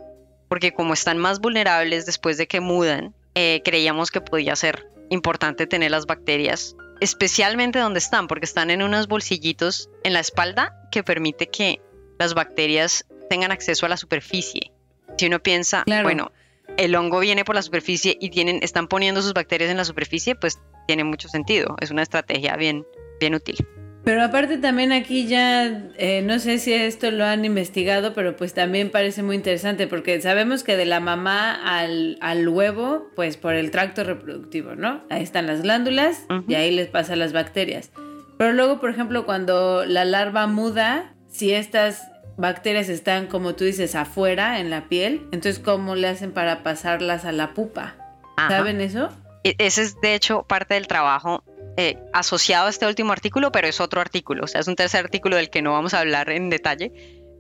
porque 0.49 0.73
como 0.73 0.93
están 0.93 1.17
más 1.17 1.39
vulnerables 1.39 2.05
después 2.05 2.37
de 2.37 2.47
que 2.47 2.59
mudan, 2.59 3.15
eh, 3.35 3.61
creíamos 3.63 4.11
que 4.11 4.19
podía 4.19 4.55
ser 4.55 4.89
importante 5.09 5.67
tener 5.67 5.91
las 5.91 6.07
bacterias, 6.07 6.75
especialmente 6.99 7.79
donde 7.79 7.99
están, 7.99 8.27
porque 8.27 8.45
están 8.45 8.69
en 8.69 8.81
unos 8.81 9.07
bolsillitos 9.07 9.89
en 10.03 10.13
la 10.13 10.19
espalda 10.19 10.75
que 10.91 11.03
permite 11.03 11.47
que 11.47 11.79
las 12.19 12.33
bacterias 12.33 13.05
tengan 13.29 13.51
acceso 13.51 13.85
a 13.85 13.89
la 13.89 13.97
superficie. 13.97 14.71
Si 15.17 15.27
uno 15.27 15.41
piensa, 15.41 15.83
bueno, 16.03 16.31
el 16.77 16.95
hongo 16.95 17.19
viene 17.19 17.45
por 17.45 17.55
la 17.55 17.61
superficie 17.61 18.17
y 18.19 18.29
tienen, 18.29 18.59
están 18.61 18.87
poniendo 18.87 19.21
sus 19.21 19.33
bacterias 19.33 19.69
en 19.71 19.77
la 19.77 19.85
superficie, 19.85 20.35
pues 20.35 20.59
tiene 20.87 21.03
mucho 21.03 21.27
sentido. 21.29 21.75
Es 21.81 21.91
una 21.91 22.03
estrategia 22.03 22.55
bien, 22.55 22.85
bien 23.19 23.35
útil. 23.35 23.57
Pero 24.03 24.23
aparte 24.23 24.57
también 24.57 24.93
aquí 24.93 25.27
ya, 25.27 25.65
eh, 25.97 26.21
no 26.23 26.39
sé 26.39 26.59
si 26.59 26.71
esto 26.71 27.11
lo 27.11 27.25
han 27.25 27.43
investigado, 27.43 28.13
pero 28.13 28.37
pues 28.37 28.53
también 28.53 28.89
parece 28.89 29.21
muy 29.21 29.35
interesante 29.35 29.85
porque 29.85 30.21
sabemos 30.21 30.63
que 30.63 30.77
de 30.77 30.85
la 30.85 31.01
mamá 31.01 31.53
al, 31.53 32.17
al 32.21 32.47
huevo, 32.47 33.09
pues 33.17 33.35
por 33.35 33.53
el 33.53 33.69
tracto 33.69 34.05
reproductivo, 34.05 34.75
¿no? 34.75 35.03
Ahí 35.09 35.23
están 35.23 35.45
las 35.45 35.61
glándulas 35.61 36.25
y 36.47 36.53
ahí 36.53 36.71
les 36.71 36.87
pasan 36.87 37.19
las 37.19 37.33
bacterias. 37.33 37.91
Pero 38.37 38.53
luego, 38.53 38.79
por 38.79 38.91
ejemplo, 38.91 39.25
cuando 39.25 39.83
la 39.83 40.05
larva 40.05 40.47
muda, 40.47 41.13
si 41.27 41.51
estas 41.51 42.07
bacterias 42.37 42.87
están, 42.87 43.27
como 43.27 43.55
tú 43.55 43.65
dices, 43.65 43.95
afuera 43.95 44.59
en 44.59 44.69
la 44.69 44.87
piel, 44.87 45.27
entonces 45.31 45.59
¿cómo 45.59 45.95
le 45.95 46.07
hacen 46.07 46.31
para 46.31 46.63
pasarlas 46.63 47.25
a 47.25 47.31
la 47.31 47.53
pupa? 47.53 47.95
¿Saben 48.37 48.79
eso? 48.79 49.09
E, 49.43 49.55
ese 49.57 49.81
es 49.81 49.99
de 49.99 50.13
hecho 50.13 50.43
parte 50.43 50.75
del 50.75 50.87
trabajo 50.87 51.43
eh, 51.75 51.97
asociado 52.13 52.67
a 52.67 52.69
este 52.69 52.85
último 52.85 53.11
artículo, 53.11 53.51
pero 53.51 53.67
es 53.67 53.81
otro 53.81 53.99
artículo, 53.99 54.43
o 54.43 54.47
sea, 54.47 54.61
es 54.61 54.67
un 54.67 54.75
tercer 54.75 55.03
artículo 55.03 55.35
del 55.35 55.49
que 55.49 55.61
no 55.61 55.73
vamos 55.73 55.93
a 55.93 55.99
hablar 55.99 56.29
en 56.29 56.49
detalle, 56.49 56.91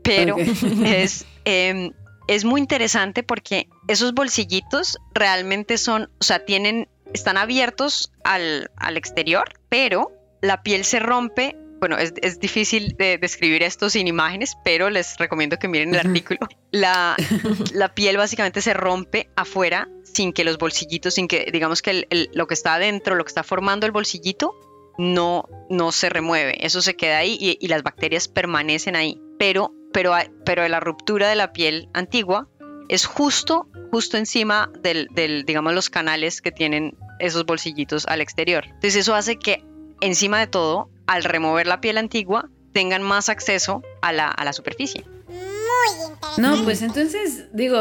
pero 0.03 0.35
es, 0.85 1.25
em, 1.45 1.91
es 2.27 2.43
muy 2.43 2.59
interesante 2.59 3.23
porque 3.23 3.69
esos 3.87 4.13
bolsillitos 4.13 4.97
realmente 5.13 5.77
son, 5.77 6.09
o 6.19 6.23
sea, 6.23 6.43
tienen, 6.43 6.89
están 7.13 7.37
abiertos 7.37 8.11
al, 8.23 8.71
al 8.77 8.97
exterior, 8.97 9.45
pero 9.69 10.11
la 10.41 10.63
piel 10.63 10.85
se 10.85 10.99
rompe 10.99 11.55
bueno, 11.79 11.97
es, 11.97 12.13
es, 12.21 12.39
difícil 12.39 12.95
de 12.97 13.17
describir 13.17 13.63
esto 13.63 13.89
sin 13.89 14.07
imágenes, 14.07 14.57
pero 14.63 14.89
les 14.89 15.17
recomiendo 15.17 15.57
que 15.57 15.67
miren 15.67 15.93
el 15.93 15.99
artículo. 15.99 16.39
La, 16.71 17.15
la, 17.73 17.93
piel 17.93 18.17
básicamente 18.17 18.61
se 18.61 18.73
rompe 18.73 19.29
afuera 19.35 19.87
sin 20.03 20.33
que 20.33 20.43
los 20.43 20.57
bolsillitos, 20.57 21.13
sin 21.13 21.27
que 21.27 21.49
digamos 21.51 21.81
que 21.81 22.07
lo 22.33 22.47
que 22.47 22.53
está 22.53 22.75
adentro, 22.75 23.15
lo 23.15 23.23
que 23.23 23.29
está 23.29 23.43
formando 23.43 23.85
el 23.85 23.91
bolsillito, 23.91 24.53
no, 24.97 25.45
no 25.69 25.91
se 25.91 26.09
remueve. 26.09 26.65
Eso 26.65 26.81
se 26.81 26.95
queda 26.95 27.19
ahí 27.19 27.37
y, 27.39 27.67
las 27.67 27.83
bacterias 27.83 28.27
permanecen 28.27 28.95
ahí. 28.95 29.21
Pero, 29.37 29.73
pero, 29.93 30.13
pero 30.45 30.67
la 30.67 30.79
ruptura 30.79 31.29
de 31.29 31.35
la 31.35 31.53
piel 31.53 31.89
antigua 31.93 32.47
es 32.89 33.05
justo, 33.05 33.67
justo 33.91 34.17
encima 34.17 34.71
del, 34.81 35.07
del, 35.11 35.45
digamos, 35.45 35.73
los 35.73 35.89
canales 35.89 36.41
que 36.41 36.51
tienen 36.51 36.97
esos 37.19 37.45
bolsillitos 37.45 38.05
al 38.07 38.21
exterior. 38.21 38.65
Entonces 38.65 38.95
eso 38.95 39.15
hace 39.15 39.37
que 39.37 39.63
encima 40.01 40.39
de 40.39 40.47
todo 40.47 40.89
al 41.07 41.23
remover 41.23 41.67
la 41.67 41.81
piel 41.81 41.97
antigua, 41.97 42.49
tengan 42.73 43.01
más 43.01 43.29
acceso 43.29 43.81
a 44.01 44.13
la, 44.13 44.27
a 44.27 44.45
la 44.45 44.53
superficie. 44.53 45.03
Muy 45.27 46.11
interesante. 46.11 46.41
No, 46.41 46.63
pues 46.63 46.81
entonces, 46.81 47.45
digo, 47.53 47.79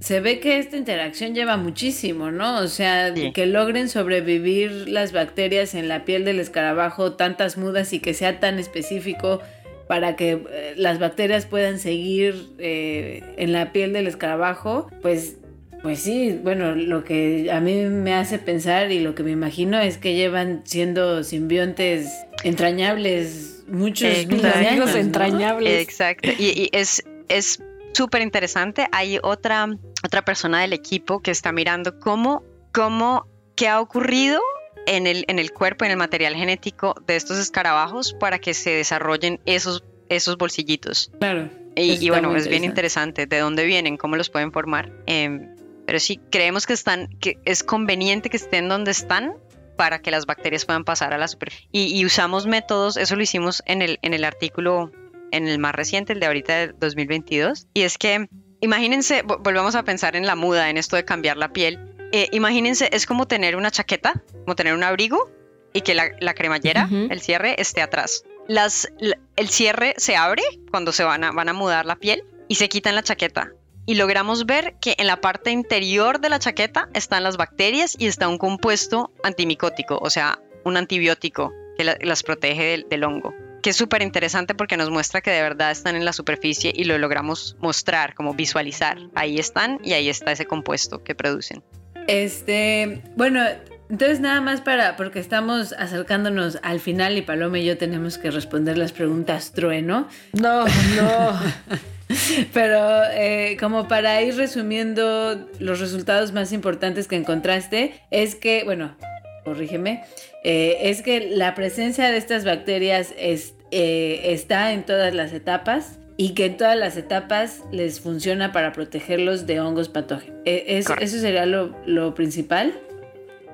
se 0.00 0.20
ve 0.20 0.40
que 0.40 0.58
esta 0.58 0.76
interacción 0.76 1.34
lleva 1.34 1.56
muchísimo, 1.56 2.30
¿no? 2.30 2.58
O 2.58 2.68
sea, 2.68 3.14
que 3.14 3.46
logren 3.46 3.88
sobrevivir 3.88 4.88
las 4.88 5.12
bacterias 5.12 5.74
en 5.74 5.88
la 5.88 6.04
piel 6.04 6.24
del 6.24 6.38
escarabajo, 6.38 7.14
tantas 7.14 7.56
mudas 7.56 7.92
y 7.92 8.00
que 8.00 8.12
sea 8.12 8.38
tan 8.38 8.58
específico 8.58 9.40
para 9.88 10.16
que 10.16 10.32
eh, 10.32 10.74
las 10.76 10.98
bacterias 10.98 11.46
puedan 11.46 11.78
seguir 11.78 12.50
eh, 12.58 13.22
en 13.36 13.52
la 13.52 13.72
piel 13.72 13.92
del 13.92 14.06
escarabajo, 14.06 14.90
pues 15.00 15.36
pues 15.82 16.00
sí, 16.00 16.36
bueno, 16.42 16.74
lo 16.74 17.04
que 17.04 17.48
a 17.52 17.60
mí 17.60 17.84
me 17.84 18.12
hace 18.14 18.40
pensar 18.40 18.90
y 18.90 18.98
lo 18.98 19.14
que 19.14 19.22
me 19.22 19.30
imagino 19.30 19.78
es 19.78 19.98
que 19.98 20.14
llevan 20.14 20.62
siendo 20.64 21.22
simbiontes 21.22 22.25
entrañables 22.44 23.64
muchos 23.68 24.08
años. 24.08 24.94
entrañables. 24.94 25.82
Exacto. 25.82 26.28
Y, 26.38 26.68
es 26.72 27.02
es 27.28 27.62
súper 27.92 28.22
interesante. 28.22 28.88
Hay 28.92 29.18
otra, 29.22 29.68
otra 30.04 30.24
persona 30.24 30.60
del 30.60 30.72
equipo 30.72 31.20
que 31.20 31.30
está 31.30 31.52
mirando 31.52 31.98
cómo, 31.98 32.44
cómo, 32.72 33.26
qué 33.54 33.68
ha 33.68 33.80
ocurrido 33.80 34.40
en 34.86 35.06
el, 35.06 35.24
en 35.28 35.38
el 35.38 35.52
cuerpo, 35.52 35.84
en 35.84 35.92
el 35.92 35.96
material 35.96 36.34
genético 36.34 36.94
de 37.06 37.16
estos 37.16 37.38
escarabajos 37.38 38.14
para 38.14 38.38
que 38.38 38.54
se 38.54 38.70
desarrollen 38.70 39.40
esos, 39.46 39.84
esos 40.08 40.36
bolsillitos. 40.36 41.10
Claro. 41.18 41.50
Y, 41.74 42.08
bueno, 42.08 42.34
es 42.34 42.48
bien 42.48 42.64
interesante 42.64 43.26
de 43.26 43.38
dónde 43.38 43.66
vienen, 43.66 43.98
cómo 43.98 44.16
los 44.16 44.30
pueden 44.30 44.50
formar. 44.50 44.90
Em, 45.04 45.54
pero 45.84 46.00
sí, 46.00 46.18
creemos 46.30 46.66
que, 46.66 46.72
están, 46.72 47.08
que 47.20 47.38
es 47.44 47.62
conveniente 47.62 48.30
que 48.30 48.38
estén 48.38 48.68
donde 48.68 48.92
están 48.92 49.34
para 49.76 50.00
que 50.00 50.10
las 50.10 50.26
bacterias 50.26 50.64
puedan 50.64 50.84
pasar 50.84 51.12
a 51.12 51.18
la 51.18 51.28
superficie. 51.28 51.68
Y, 51.72 52.04
usamos 52.04 52.46
métodos, 52.46 52.96
eso 52.96 53.16
lo 53.16 53.22
hicimos 53.22 53.62
en 53.66 53.82
el, 53.82 53.98
en 54.02 54.14
el 54.14 54.24
artículo, 54.24 54.90
en 55.30 55.48
el 55.48 55.58
más 55.58 55.74
reciente, 55.74 56.12
el 56.12 56.20
de 56.20 56.26
ahorita 56.26 56.54
de 56.54 56.68
2022. 56.68 57.68
Y 57.74 57.82
es 57.82 57.98
que, 57.98 58.28
imagínense, 58.60 59.22
volvemos 59.22 59.74
a 59.74 59.84
pensar 59.84 60.16
en 60.16 60.26
la 60.26 60.36
muda, 60.36 60.70
en 60.70 60.76
esto 60.76 60.96
de 60.96 61.04
cambiar 61.04 61.36
la 61.36 61.52
piel. 61.52 61.78
Eh, 62.12 62.28
imagínense, 62.32 62.88
es 62.92 63.06
como 63.06 63.26
tener 63.26 63.56
una 63.56 63.70
chaqueta, 63.70 64.22
como 64.44 64.56
tener 64.56 64.74
un 64.74 64.82
abrigo 64.82 65.30
y 65.72 65.82
que 65.82 65.94
la, 65.94 66.34
cremallera, 66.34 66.88
el 66.90 67.20
cierre, 67.20 67.60
esté 67.60 67.82
atrás. 67.82 68.24
Las, 68.48 68.88
el 69.36 69.48
cierre 69.48 69.94
se 69.98 70.16
abre 70.16 70.42
cuando 70.70 70.92
se 70.92 71.04
van 71.04 71.24
a, 71.24 71.32
van 71.32 71.48
a 71.48 71.52
mudar 71.52 71.84
la 71.84 71.96
piel 71.96 72.22
y 72.48 72.54
se 72.54 72.68
quitan 72.68 72.94
la 72.94 73.02
chaqueta 73.02 73.52
y 73.86 73.94
logramos 73.94 74.44
ver 74.44 74.74
que 74.80 74.96
en 74.98 75.06
la 75.06 75.20
parte 75.20 75.50
interior 75.50 76.20
de 76.20 76.28
la 76.28 76.38
chaqueta 76.38 76.88
están 76.92 77.22
las 77.22 77.36
bacterias 77.36 77.96
y 77.98 78.06
está 78.06 78.28
un 78.28 78.36
compuesto 78.36 79.12
antimicótico, 79.22 79.98
o 80.00 80.10
sea, 80.10 80.40
un 80.64 80.76
antibiótico 80.76 81.54
que 81.78 81.84
las 81.84 82.22
protege 82.22 82.84
del, 82.88 83.04
hongo. 83.04 83.34
Que 83.62 83.70
es 83.70 83.76
súper 83.76 84.02
interesante 84.02 84.54
porque 84.54 84.76
nos 84.76 84.90
muestra 84.90 85.20
que 85.20 85.30
de 85.30 85.42
verdad 85.42 85.70
están 85.70 85.94
en 85.96 86.04
la 86.04 86.12
superficie 86.12 86.72
y 86.74 86.84
lo 86.84 86.98
logramos 86.98 87.56
mostrar, 87.60 88.14
como 88.14 88.34
visualizar. 88.34 88.98
Ahí 89.14 89.38
están 89.38 89.78
y 89.82 89.92
ahí 89.92 90.08
está 90.08 90.32
ese 90.32 90.46
compuesto 90.46 91.02
que 91.02 91.14
producen. 91.14 91.62
Este, 92.06 93.02
bueno, 93.16 93.42
entonces 93.90 94.20
nada 94.20 94.40
más 94.40 94.60
para, 94.60 94.96
porque 94.96 95.18
estamos 95.18 95.72
acercándonos 95.72 96.58
al 96.62 96.80
final 96.80 97.18
y 97.18 97.22
Paloma 97.22 97.58
y 97.58 97.64
yo 97.64 97.76
tenemos 97.76 98.18
que 98.18 98.30
responder 98.30 98.78
las 98.78 98.92
preguntas 98.92 99.52
trueno. 99.52 100.08
No, 100.32 100.64
no. 100.64 101.40
Pero 102.52 103.02
eh, 103.12 103.56
como 103.58 103.88
para 103.88 104.20
ir 104.22 104.36
resumiendo 104.36 105.48
los 105.58 105.80
resultados 105.80 106.32
más 106.32 106.52
importantes 106.52 107.08
que 107.08 107.16
encontraste, 107.16 108.00
es 108.10 108.34
que, 108.34 108.64
bueno, 108.64 108.96
corrígeme, 109.44 110.04
eh, 110.44 110.78
es 110.82 111.02
que 111.02 111.30
la 111.30 111.54
presencia 111.54 112.10
de 112.10 112.16
estas 112.16 112.44
bacterias 112.44 113.12
es, 113.18 113.54
eh, 113.70 114.20
está 114.24 114.72
en 114.72 114.84
todas 114.84 115.14
las 115.14 115.32
etapas 115.32 115.98
y 116.16 116.34
que 116.34 116.46
en 116.46 116.56
todas 116.56 116.76
las 116.76 116.96
etapas 116.96 117.62
les 117.72 118.00
funciona 118.00 118.52
para 118.52 118.72
protegerlos 118.72 119.46
de 119.46 119.60
hongos 119.60 119.88
patógenos. 119.88 120.40
¿Eso 120.44 121.18
sería 121.18 121.44
lo, 121.44 121.76
lo 121.86 122.14
principal? 122.14 122.80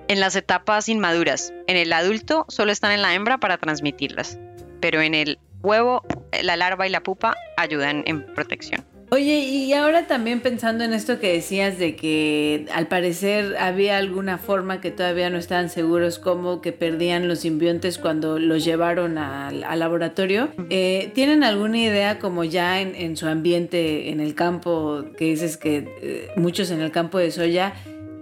En 0.09 0.21
las 0.21 0.37
etapas 0.37 0.89
inmaduras, 0.89 1.53
en 1.67 1.77
el 1.77 1.93
adulto 1.93 2.45
solo 2.49 2.71
están 2.71 2.93
en 2.93 3.03
la 3.03 3.15
hembra 3.15 3.39
para 3.39 3.57
transmitirlas, 3.57 4.39
pero 4.81 5.01
en 5.01 5.15
el 5.15 5.39
huevo, 5.63 6.03
la 6.43 6.57
larva 6.57 6.87
y 6.87 6.91
la 6.91 7.03
pupa 7.03 7.35
ayudan 7.57 8.03
en 8.07 8.25
protección. 8.35 8.85
Oye, 9.13 9.41
y 9.41 9.71
ahora 9.75 10.07
también 10.07 10.41
pensando 10.41 10.85
en 10.85 10.95
esto 10.95 11.21
que 11.21 11.35
decías 11.35 11.79
de 11.79 11.97
que 11.97 12.65
al 12.73 12.87
parecer 12.87 13.59
había 13.59 13.99
alguna 13.99 14.39
forma 14.39 14.81
que 14.81 14.91
todavía 14.91 15.29
no 15.29 15.37
estaban 15.37 15.69
seguros 15.69 16.19
cómo 16.19 16.63
que 16.63 16.73
perdían 16.73 17.29
los 17.29 17.41
simbiontes 17.41 17.99
cuando 17.99 18.39
los 18.39 18.65
llevaron 18.65 19.19
al, 19.19 19.61
laboratorio, 19.79 20.49
eh, 20.71 21.11
¿tienen 21.15 21.45
alguna 21.45 21.77
idea 21.77 22.19
como 22.19 22.43
ya 22.43 22.81
en, 22.81 23.15
su 23.19 23.27
ambiente 23.27 24.09
en 24.09 24.21
el 24.21 24.35
campo, 24.35 25.05
que 25.19 25.27
dices 25.27 25.59
que 25.59 25.95
eh, 26.01 26.31
muchos 26.37 26.71
en 26.71 26.81
el 26.81 26.91
campo 26.91 27.19
de 27.19 27.31
soya, 27.33 27.75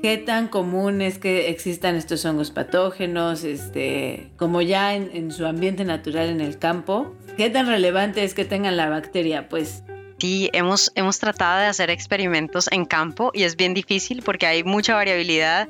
qué 0.02 0.18
tan 0.18 0.48
común 0.48 1.02
es 1.02 1.18
que 1.18 1.50
existan 1.50 1.94
estos 1.94 2.24
hongos 2.24 2.50
patógenos, 2.50 3.44
este, 3.44 4.32
como 4.36 4.60
ya 4.60 4.96
en, 4.96 5.10
en 5.14 5.30
su 5.30 5.46
ambiente 5.46 5.84
natural 5.84 6.30
en 6.30 6.40
el 6.40 6.58
campo? 6.58 7.14
¿Qué 7.36 7.50
tan 7.50 7.66
relevante 7.66 8.24
es 8.24 8.34
que 8.34 8.44
tengan 8.44 8.76
la 8.76 8.88
bacteria? 8.88 9.48
Pues 9.48 9.82
Sí, 10.20 10.50
hemos, 10.52 10.92
hemos 10.96 11.18
tratado 11.18 11.60
de 11.60 11.66
hacer 11.66 11.88
experimentos 11.88 12.68
en 12.70 12.84
campo 12.84 13.30
y 13.32 13.44
es 13.44 13.56
bien 13.56 13.72
difícil 13.72 14.22
porque 14.22 14.46
hay 14.46 14.62
mucha 14.62 14.94
variabilidad. 14.94 15.68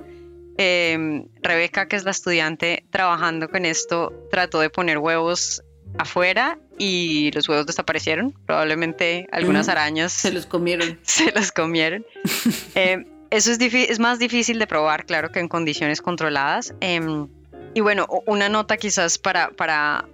Em, 0.59 1.27
Rebeca, 1.41 1.87
que 1.87 1.95
es 1.95 2.05
la 2.05 2.11
estudiante 2.11 2.85
trabajando 2.91 3.49
con 3.49 3.65
esto, 3.65 4.13
trató 4.29 4.59
de 4.59 4.69
poner 4.69 4.99
huevos 4.99 5.63
afuera 5.99 6.59
y 6.79 7.31
los 7.31 7.49
huevos 7.49 7.67
desaparecieron. 7.67 8.35
Probablemente 8.45 9.29
algunas 9.31 9.69
arañas 9.69 10.13
se 10.13 10.33
los 10.33 10.47
comieron. 10.47 10.99
Se 11.05 11.31
los 11.31 11.53
comieron. 11.53 12.05
Em, 12.75 13.07
eso 13.31 13.53
es, 13.53 13.59
es 13.61 14.01
más 14.01 14.19
difícil 14.19 14.59
de 14.59 14.67
probar, 14.67 15.07
claro, 15.07 15.31
que 15.31 15.39
en 15.39 15.47
condiciones 15.47 16.03
controladas. 16.03 16.75
Em, 16.81 17.29
y 17.73 17.81
bueno, 17.81 18.09
una 18.27 18.49
nota 18.49 18.77
quizás 18.77 19.17
para, 19.17 19.51
para 19.51 20.09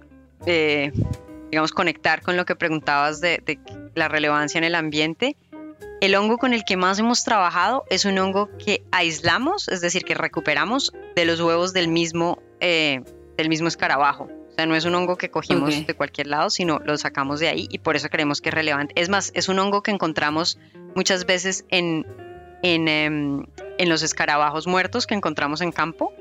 eh, 0.45 0.91
digamos, 1.49 1.71
conectar 1.71 2.21
con 2.21 2.37
lo 2.37 2.45
que 2.45 2.55
preguntabas 2.55 3.21
de, 3.21 3.59
la 3.95 4.07
relevancia 4.07 4.57
en 4.57 4.63
el 4.63 4.75
ambiente. 4.75 5.37
el 6.01 6.15
hongo 6.15 6.37
con 6.37 6.53
el 6.53 6.63
que 6.63 6.77
más 6.77 6.99
hemos 6.99 7.23
trabajado 7.23 7.85
es 7.89 8.05
un 8.05 8.17
hongo 8.19 8.49
que 8.57 8.83
aislamos, 8.91 9.67
es 9.67 9.81
decir, 9.81 10.03
que 10.03 10.13
recuperamos 10.13 10.93
de 11.15 11.25
los 11.25 11.41
huevos 11.41 11.73
del 11.73 11.87
mismo, 11.87 12.39
eh, 12.59 13.01
del 13.35 13.49
mismo 13.49 13.67
escarabajo. 13.67 14.29
O 14.49 14.51
sea, 14.55 14.65
no 14.65 14.75
es 14.75 14.85
un 14.85 14.95
hongo 14.95 15.17
que 15.17 15.29
cogimos 15.29 15.85
de 15.85 15.93
cualquier 15.93 16.27
lado, 16.27 16.49
sino 16.49 16.79
lo 16.79 16.97
sacamos 16.97 17.39
de 17.39 17.47
ahí 17.47 17.67
y 17.71 17.79
por 17.79 17.95
eso 17.95 18.09
creemos 18.09 18.41
que 18.41 18.49
es 18.49 18.55
relevante. 18.55 18.93
Es 18.99 19.09
más, 19.09 19.31
es 19.35 19.49
un 19.49 19.59
hongo 19.59 19.83
que 19.83 19.91
encontramos 19.91 20.59
muchas 20.95 21.25
veces 21.25 21.65
en, 21.69 22.05
en, 22.63 22.87
em, 22.87 23.45
en 23.77 23.89
los 23.89 24.01
escarabajos 24.03 24.67
muertos 24.67 25.05
que 25.05 25.15
encontramos 25.15 25.61
en 25.61 25.71
campo. 25.71 26.11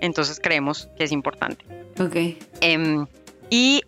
Entonces 0.00 0.38
creemos 0.40 0.88
que 0.96 1.04
es 1.04 1.12
importante. 1.12 1.64
Ok. 1.98 2.36
Em, 2.60 3.06
y, 3.50 3.82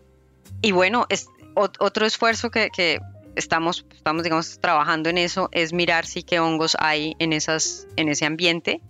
y, 0.63 0.73
bueno, 0.73 1.07
es, 1.09 1.29
otro 1.55 2.07
esfuerzo 2.07 2.51
que, 2.51 2.71
que, 2.71 3.01
estamos, 3.37 3.87
estamos, 3.93 4.23
digamos, 4.23 4.59
trabajando 4.61 5.09
en 5.09 5.19
eso 5.19 5.49
es 5.53 5.73
mirar 5.73 6.07
si 6.07 6.23
qué 6.23 6.41
hongos 6.41 6.77
hay 6.79 7.15
en, 7.19 7.33
esas, 7.33 7.87
en 7.97 8.09
ese 8.09 8.27
ambiente 8.27 8.81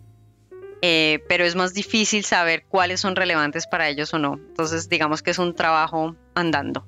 eh, 0.83 1.23
pero 1.29 1.45
es 1.45 1.55
más 1.55 1.75
difícil 1.75 2.25
saber 2.25 2.65
cuáles 2.69 3.01
son 3.01 3.15
relevantes 3.15 3.67
para 3.67 3.89
ellos 3.89 4.15
o 4.15 4.19
no. 4.19 4.35
Entonces, 4.35 4.89
digamos 4.89 5.23
que 5.23 5.31
es 5.31 5.39
un 5.39 5.55
trabajo 5.55 6.17
andando. 6.35 6.87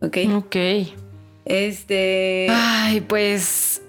Ok. 0.00 0.18
Ok. 0.34 0.56
Este. 1.46 2.48
Ay, 2.50 3.00
pues. 3.00 3.82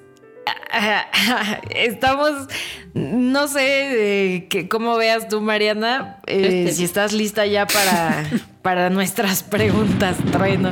Estamos, 1.76 2.48
no 2.94 3.48
sé 3.48 4.48
que, 4.50 4.68
cómo 4.70 4.98
veas 4.98 5.28
tú, 5.28 5.42
Mariana, 5.42 6.20
eh, 6.28 6.64
este. 6.66 6.74
si 6.74 6.84
estás 6.84 7.14
lista 7.14 7.46
ya 7.46 7.68
para, 7.68 8.26
para 8.62 8.90
nuestras 8.90 9.44
preguntas, 9.44 10.18
trueno. 10.32 10.72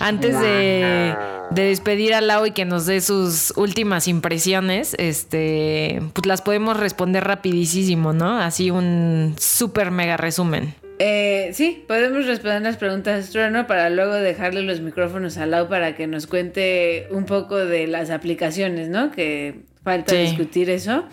Antes 0.00 0.40
de, 0.40 1.14
de, 1.50 1.62
despedir 1.62 2.14
a 2.14 2.20
Lau 2.20 2.46
y 2.46 2.52
que 2.52 2.64
nos 2.64 2.86
dé 2.86 3.00
sus 3.00 3.52
últimas 3.56 4.08
impresiones, 4.08 4.94
este, 4.98 6.02
pues 6.12 6.26
las 6.26 6.42
podemos 6.42 6.76
responder 6.76 7.24
rapidísimo, 7.24 8.12
¿no? 8.12 8.38
Así 8.38 8.70
un 8.70 9.34
súper 9.38 9.90
mega 9.90 10.16
resumen. 10.16 10.74
Eh, 10.98 11.50
sí, 11.52 11.84
podemos 11.86 12.26
responder 12.26 12.62
las 12.62 12.78
preguntas 12.78 13.28
Trueno 13.30 13.66
para 13.66 13.90
luego 13.90 14.14
dejarle 14.14 14.62
los 14.62 14.80
micrófonos 14.80 15.36
a 15.36 15.44
Lau 15.44 15.68
para 15.68 15.94
que 15.94 16.06
nos 16.06 16.26
cuente 16.26 17.06
un 17.10 17.26
poco 17.26 17.56
de 17.56 17.86
las 17.86 18.10
aplicaciones, 18.10 18.88
¿no? 18.88 19.10
Que 19.10 19.60
falta 19.82 20.14
discutir 20.14 20.70
eso. 20.70 21.04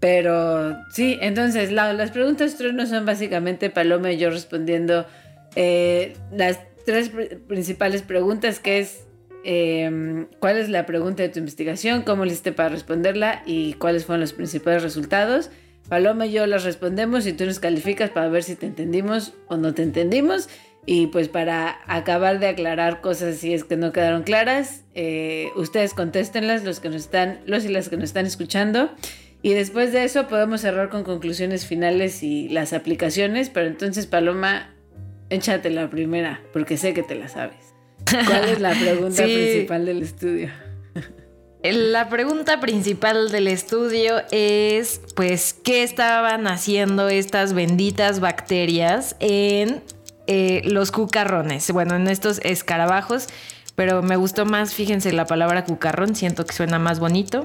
Pero 0.00 0.76
sí, 0.92 1.18
entonces 1.20 1.72
Lau, 1.72 1.94
las 1.94 2.10
preguntas 2.10 2.56
Trueno 2.56 2.86
son 2.86 3.04
básicamente 3.04 3.68
Paloma 3.68 4.12
y 4.12 4.16
yo 4.16 4.30
respondiendo 4.30 5.06
eh, 5.56 6.14
las 6.32 6.60
tres 6.86 7.10
principales 7.48 8.00
preguntas 8.00 8.60
que 8.60 8.78
es 8.78 9.04
em, 9.44 10.26
cuál 10.38 10.56
es 10.56 10.70
la 10.70 10.86
pregunta 10.86 11.22
de 11.22 11.28
tu 11.28 11.38
investigación, 11.38 12.00
cómo 12.02 12.24
le 12.24 12.30
hiciste 12.30 12.52
para 12.52 12.70
responderla 12.70 13.42
y 13.44 13.74
cuáles 13.74 14.06
fueron 14.06 14.20
los 14.22 14.32
principales 14.32 14.82
resultados. 14.82 15.50
Paloma 15.88 16.26
y 16.26 16.32
yo 16.32 16.46
las 16.46 16.64
respondemos 16.64 17.26
y 17.26 17.32
tú 17.32 17.46
nos 17.46 17.60
calificas 17.60 18.10
para 18.10 18.28
ver 18.28 18.42
si 18.42 18.56
te 18.56 18.66
entendimos 18.66 19.34
o 19.46 19.56
no 19.56 19.74
te 19.74 19.82
entendimos. 19.82 20.48
Y 20.84 21.08
pues 21.08 21.28
para 21.28 21.78
acabar 21.86 22.38
de 22.38 22.46
aclarar 22.46 23.02
cosas 23.02 23.36
si 23.36 23.52
es 23.52 23.64
que 23.64 23.76
no 23.76 23.92
quedaron 23.92 24.22
claras, 24.22 24.84
eh, 24.94 25.50
ustedes 25.54 25.92
contéstenlas, 25.92 26.64
los 26.64 26.80
que 26.80 26.88
nos 26.88 27.02
están, 27.02 27.40
los 27.44 27.64
y 27.66 27.68
las 27.68 27.90
que 27.90 27.96
nos 27.96 28.04
están 28.04 28.24
escuchando. 28.24 28.90
Y 29.42 29.52
después 29.52 29.92
de 29.92 30.04
eso 30.04 30.28
podemos 30.28 30.62
cerrar 30.62 30.88
con 30.88 31.04
conclusiones 31.04 31.66
finales 31.66 32.22
y 32.22 32.48
las 32.48 32.72
aplicaciones. 32.72 33.50
Pero 33.50 33.66
entonces, 33.66 34.06
Paloma, 34.06 34.74
échate 35.30 35.70
la 35.70 35.90
primera, 35.90 36.40
porque 36.52 36.76
sé 36.76 36.94
que 36.94 37.02
te 37.02 37.14
la 37.14 37.28
sabes. 37.28 37.74
¿Cuál 38.26 38.48
es 38.48 38.60
la 38.60 38.72
pregunta 38.72 39.22
principal 39.24 39.84
del 39.84 40.02
estudio? 40.02 40.50
La 41.62 42.08
pregunta 42.08 42.60
principal 42.60 43.32
del 43.32 43.48
estudio 43.48 44.22
es, 44.30 45.00
pues, 45.16 45.54
¿qué 45.54 45.82
estaban 45.82 46.46
haciendo 46.46 47.08
estas 47.08 47.52
benditas 47.52 48.20
bacterias 48.20 49.16
en 49.18 49.82
eh, 50.28 50.62
los 50.64 50.92
cucarrones? 50.92 51.68
Bueno, 51.72 51.96
en 51.96 52.06
estos 52.06 52.38
escarabajos, 52.44 53.26
pero 53.74 54.02
me 54.02 54.14
gustó 54.14 54.46
más, 54.46 54.72
fíjense, 54.72 55.12
la 55.12 55.26
palabra 55.26 55.64
cucarrón, 55.64 56.14
siento 56.14 56.46
que 56.46 56.54
suena 56.54 56.78
más 56.78 57.00
bonito. 57.00 57.44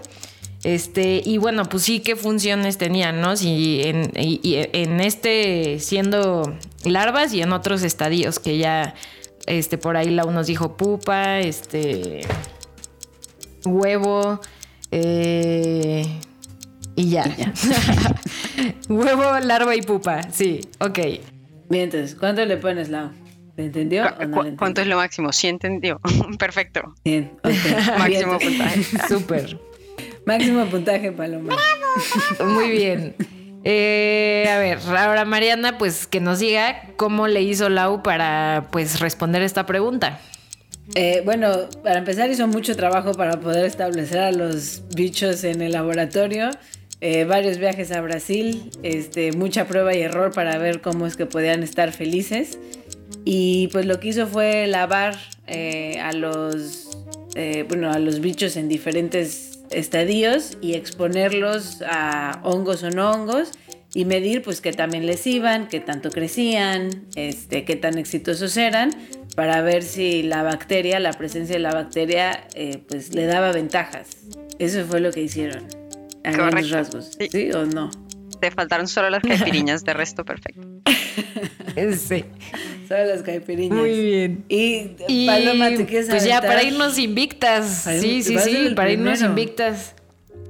Este, 0.63 1.23
y 1.25 1.39
bueno, 1.39 1.67
pues 1.67 1.81
sí, 1.81 1.99
qué 1.99 2.15
funciones 2.15 2.77
tenían, 2.77 3.19
¿no? 3.19 3.33
En, 3.41 4.11
en 4.13 5.01
este 5.01 5.79
siendo 5.79 6.55
larvas 6.85 7.33
y 7.33 7.41
en 7.41 7.51
otros 7.51 7.81
estadios 7.81 8.39
que 8.39 8.59
ya, 8.59 8.93
este, 9.47 9.79
por 9.79 9.97
ahí 9.97 10.11
la 10.11 10.23
nos 10.23 10.45
dijo 10.45 10.77
pupa, 10.77 11.39
este 11.39 12.21
huevo 13.65 14.39
eh, 14.91 16.05
y 16.95 17.09
ya. 17.09 17.23
huevo, 18.89 19.39
larva 19.39 19.75
y 19.75 19.81
pupa, 19.81 20.23
sí, 20.31 20.61
ok. 20.79 20.99
Bien, 21.69 21.85
entonces, 21.85 22.15
¿cuánto 22.15 22.45
le 22.45 22.57
pones, 22.57 22.89
Lau? 22.89 23.09
¿Le 23.55 23.65
entendió 23.65 24.05
o 24.05 24.25
no 24.25 24.43
le 24.43 24.55
¿Cuánto 24.55 24.81
es 24.81 24.87
lo 24.87 24.95
máximo? 24.95 25.31
Sí 25.31 25.47
entendió. 25.47 25.99
Perfecto. 26.39 26.95
Bien, 27.03 27.31
máximo 27.99 28.39
puntaje. 28.39 28.83
Súper. 29.07 29.59
máximo 30.25 30.65
puntaje, 30.65 31.11
Paloma. 31.11 31.55
Muy 32.45 32.69
bien. 32.69 33.15
Eh, 33.63 34.49
a 34.51 34.57
ver, 34.57 34.79
ahora 34.97 35.23
Mariana, 35.23 35.77
pues 35.77 36.05
que 36.05 36.19
nos 36.19 36.39
diga 36.39 36.89
cómo 36.97 37.27
le 37.27 37.41
hizo 37.41 37.69
Lau 37.69 38.03
para 38.03 38.67
pues 38.71 38.99
responder 38.99 39.41
esta 39.41 39.65
pregunta. 39.65 40.19
Eh, 40.95 41.21
bueno, 41.23 41.69
para 41.81 41.99
empezar 41.99 42.29
hizo 42.29 42.47
mucho 42.47 42.75
trabajo 42.75 43.13
para 43.13 43.39
poder 43.39 43.65
establecer 43.65 44.19
a 44.19 44.31
los 44.31 44.83
bichos 44.95 45.43
en 45.43 45.61
el 45.61 45.71
laboratorio. 45.71 46.49
Eh, 47.01 47.25
varios 47.25 47.57
viajes 47.57 47.91
a 47.91 48.01
Brasil, 48.01 48.71
este, 48.81 49.31
mucha 49.33 49.65
prueba 49.65 49.93
y 49.93 50.01
error 50.01 50.31
para 50.33 50.57
ver 50.57 50.81
cómo 50.81 51.05
es 51.05 51.17
que 51.17 51.25
podían 51.25 51.63
estar 51.63 51.91
felices. 51.91 52.57
Y 53.25 53.67
pues 53.71 53.85
lo 53.85 53.99
que 53.99 54.09
hizo 54.09 54.27
fue 54.27 54.67
lavar 54.67 55.15
eh, 55.47 55.99
a, 55.99 56.13
los, 56.13 56.97
bueno, 57.67 57.91
a 57.91 57.99
los 57.99 58.19
bichos 58.19 58.57
en 58.57 58.67
diferentes 58.67 59.59
estadios 59.71 60.57
y 60.61 60.73
exponerlos 60.73 61.81
a 61.85 62.41
hongos 62.43 62.83
o 62.83 62.89
no 62.89 63.11
hongos 63.11 63.51
y 63.93 64.05
medir 64.05 64.41
pues 64.41 64.59
qué 64.59 64.71
también 64.71 65.05
les 65.05 65.25
iban, 65.27 65.67
qué 65.67 65.79
tanto 65.79 66.09
crecían, 66.09 67.05
este, 67.15 67.63
qué 67.63 67.75
tan 67.75 67.97
exitosos 67.97 68.57
eran, 68.57 68.91
para 69.35 69.61
ver 69.61 69.83
si 69.83 70.23
la 70.23 70.43
bacteria, 70.43 70.99
la 70.99 71.13
presencia 71.13 71.55
de 71.55 71.61
la 71.61 71.73
bacteria, 71.73 72.47
eh, 72.55 72.81
pues 72.87 73.13
le 73.13 73.25
daba 73.25 73.51
ventajas. 73.51 74.17
Eso 74.59 74.85
fue 74.85 74.99
lo 74.99 75.11
que 75.11 75.21
hicieron. 75.21 75.65
A 76.23 76.31
grandes 76.31 76.69
rasgos. 76.69 77.17
Sí. 77.19 77.51
o 77.51 77.65
no? 77.65 77.89
Te 78.39 78.51
faltaron 78.51 78.87
solo 78.87 79.09
las 79.09 79.23
caipiriñas, 79.23 79.83
de 79.83 79.93
resto 79.93 80.25
perfecto. 80.25 80.61
sí. 81.97 82.25
Solo 82.87 83.05
las 83.05 83.23
caipiriñas. 83.23 83.77
Muy 83.77 84.01
bien. 84.01 84.45
Y, 84.49 85.25
Paloma, 85.25 85.69
¿te 85.69 85.85
quieres 85.85 86.09
Pues 86.09 86.25
ya, 86.25 86.41
para 86.41 86.63
irnos 86.63 86.99
invictas. 86.99 87.87
sí, 87.99 88.23
sí, 88.23 88.37
sí, 88.39 88.73
para 88.75 88.91
irnos 88.91 89.21
invictas. 89.21 89.95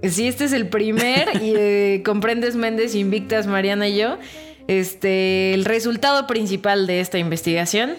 Sí, 0.03 0.27
este 0.27 0.45
es 0.45 0.53
el 0.53 0.67
primer 0.67 1.29
y 1.41 1.53
eh, 1.55 2.01
comprendes 2.03 2.57
Méndez 2.57 2.93
Invictas, 2.93 3.47
Mariana 3.47 3.88
y 3.88 3.97
yo. 3.97 4.17
Este, 4.68 5.53
el 5.53 5.66
resultado 5.66 6.28
principal 6.28 6.88
de 6.88 6.99
esta 6.99 7.18
investigación 7.18 7.95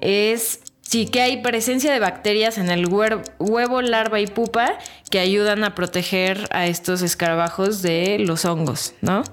es 0.00 0.60
sí 0.82 1.06
que 1.06 1.22
hay 1.22 1.42
presencia 1.42 1.92
de 1.92 1.98
bacterias 1.98 2.58
en 2.58 2.70
el 2.70 2.86
huevo, 2.86 3.82
larva 3.82 4.20
y 4.20 4.26
pupa 4.26 4.78
que 5.10 5.18
ayudan 5.18 5.64
a 5.64 5.74
proteger 5.74 6.46
a 6.50 6.66
estos 6.66 7.02
escarabajos 7.02 7.82
de 7.82 8.18
los 8.20 8.44
hongos, 8.44 8.94
¿no? 9.00 9.24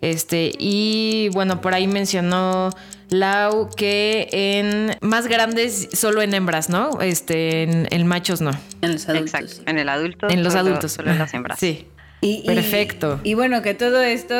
Este, 0.00 0.52
y 0.58 1.28
bueno, 1.34 1.60
por 1.60 1.74
ahí 1.74 1.86
mencionó 1.86 2.70
Lau 3.10 3.68
que 3.76 4.28
en 4.32 4.96
más 5.02 5.26
grandes 5.26 5.90
solo 5.92 6.22
en 6.22 6.32
hembras, 6.32 6.70
¿no? 6.70 7.02
Este, 7.02 7.64
en, 7.64 8.06
machos 8.06 8.40
no. 8.40 8.52
En 8.80 8.92
los 8.92 9.08
adultos. 9.08 9.34
Exacto, 9.34 9.70
en 9.70 9.78
el 9.78 9.88
adulto. 9.88 10.28
En 10.30 10.42
los 10.42 10.54
adultos. 10.54 10.92
Solo 10.92 11.10
en 11.10 11.18
las 11.18 11.34
hembras. 11.34 11.58
Sí. 11.58 11.86
Y, 12.22 12.46
Perfecto. 12.46 13.20
Y, 13.24 13.34
bueno, 13.34 13.62
que 13.62 13.74
todo 13.74 14.02
esto, 14.02 14.34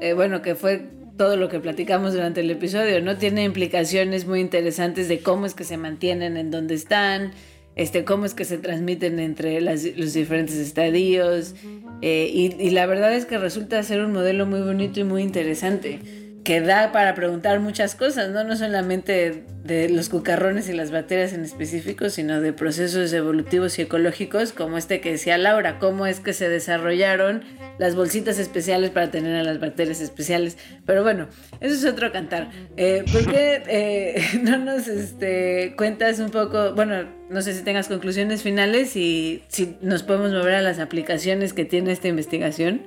eh, 0.00 0.12
bueno, 0.14 0.42
que 0.42 0.54
fue 0.54 0.90
todo 1.16 1.36
lo 1.36 1.48
que 1.48 1.60
platicamos 1.60 2.12
durante 2.12 2.40
el 2.40 2.50
episodio, 2.50 3.00
¿no? 3.00 3.16
Tiene 3.16 3.44
implicaciones 3.44 4.26
muy 4.26 4.40
interesantes 4.40 5.08
de 5.08 5.20
cómo 5.20 5.46
es 5.46 5.54
que 5.54 5.64
se 5.64 5.76
mantienen 5.76 6.36
en 6.36 6.50
donde 6.50 6.74
están, 6.74 7.32
este, 7.76 8.04
cómo 8.04 8.24
es 8.24 8.34
que 8.34 8.44
se 8.44 8.58
transmiten 8.58 9.20
entre 9.20 9.60
los 9.60 10.12
diferentes 10.12 10.56
estadios. 10.56 11.54
Eh, 12.02 12.30
y, 12.32 12.54
y, 12.60 12.70
la 12.70 12.86
verdad 12.86 13.14
es 13.14 13.26
que 13.26 13.38
resulta 13.38 13.82
ser 13.82 14.00
un 14.00 14.12
modelo 14.12 14.46
muy 14.46 14.60
bonito 14.60 15.00
y 15.00 15.04
muy 15.04 15.22
interesante. 15.22 16.23
Que 16.44 16.60
da 16.60 16.92
para 16.92 17.14
preguntar 17.14 17.58
muchas 17.58 17.94
cosas, 17.94 18.30
¿no? 18.30 18.44
No 18.44 18.54
solamente 18.54 19.44
de 19.64 19.88
los 19.88 20.10
cucarrones 20.10 20.68
y 20.68 20.74
las 20.74 20.90
bacterias 20.90 21.32
en 21.32 21.42
específico, 21.42 22.10
sino 22.10 22.42
de 22.42 22.52
procesos 22.52 23.10
evolutivos 23.14 23.78
y 23.78 23.82
ecológicos, 23.82 24.52
como 24.52 24.76
este 24.76 25.00
que 25.00 25.12
decía 25.12 25.38
Laura, 25.38 25.78
cómo 25.78 26.06
es 26.06 26.20
que 26.20 26.34
se 26.34 26.50
desarrollaron 26.50 27.42
las 27.78 27.96
bolsitas 27.96 28.38
especiales 28.38 28.90
para 28.90 29.10
tener 29.10 29.34
a 29.36 29.42
las 29.42 29.58
bacterias 29.58 30.02
especiales. 30.02 30.58
Pero 30.84 31.02
bueno, 31.02 31.28
eso 31.60 31.74
es 31.74 31.84
otro 31.86 32.12
cantar. 32.12 32.50
Eh, 32.76 33.04
¿Por 33.10 33.24
qué 33.26 33.62
eh, 33.66 34.22
no 34.42 34.58
nos 34.58 34.86
este, 34.86 35.74
cuentas 35.78 36.18
un 36.18 36.30
poco, 36.30 36.74
bueno, 36.74 37.08
no 37.30 37.40
sé 37.40 37.54
si 37.54 37.62
tengas 37.62 37.88
conclusiones 37.88 38.42
finales 38.42 38.96
y 38.96 39.42
si 39.48 39.78
nos 39.80 40.02
podemos 40.02 40.30
mover 40.30 40.56
a 40.56 40.62
las 40.62 40.78
aplicaciones 40.78 41.54
que 41.54 41.64
tiene 41.64 41.90
esta 41.90 42.08
investigación? 42.08 42.82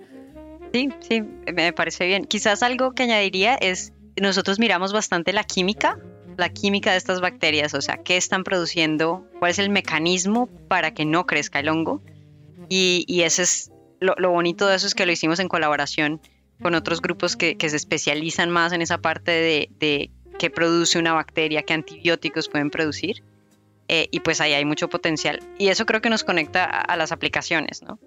Sí, 0.74 0.89
sí, 0.99 1.22
me 1.22 1.74
parece 1.74 2.05
bien. 2.05 2.26
Quizás 2.26 2.63
algo 2.63 2.93
que 2.93 3.03
añadiría 3.03 3.55
es, 3.55 3.93
nosotros 4.20 4.59
miramos 4.59 4.93
bastante 4.93 5.34
la 5.34 5.43
química, 5.43 5.97
la 6.38 6.49
química 6.49 6.91
de 6.91 6.97
estas 6.97 7.22
bacterias, 7.22 7.74
o 7.74 7.82
sea, 7.82 7.97
qué 7.97 8.18
están 8.18 8.43
produciendo, 8.43 9.26
cuál 9.39 9.51
es 9.51 9.59
el 9.59 9.70
mecanismo 9.70 10.47
para 10.68 10.93
que 10.93 11.05
no 11.05 11.26
crezca 11.26 11.59
el 11.59 11.70
hongo. 11.70 12.01
Y, 12.70 13.05
y 13.07 13.22
ese 13.22 13.43
es 13.43 13.72
lo, 13.99 14.32
bonito 14.32 14.68
de 14.68 14.76
eso 14.76 14.88
es 14.88 14.93
que 14.93 15.05
lo 15.05 15.11
hicimos 15.11 15.39
en 15.39 15.47
colaboración 15.47 16.22
con 16.61 16.76
otros 16.76 17.01
grupos 17.01 17.36
que, 17.36 17.55
se 17.59 17.76
especializan 17.76 18.49
más 18.49 18.74
en 18.74 18.82
esa 18.82 18.99
parte 18.99 19.32
de, 19.32 19.70
de 19.80 20.11
qué 20.39 20.49
produce 20.49 20.99
una 20.99 21.13
bacteria, 21.13 21.63
qué 21.63 21.74
antibióticos 21.74 22.49
pueden 22.49 22.70
producir. 22.70 23.24
Eh, 23.89 24.09
y 24.11 24.20
pues 24.20 24.41
ahí 24.41 24.53
hay 24.53 24.65
mucho 24.65 24.89
potencial. 24.89 25.39
Y 25.57 25.70
eso 25.70 25.86
creo 25.86 26.01
que 26.01 26.09
nos 26.09 26.24
conecta 26.26 26.65
a, 26.65 26.82
a 26.82 26.97
las 26.97 27.13
aplicaciones, 27.13 27.84
¿no? 27.84 27.99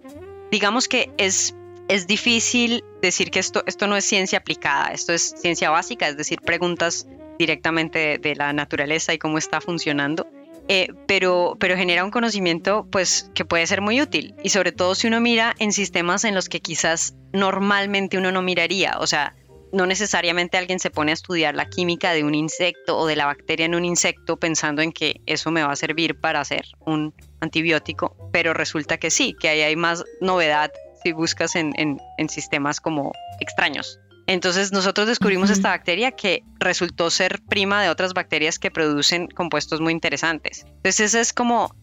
Digamos 0.50 0.88
que 0.88 1.10
es 1.16 1.54
es 1.90 2.06
difícil 2.06 2.84
decir 3.02 3.32
que 3.32 3.40
esto, 3.40 3.64
esto 3.66 3.88
no 3.88 3.96
es 3.96 4.04
ciencia 4.04 4.38
aplicada, 4.38 4.92
esto 4.92 5.12
es 5.12 5.34
ciencia 5.36 5.70
básica, 5.70 6.06
es 6.06 6.16
decir, 6.16 6.40
preguntas 6.40 7.08
directamente 7.36 8.18
de, 8.18 8.36
la 8.36 8.52
naturaleza 8.52 9.12
y 9.12 9.18
cómo 9.18 9.38
está 9.38 9.60
funcionando. 9.60 10.28
Eh, 10.68 10.92
pero, 11.08 11.56
pero 11.58 11.76
genera 11.76 12.04
un 12.04 12.12
conocimiento 12.12 12.86
pues 12.92 13.28
que 13.34 13.44
puede 13.44 13.66
ser 13.66 13.80
muy 13.80 14.00
útil 14.00 14.36
y 14.44 14.50
sobre 14.50 14.70
todo 14.70 14.94
si 14.94 15.08
uno 15.08 15.20
mira 15.20 15.56
en 15.58 15.72
sistemas 15.72 16.22
en 16.22 16.36
los 16.36 16.48
que 16.48 16.60
quizás 16.60 17.16
normalmente 17.32 18.18
uno 18.18 18.30
no 18.30 18.40
miraría, 18.40 18.96
o 19.00 19.06
sea, 19.08 19.34
no 19.72 19.86
necesariamente 19.86 20.58
alguien 20.58 20.78
se 20.78 20.90
pone 20.90 21.10
a 21.10 21.14
estudiar 21.14 21.56
la 21.56 21.68
química 21.68 22.12
de 22.12 22.22
un 22.22 22.36
insecto 22.36 22.98
o 22.98 23.06
de 23.08 23.16
la 23.16 23.26
bacteria 23.26 23.66
en 23.66 23.74
un 23.74 23.84
insecto 23.84 24.36
pensando 24.36 24.80
en 24.80 24.92
que 24.92 25.20
eso 25.26 25.50
me 25.50 25.64
va 25.64 25.72
a 25.72 25.76
servir 25.76 26.20
para 26.20 26.40
hacer 26.40 26.66
un 26.86 27.14
antibiótico, 27.40 28.16
pero 28.30 28.54
resulta 28.54 28.98
que 28.98 29.10
sí, 29.10 29.34
que 29.40 29.48
ahí 29.48 29.62
hay 29.62 29.74
más 29.74 30.04
novedad 30.20 30.70
si 31.02 31.12
buscas 31.12 31.54
en, 31.56 32.00
sistemas 32.28 32.80
como 32.80 33.12
extraños. 33.40 33.98
Entonces 34.26 34.70
nosotros 34.72 35.08
descubrimos 35.08 35.50
esta 35.50 35.70
bacteria 35.70 36.12
que 36.12 36.44
resultó 36.58 37.10
ser 37.10 37.40
prima 37.48 37.82
de 37.82 37.88
otras 37.88 38.14
bacterias 38.14 38.58
que 38.58 38.70
producen 38.70 39.26
compuestos 39.28 39.80
muy 39.80 39.92
interesantes. 39.92 40.64
Entonces 40.66 41.00
esa 41.00 41.20
es 41.20 41.32
como, 41.32 41.74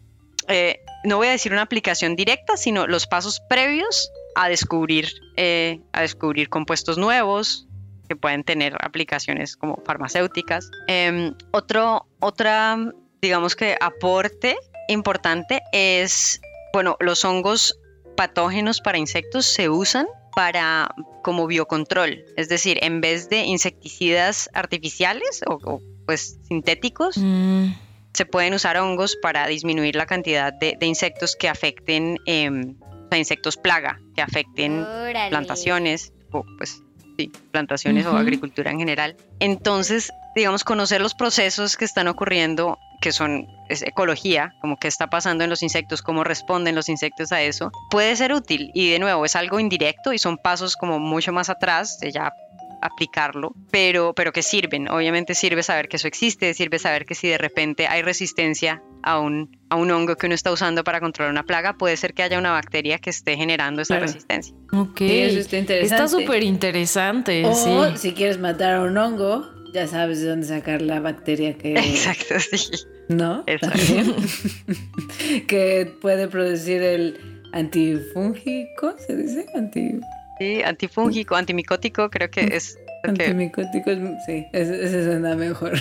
eh, 0.48 0.80
no 1.04 1.18
voy 1.18 1.28
a 1.28 1.32
decir 1.32 1.52
una 1.52 1.64
aplicación 1.64 2.16
directa, 2.16 2.56
sino 2.56 2.88
los 2.88 3.06
pasos 3.08 3.42
previos 3.50 4.12
a 4.36 4.48
descubrir, 4.48 5.10
eh, 5.36 5.82
a 5.92 6.02
descubrir 6.02 6.48
compuestos 6.48 6.98
nuevos 6.98 7.68
que 8.08 8.16
pueden 8.16 8.44
tener 8.44 8.78
aplicaciones 8.80 9.58
como 9.58 9.82
farmacéuticas. 9.86 10.70
Em, 10.88 11.36
otro, 11.52 12.08
otra, 12.20 12.78
digamos 13.22 13.56
que 13.56 13.76
aporte 13.82 14.56
importante 14.88 15.62
es, 15.72 16.40
bueno, 16.74 16.96
los 17.00 17.26
hongos 17.26 17.78
patógenos 18.18 18.82
para 18.82 18.98
insectos 18.98 19.46
se 19.46 19.70
usan 19.70 20.08
para 20.36 20.94
como 21.24 21.48
biocontrol, 21.48 22.26
es 22.36 22.50
decir, 22.50 22.78
en 22.84 23.00
vez 23.00 23.30
de 23.30 23.44
insecticidas 23.44 24.50
artificiales 24.54 25.42
o, 25.48 25.82
pues 26.06 26.38
sintéticos, 26.48 27.18
mm. 27.18 27.68
se 28.14 28.26
pueden 28.26 28.54
usar 28.54 28.78
hongos 28.78 29.16
para 29.22 29.48
disminuir 29.48 29.96
la 29.96 30.06
cantidad 30.06 30.54
de, 30.54 30.78
insectos 30.82 31.36
que 31.36 31.48
afecten, 31.50 32.18
eh, 32.26 32.50
o 32.50 33.08
sea, 33.10 33.18
insectos 33.18 33.58
plaga, 33.58 34.00
que 34.16 34.22
afecten 34.22 34.86
plantaciones 35.30 36.14
o 36.32 36.44
pues 36.58 36.84
sí, 37.18 37.32
plantaciones 37.52 38.06
o 38.06 38.16
agricultura 38.16 38.72
en 38.72 38.80
general. 38.80 39.16
Entonces, 39.40 40.12
digamos, 40.36 40.64
conocer 40.64 41.02
los 41.02 41.16
procesos 41.16 41.78
que 41.78 41.86
están 41.86 42.08
ocurriendo 42.08 42.78
que 43.02 43.12
son 43.12 43.48
es 43.70 43.82
ecología, 43.82 44.54
como 44.62 44.78
qué 44.78 44.88
está 44.88 45.08
pasando 45.08 45.44
en 45.44 45.50
los 45.50 45.62
insectos, 45.62 46.02
cómo 46.02 46.24
responden 46.24 46.76
los 46.76 46.90
insectos 46.90 47.32
a 47.32 47.42
eso, 47.42 47.72
puede 47.90 48.16
ser 48.16 48.34
útil 48.34 48.72
y 48.74 48.90
de 48.92 49.00
nuevo 49.00 49.26
es 49.26 49.36
algo 49.36 49.60
indirecto 49.60 50.14
y 50.14 50.20
son 50.20 50.38
pasos 50.38 50.76
como 50.76 51.00
mucho 51.00 51.32
más 51.34 51.50
atrás 51.50 52.00
de 52.00 52.12
ya 52.12 52.32
aplicarlo, 52.82 53.54
pero, 53.72 54.14
pero 54.14 54.32
que 54.32 54.42
sirven. 54.42 54.90
Obviamente 54.90 55.34
sirve 55.34 55.64
saber 55.64 55.88
que 55.88 55.98
eso 55.98 56.08
existe, 56.08 56.54
sirve 56.54 56.80
saber 56.80 57.06
que 57.06 57.16
si 57.16 57.28
de 57.28 57.38
repente 57.38 57.88
hay 57.88 58.02
resistencia 58.02 58.82
a 59.04 59.20
un, 59.20 59.58
a 59.70 59.76
un 59.76 59.90
hongo 59.92 60.16
que 60.16 60.26
uno 60.26 60.36
está 60.36 60.52
usando 60.52 60.84
para 60.84 61.00
controlar 61.00 61.32
una 61.32 61.44
plaga, 61.44 61.74
puede 61.74 61.98
ser 61.98 62.14
que 62.14 62.24
haya 62.24 62.38
una 62.38 62.52
bacteria 62.52 63.00
que 63.00 63.10
esté 63.10 63.36
generando 63.36 63.82
esa 63.82 64.00
resistencia. 64.00 64.56
Ok, 64.74 65.02
eso 65.02 65.40
está 65.40 65.58
interesante. 65.58 66.04
Está 66.04 66.08
súper 66.08 66.44
interesante. 66.44 67.46
O 67.46 67.96
si 67.96 68.14
quieres 68.14 68.38
matar 68.38 68.76
a 68.76 68.82
un 68.82 68.98
hongo, 68.98 69.48
ya 69.74 69.88
sabes 69.88 70.22
de 70.22 70.28
dónde 70.30 70.48
sacar 70.48 70.82
la 70.82 71.00
bacteria 71.00 71.58
que... 71.58 71.74
Exacto, 71.78 72.40
sí. 72.40 72.72
¿No? 73.10 73.44
Exacto. 73.48 74.16
que 75.48 75.92
puede 76.02 76.28
producir 76.28 76.82
el 76.82 77.18
antifúngico, 77.54 78.96
¿se 79.06 79.16
dice? 79.16 79.46
Anti... 79.56 80.00
Sí, 80.40 80.62
antifúngico, 80.62 81.36
antimicótico, 81.36 82.10
creo 82.10 82.30
que 82.30 82.42
es... 82.56 82.78
Antimicótico, 83.04 83.92
sí, 84.26 84.46
ese, 84.54 85.04
suena 85.06 85.36
mejor. 85.36 85.74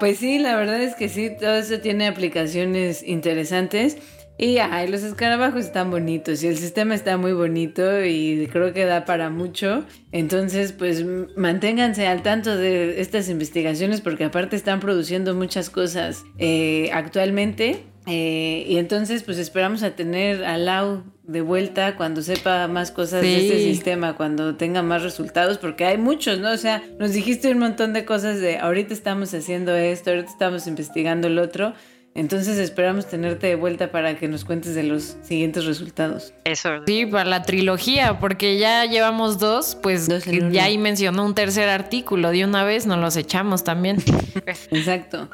pues 0.00 0.18
sí, 0.18 0.38
la 0.38 0.56
verdad 0.56 0.82
es 0.82 0.94
que 0.94 1.08
sí, 1.08 1.30
todo 1.38 1.56
eso 1.56 1.78
tiene 1.80 2.06
aplicaciones 2.06 3.02
interesantes. 3.02 3.98
Y 4.40 4.58
ay, 4.58 4.86
los 4.86 5.02
escarabajos 5.02 5.64
están 5.64 5.90
bonitos 5.90 6.44
y 6.44 6.46
el 6.46 6.56
sistema 6.56 6.94
está 6.94 7.16
muy 7.16 7.32
bonito 7.32 8.04
y 8.04 8.48
creo 8.52 8.72
que 8.72 8.84
da 8.84 9.04
para 9.04 9.30
mucho. 9.30 9.84
Entonces, 10.12 10.70
pues 10.70 11.04
manténganse 11.36 12.06
al 12.06 12.22
tanto 12.22 12.56
de 12.56 13.00
estas 13.00 13.28
investigaciones 13.30 14.00
porque 14.00 14.22
aparte 14.22 14.54
están 14.54 14.78
produciendo 14.78 15.34
muchas 15.34 15.70
cosas 15.70 16.24
eh, 16.38 16.88
actualmente. 16.92 17.84
Eh, 18.06 18.64
y 18.68 18.76
entonces, 18.76 19.24
pues 19.24 19.38
esperamos 19.38 19.82
a 19.82 19.90
tener 19.90 20.44
a 20.44 20.56
Lau 20.56 21.02
de 21.24 21.42
vuelta 21.42 21.96
cuando 21.96 22.22
sepa 22.22 22.68
más 22.68 22.92
cosas 22.92 23.20
de 23.20 23.40
este 23.40 23.58
sistema, 23.58 24.14
cuando 24.16 24.54
tenga 24.54 24.82
más 24.82 25.02
resultados, 25.02 25.58
porque 25.58 25.84
hay 25.84 25.98
muchos, 25.98 26.38
¿no? 26.38 26.52
O 26.52 26.56
sea, 26.56 26.82
nos 26.98 27.12
dijiste 27.12 27.50
un 27.50 27.58
montón 27.58 27.92
de 27.92 28.06
cosas 28.06 28.40
de 28.40 28.58
ahorita 28.58 28.94
estamos 28.94 29.34
haciendo 29.34 29.76
esto, 29.76 30.10
ahorita 30.10 30.30
estamos 30.30 30.66
investigando 30.68 31.26
el 31.26 31.38
otro 31.38 31.74
entonces 32.14 32.58
esperamos 32.58 33.06
tenerte 33.06 33.46
de 33.46 33.54
vuelta 33.54 33.90
para 33.90 34.16
que 34.16 34.28
nos 34.28 34.44
cuentes 34.44 34.74
de 34.74 34.82
los 34.82 35.16
siguientes 35.22 35.64
resultados. 35.64 36.34
Eso. 36.44 36.70
Sí, 36.86 37.06
para 37.06 37.28
la 37.28 37.42
trilogía, 37.42 38.18
porque 38.18 38.58
ya 38.58 38.84
llevamos 38.86 39.38
dos, 39.38 39.76
pues 39.82 40.08
ya 40.50 40.64
ahí 40.64 40.78
mencionó 40.78 41.24
un 41.24 41.34
tercer 41.34 41.68
artículo, 41.68 42.30
de 42.30 42.44
una 42.44 42.64
vez 42.64 42.86
nos 42.86 42.98
los 42.98 43.16
echamos 43.16 43.64
también. 43.64 43.98
Exacto. 44.70 45.30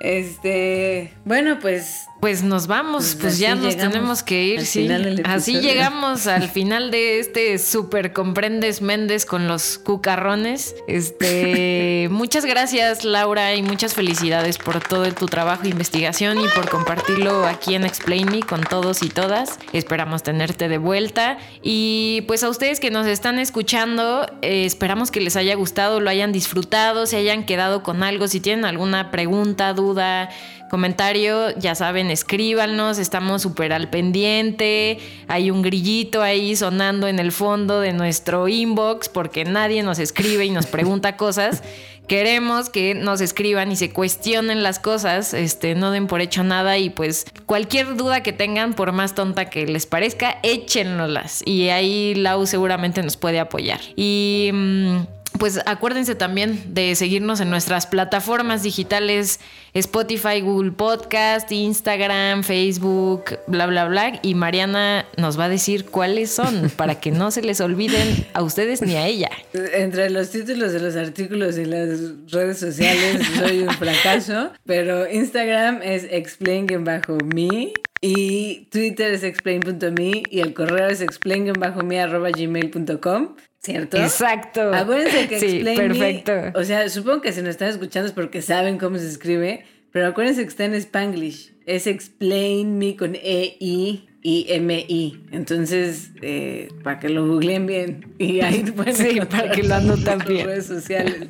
Este, 0.00 1.12
bueno, 1.24 1.58
pues 1.60 2.06
pues 2.22 2.44
nos 2.44 2.68
vamos, 2.68 3.02
pues, 3.02 3.16
pues 3.16 3.38
ya 3.40 3.56
nos 3.56 3.76
tenemos 3.76 4.22
que 4.22 4.44
ir, 4.44 4.64
sí. 4.64 4.88
Así 5.24 5.58
llegamos 5.58 6.28
al 6.28 6.48
final 6.48 6.92
de 6.92 7.18
este 7.18 7.58
Super 7.58 8.12
Comprendes 8.12 8.80
Méndez 8.80 9.26
con 9.26 9.48
los 9.48 9.76
cucarrones. 9.76 10.76
Este, 10.86 12.06
muchas 12.12 12.44
gracias 12.44 13.04
Laura 13.04 13.56
y 13.56 13.64
muchas 13.64 13.94
felicidades 13.94 14.58
por 14.58 14.78
todo 14.78 15.10
tu 15.12 15.26
trabajo 15.26 15.64
e 15.64 15.70
investigación 15.70 16.38
y 16.38 16.46
por 16.54 16.70
compartirlo 16.70 17.44
aquí 17.44 17.74
en 17.74 17.84
Explain 17.84 18.30
Me 18.30 18.38
con 18.42 18.62
todos 18.62 19.02
y 19.02 19.08
todas. 19.08 19.58
Esperamos 19.72 20.22
tenerte 20.22 20.68
de 20.68 20.78
vuelta 20.78 21.38
y 21.60 22.22
pues 22.28 22.44
a 22.44 22.50
ustedes 22.50 22.78
que 22.78 22.92
nos 22.92 23.08
están 23.08 23.40
escuchando, 23.40 24.28
eh, 24.42 24.64
esperamos 24.64 25.10
que 25.10 25.20
les 25.20 25.34
haya 25.34 25.56
gustado, 25.56 25.98
lo 25.98 26.08
hayan 26.08 26.30
disfrutado, 26.30 27.06
se 27.06 27.16
hayan 27.16 27.44
quedado 27.44 27.82
con 27.82 28.04
algo, 28.04 28.28
si 28.28 28.38
tienen 28.38 28.64
alguna 28.64 29.10
pregunta, 29.10 29.72
duda, 29.72 30.30
comentario, 30.72 31.50
ya 31.58 31.74
saben, 31.74 32.10
escríbanos, 32.10 32.96
estamos 32.96 33.42
súper 33.42 33.74
al 33.74 33.90
pendiente, 33.90 34.98
hay 35.28 35.50
un 35.50 35.60
grillito 35.60 36.22
ahí 36.22 36.56
sonando 36.56 37.08
en 37.08 37.18
el 37.18 37.30
fondo 37.30 37.80
de 37.80 37.92
nuestro 37.92 38.48
inbox 38.48 39.10
porque 39.10 39.44
nadie 39.44 39.82
nos 39.82 39.98
escribe 39.98 40.46
y 40.46 40.50
nos 40.50 40.64
pregunta 40.64 41.14
cosas. 41.18 41.62
Queremos 42.08 42.70
que 42.70 42.94
nos 42.94 43.20
escriban 43.20 43.70
y 43.70 43.76
se 43.76 43.92
cuestionen 43.92 44.62
las 44.62 44.78
cosas, 44.78 45.34
este, 45.34 45.74
no 45.74 45.90
den 45.90 46.06
por 46.06 46.22
hecho 46.22 46.42
nada 46.42 46.78
y 46.78 46.88
pues 46.88 47.26
cualquier 47.44 47.94
duda 47.94 48.22
que 48.22 48.32
tengan, 48.32 48.72
por 48.72 48.92
más 48.92 49.14
tonta 49.14 49.50
que 49.50 49.66
les 49.66 49.84
parezca, 49.84 50.38
échennoslas 50.42 51.42
y 51.44 51.68
ahí 51.68 52.14
Lau 52.14 52.46
seguramente 52.46 53.02
nos 53.02 53.18
puede 53.18 53.40
apoyar. 53.40 53.80
Y... 53.94 54.48
Mm, 54.54 55.21
pues 55.42 55.58
acuérdense 55.66 56.14
también 56.14 56.72
de 56.72 56.94
seguirnos 56.94 57.40
en 57.40 57.50
nuestras 57.50 57.88
plataformas 57.88 58.62
digitales, 58.62 59.40
Spotify, 59.74 60.40
Google 60.40 60.70
Podcast, 60.70 61.50
Instagram, 61.50 62.44
Facebook, 62.44 63.40
bla, 63.48 63.66
bla, 63.66 63.86
bla. 63.86 64.20
Y 64.22 64.36
Mariana 64.36 65.04
nos 65.16 65.36
va 65.36 65.46
a 65.46 65.48
decir 65.48 65.86
cuáles 65.86 66.30
son 66.30 66.70
para 66.76 67.00
que 67.00 67.10
no 67.10 67.32
se 67.32 67.42
les 67.42 67.60
olviden 67.60 68.24
a 68.34 68.42
ustedes 68.44 68.82
ni 68.82 68.94
a 68.94 69.08
ella. 69.08 69.30
Entre 69.52 70.10
los 70.10 70.30
títulos 70.30 70.72
de 70.74 70.78
los 70.78 70.94
artículos 70.94 71.58
y 71.58 71.64
las 71.64 71.98
redes 72.30 72.60
sociales 72.60 73.26
soy 73.36 73.62
un 73.62 73.70
fracaso, 73.74 74.52
pero 74.64 75.10
Instagram 75.10 75.82
es 75.82 76.04
explain-me 76.04 77.72
y 78.04 78.66
Twitter 78.70 79.14
es 79.14 79.22
explain.me 79.22 80.24
y 80.28 80.40
el 80.40 80.54
correo 80.54 80.88
es 80.88 81.00
explain-me.gmail.com. 81.00 83.36
¿Cierto? 83.60 83.96
Exacto. 83.96 84.74
Acuérdense 84.74 85.28
que 85.28 85.38
sí, 85.38 85.46
explain 85.46 85.76
perfecto. 85.76 86.32
Me, 86.32 86.50
o 86.56 86.64
sea, 86.64 86.88
supongo 86.88 87.20
que 87.20 87.32
si 87.32 87.42
nos 87.42 87.50
están 87.50 87.68
escuchando 87.68 88.08
es 88.08 88.12
porque 88.12 88.42
saben 88.42 88.76
cómo 88.76 88.98
se 88.98 89.06
escribe, 89.06 89.64
pero 89.92 90.08
acuérdense 90.08 90.42
que 90.42 90.48
está 90.48 90.64
en 90.64 90.74
Spanglish. 90.74 91.54
Es 91.64 91.86
explain 91.86 92.76
me 92.76 92.96
con 92.96 93.14
E-I 93.14 94.08
y 94.20 94.46
M-I. 94.48 95.20
Entonces, 95.30 96.10
eh, 96.22 96.70
para 96.82 96.98
que 96.98 97.08
lo 97.08 97.24
googleen 97.24 97.66
bien 97.66 98.14
y 98.18 98.40
ahí 98.40 98.64
pueden 98.76 98.96
Sí, 98.96 99.20
para 99.30 99.52
que 99.52 99.62
lo 99.62 99.76
anoten 99.76 100.22
en 100.22 100.44
redes 100.44 100.66
sociales. 100.66 101.28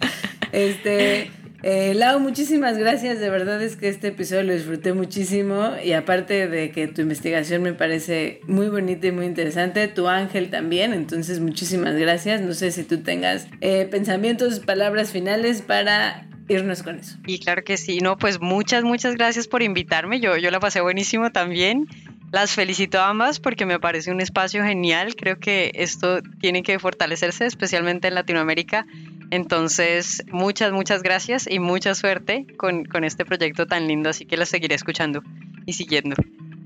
Este. 0.52 1.30
Eh, 1.62 1.94
Lau, 1.94 2.18
muchísimas 2.20 2.78
gracias. 2.78 3.20
De 3.20 3.30
verdad 3.30 3.62
es 3.62 3.76
que 3.76 3.88
este 3.88 4.08
episodio 4.08 4.42
lo 4.42 4.52
disfruté 4.52 4.92
muchísimo. 4.92 5.72
Y 5.84 5.92
aparte 5.92 6.48
de 6.48 6.70
que 6.70 6.88
tu 6.88 7.02
investigación 7.02 7.62
me 7.62 7.72
parece 7.72 8.40
muy 8.46 8.68
bonita 8.68 9.06
y 9.06 9.12
muy 9.12 9.26
interesante, 9.26 9.86
tu 9.88 10.08
ángel 10.08 10.50
también. 10.50 10.92
Entonces, 10.92 11.40
muchísimas 11.40 11.94
gracias. 11.94 12.40
No 12.40 12.54
sé 12.54 12.70
si 12.72 12.82
tú 12.84 13.02
tengas 13.02 13.46
eh, 13.60 13.86
pensamientos, 13.90 14.60
palabras 14.60 15.10
finales 15.10 15.62
para 15.62 16.26
irnos 16.48 16.82
con 16.82 16.98
eso. 16.98 17.16
Y 17.26 17.38
claro 17.38 17.62
que 17.64 17.76
sí, 17.76 18.00
no, 18.00 18.18
pues 18.18 18.40
muchas, 18.40 18.84
muchas 18.84 19.14
gracias 19.14 19.48
por 19.48 19.62
invitarme. 19.62 20.20
Yo, 20.20 20.36
yo 20.36 20.50
la 20.50 20.60
pasé 20.60 20.80
buenísimo 20.80 21.30
también. 21.30 21.86
Las 22.32 22.52
felicito 22.52 22.98
a 22.98 23.10
ambas 23.10 23.40
porque 23.40 23.66
me 23.66 23.78
parece 23.78 24.10
un 24.10 24.22
espacio 24.22 24.64
genial. 24.64 25.14
Creo 25.16 25.38
que 25.38 25.70
esto 25.74 26.22
tiene 26.40 26.62
que 26.62 26.78
fortalecerse, 26.78 27.44
especialmente 27.44 28.08
en 28.08 28.14
Latinoamérica. 28.14 28.86
Entonces, 29.30 30.24
muchas, 30.32 30.72
muchas 30.72 31.02
gracias 31.02 31.46
y 31.48 31.58
mucha 31.58 31.94
suerte 31.94 32.46
con, 32.56 32.86
con 32.86 33.04
este 33.04 33.26
proyecto 33.26 33.66
tan 33.66 33.86
lindo. 33.86 34.08
Así 34.08 34.24
que 34.24 34.38
lo 34.38 34.46
seguiré 34.46 34.74
escuchando 34.74 35.22
y 35.66 35.74
siguiendo. 35.74 36.16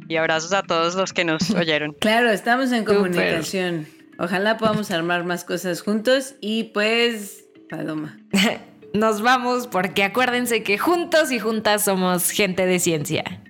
Y 0.08 0.14
abrazos 0.14 0.52
a 0.52 0.62
todos 0.62 0.94
los 0.94 1.12
que 1.12 1.24
nos 1.24 1.50
oyeron. 1.56 1.94
Claro, 1.94 2.30
estamos 2.30 2.70
en 2.70 2.84
comunicación. 2.84 3.88
Ojalá 4.20 4.58
podamos 4.58 4.92
armar 4.92 5.24
más 5.24 5.42
cosas 5.42 5.82
juntos 5.82 6.36
y 6.40 6.64
pues, 6.64 7.44
Paloma. 7.68 8.16
Nos 8.94 9.20
vamos 9.20 9.66
porque 9.66 10.04
acuérdense 10.04 10.62
que 10.62 10.78
juntos 10.78 11.32
y 11.32 11.40
juntas 11.40 11.84
somos 11.84 12.30
gente 12.30 12.66
de 12.66 12.78
ciencia. 12.78 13.42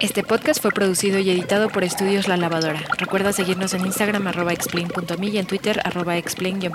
Este 0.00 0.22
podcast 0.22 0.60
fue 0.60 0.72
producido 0.72 1.18
y 1.18 1.30
editado 1.30 1.68
por 1.68 1.84
Estudios 1.84 2.26
La 2.26 2.36
Lavadora. 2.36 2.82
Recuerda 2.98 3.32
seguirnos 3.32 3.74
en 3.74 3.86
Instagram 3.86 4.26
arroba 4.26 4.52
explain.me 4.52 5.26
y 5.28 5.38
en 5.38 5.46
Twitter 5.46 5.80
arroba 5.84 6.16
explain-me. 6.16 6.68